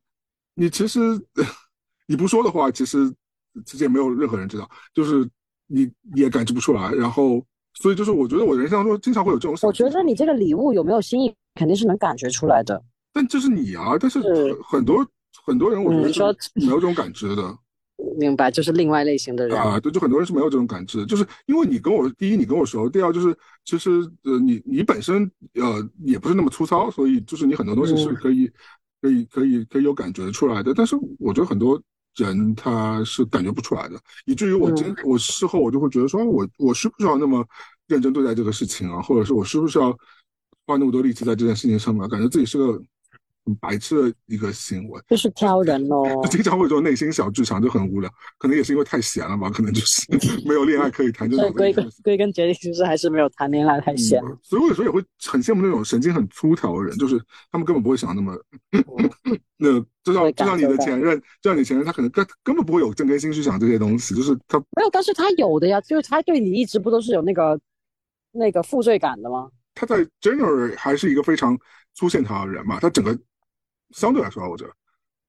[0.54, 0.98] 你其实
[2.06, 3.12] 你不说的话，其实
[3.66, 5.28] 其实也没有任何人知道，就是
[5.66, 6.92] 你也感知不出来。
[6.92, 7.44] 然后，
[7.74, 9.56] 所以就是我觉得我人生当中经常会有这种。
[9.62, 11.34] 我觉得你这个礼物有没有心意？
[11.56, 12.80] 肯定是能感觉出来的，
[13.12, 13.96] 但这是你啊！
[13.98, 14.20] 但是
[14.62, 15.04] 很多
[15.44, 17.58] 很多人，我觉得说没有这种感知的。
[18.16, 19.78] 明白，就是另外类型的人啊。
[19.78, 23.90] 对，就很多人是没有这种感知，就是因为你跟我第一，你跟我熟；第二，就是其实
[24.22, 28.50] 呃，你你本身呃也不是那么粗糙，所以就是你很多东西是可以
[29.02, 30.72] 可以可以可以有感觉出来的。
[30.72, 31.78] 但是我觉得很多
[32.16, 37.46] 人他是感觉不出来的，以至于我今我事后我就会觉得说，我我需不需要那么
[37.86, 39.00] 认真对待这个事情啊？
[39.00, 39.96] 或者是我需不需要？
[40.66, 42.80] 花那么多力气在这件事情上面，感觉自己是个
[43.44, 46.04] 很白痴的一个行为，就是挑人哦。
[46.22, 48.10] 就经常会说内心小剧场，就很无聊。
[48.38, 50.04] 可能也是因为太闲了吧，可能就是
[50.46, 51.30] 没有恋爱可以谈。
[51.30, 54.20] 所以归根归根结底，其实还是没有谈恋爱太闲。
[54.42, 57.18] 所以我有时候也会很羡慕那种神经很粗条的人，就是
[57.50, 58.36] 他们根本不会想那么
[59.56, 67.58] 那就像就像你的前任，就像你前任，他可能根根本不会有正根心去想这些东西，就是他没有，但是他有的呀，就是他对你一直不都是有那个
[68.32, 69.50] 那个负罪感的吗？
[69.74, 71.58] 他在 general 还是一个非常
[71.94, 73.18] 粗线条的人嘛，他整个
[73.92, 74.72] 相对来说，我觉得，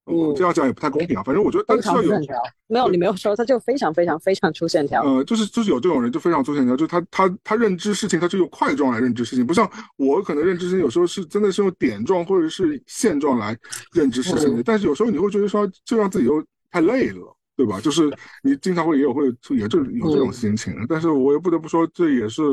[0.06, 1.24] 嗯，这样讲也不太公平啊。
[1.24, 2.20] 反正我觉得，但是要有
[2.68, 5.04] 没有你没有说，他就非常非常非常粗线条。
[5.04, 13.58] 呃，就是就是有这种人就非常粗线条，就是他他他认知事情，他就用块状来认知事情，不像我可能认知事情有时候是真的是用点状或者是线状来
[13.94, 14.64] 认知事情的。
[14.64, 17.80] 但是有时候你会觉得说，就让自己又太累了，对吧？
[17.80, 18.12] 就是
[18.44, 20.74] 你经常会也有会也就有这种心情。
[20.90, 22.44] 但是我又不得不说，这也是。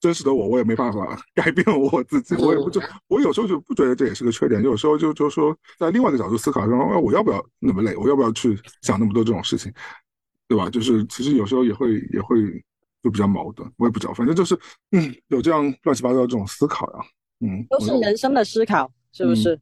[0.00, 9.72] 真实的我，我也没办法 改变我自己，我也不就我有时候就不觉得这也是个缺点，有时候就就说在另外一个角度思考，说我要不要那么累，我要不要去想那么多这种事情，
[10.46, 10.70] 对吧？
[10.70, 12.36] 就是其实有时候也会也会
[13.02, 14.56] 就比较矛盾，我也不知道，反正就是
[14.92, 17.00] 嗯，有这样乱七八糟这种思考呀，
[17.40, 19.58] 嗯，都是人生的思考，是不是？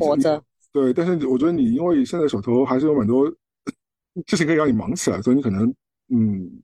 [0.00, 0.42] 活着
[0.72, 3.30] 对，但是我觉得你因为现在手头还是有蛮多
[4.26, 5.72] 事情可以让你忙起来，所以你可能
[6.08, 6.62] 嗯。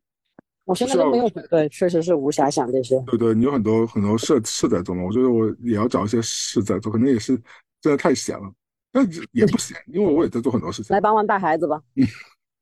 [0.64, 2.98] 我现在都没有对，确实是无暇想这些。
[3.06, 7.36] 对对，你有很多很多事事在做嘛，我觉得我也要找一些事在做，可能也是
[7.80, 8.52] 真的太闲了，
[8.92, 10.94] 但也不闲，因为我也在做很多事情。
[10.94, 11.80] 来帮忙带孩子吧。
[11.96, 12.06] 嗯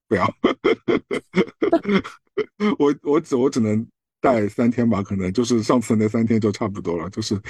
[0.08, 0.26] 不要，
[2.80, 3.86] 我我只我只能
[4.20, 7.40] 带三天吧，可能就是上次那三天就差不多了，就是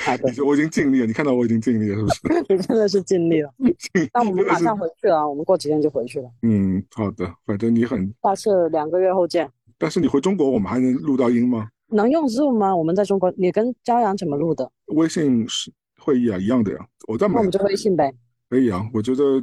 [0.45, 2.45] 我已经尽力了，你看到我已经尽力了，是不是？
[2.55, 3.51] 你真的是尽力了。
[4.13, 6.29] 那我们马上回去了，我们过几天就回去了。
[6.43, 8.13] 嗯，好的，反正你很。
[8.23, 9.51] 下次两个月后见。
[9.81, 11.66] 但是你回中国，我们还能录到音吗？
[11.89, 12.77] 能用 Zoom 吗？
[12.77, 14.70] 我们在中国，你跟朝阳怎么录的？
[14.89, 16.78] 微信是会议啊，一样的呀。
[17.09, 17.27] 我在。
[17.27, 18.12] 那我们就微信呗。
[18.51, 19.43] 可以啊，我觉得，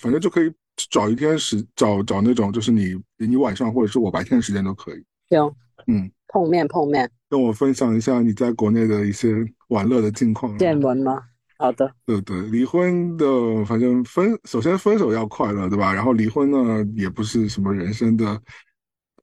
[0.00, 0.52] 反正就可以
[0.88, 5.04] 找一天时，找找那种，就是你你晚上或者是我白天的时间都可以。
[5.28, 5.52] 行。
[5.88, 6.08] 嗯。
[6.28, 7.10] 碰面碰面。
[7.28, 9.34] 跟我分享一下你在国内的一些
[9.68, 10.56] 玩乐的近况。
[10.56, 11.20] 见闻吗？
[11.58, 11.92] 好的。
[12.06, 13.26] 对对，离婚的，
[13.66, 15.92] 反正分，首先分手要快乐，对吧？
[15.92, 18.40] 然后离婚呢，也不是什么人生的。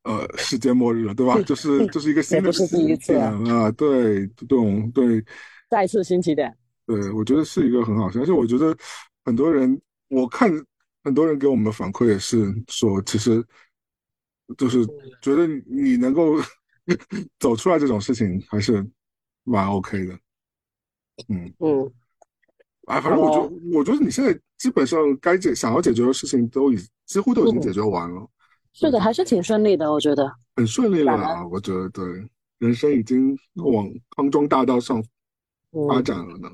[0.10, 1.40] 呃，世界末日了，对吧？
[1.44, 5.24] 就是就是一个新的起点啊，对，这种对，
[5.70, 6.52] 再次新起点。
[6.88, 8.76] 对，我觉得是一个很好事，而且我觉得
[9.24, 10.52] 很多人，我看
[11.04, 13.46] 很多人给我们的反馈也是说，其实
[14.58, 14.84] 就是
[15.22, 16.38] 觉得你能够
[17.38, 18.84] 走出来这种事情还是
[19.44, 20.20] 蛮 OK 的。
[21.28, 21.94] 嗯嗯，
[22.88, 28.28] 哎，反正我觉我觉得你现在基本上该解想要解决的事情都已几乎都已经解决完了。
[28.74, 31.46] 是的，还是挺顺利的，我觉得很顺利了啊！
[31.48, 32.06] 我觉得对，
[32.60, 35.04] 人生已经往康庄大道上
[35.88, 36.50] 发展了呢。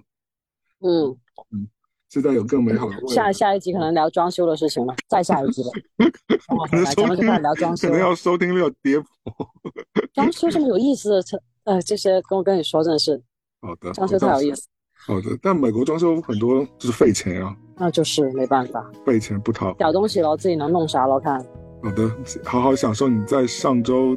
[0.80, 1.18] 嗯
[1.52, 1.68] 嗯，
[2.10, 3.08] 现在有更美好的。
[3.08, 5.70] 下下一集可能聊装修的事情了，再下一集了。
[6.70, 9.52] 可能收听聊装修，可能要收听率跌破。
[10.14, 13.22] 装修这么有意思的，呃，这些跟我跟你说真的是
[13.62, 14.68] 好的，装修太有意思。
[14.94, 17.56] 好的，但美国装修很多就是费钱啊。
[17.78, 19.76] 那就是没办法，费钱不掏。
[19.80, 21.20] 小东西咯，自己能弄啥咯？
[21.20, 21.46] 看。
[21.86, 22.12] 好的，
[22.44, 24.16] 好好享受你在上周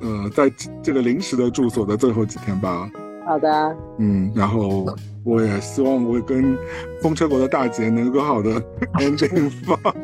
[0.00, 0.50] 呃，在
[0.82, 2.90] 这个临时的住所的最后几天吧。
[3.26, 4.86] 好的，嗯，然后
[5.24, 6.56] 我也希望我跟
[7.02, 8.50] 风车国的大姐能够好的
[8.98, 9.94] ending 吧。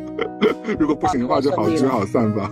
[0.78, 2.50] 如果不行的话，就好聚好散吧。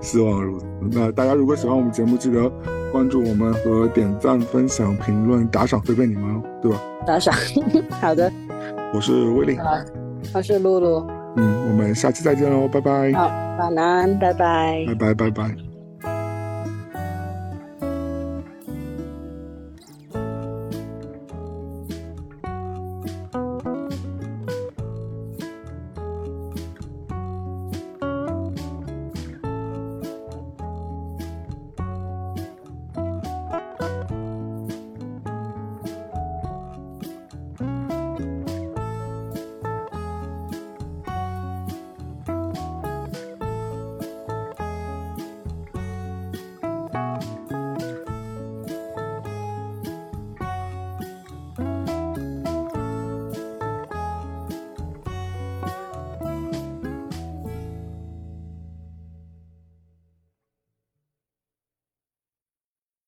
[0.00, 0.66] 希望如此。
[0.90, 2.50] 那大家如果喜欢我们节目，记得
[2.90, 6.78] 关注我们和点赞、分享、评论、打赏，随便你们哦，对吧？
[7.06, 7.34] 打赏，
[8.02, 8.30] 好的。
[8.92, 9.56] 我是威利，
[10.34, 11.06] 我是露露。
[11.36, 13.12] 嗯，我们下期再见喽，拜拜。
[13.12, 13.26] 好，
[13.58, 14.84] 晚安，拜拜。
[14.86, 15.71] 拜拜，拜拜。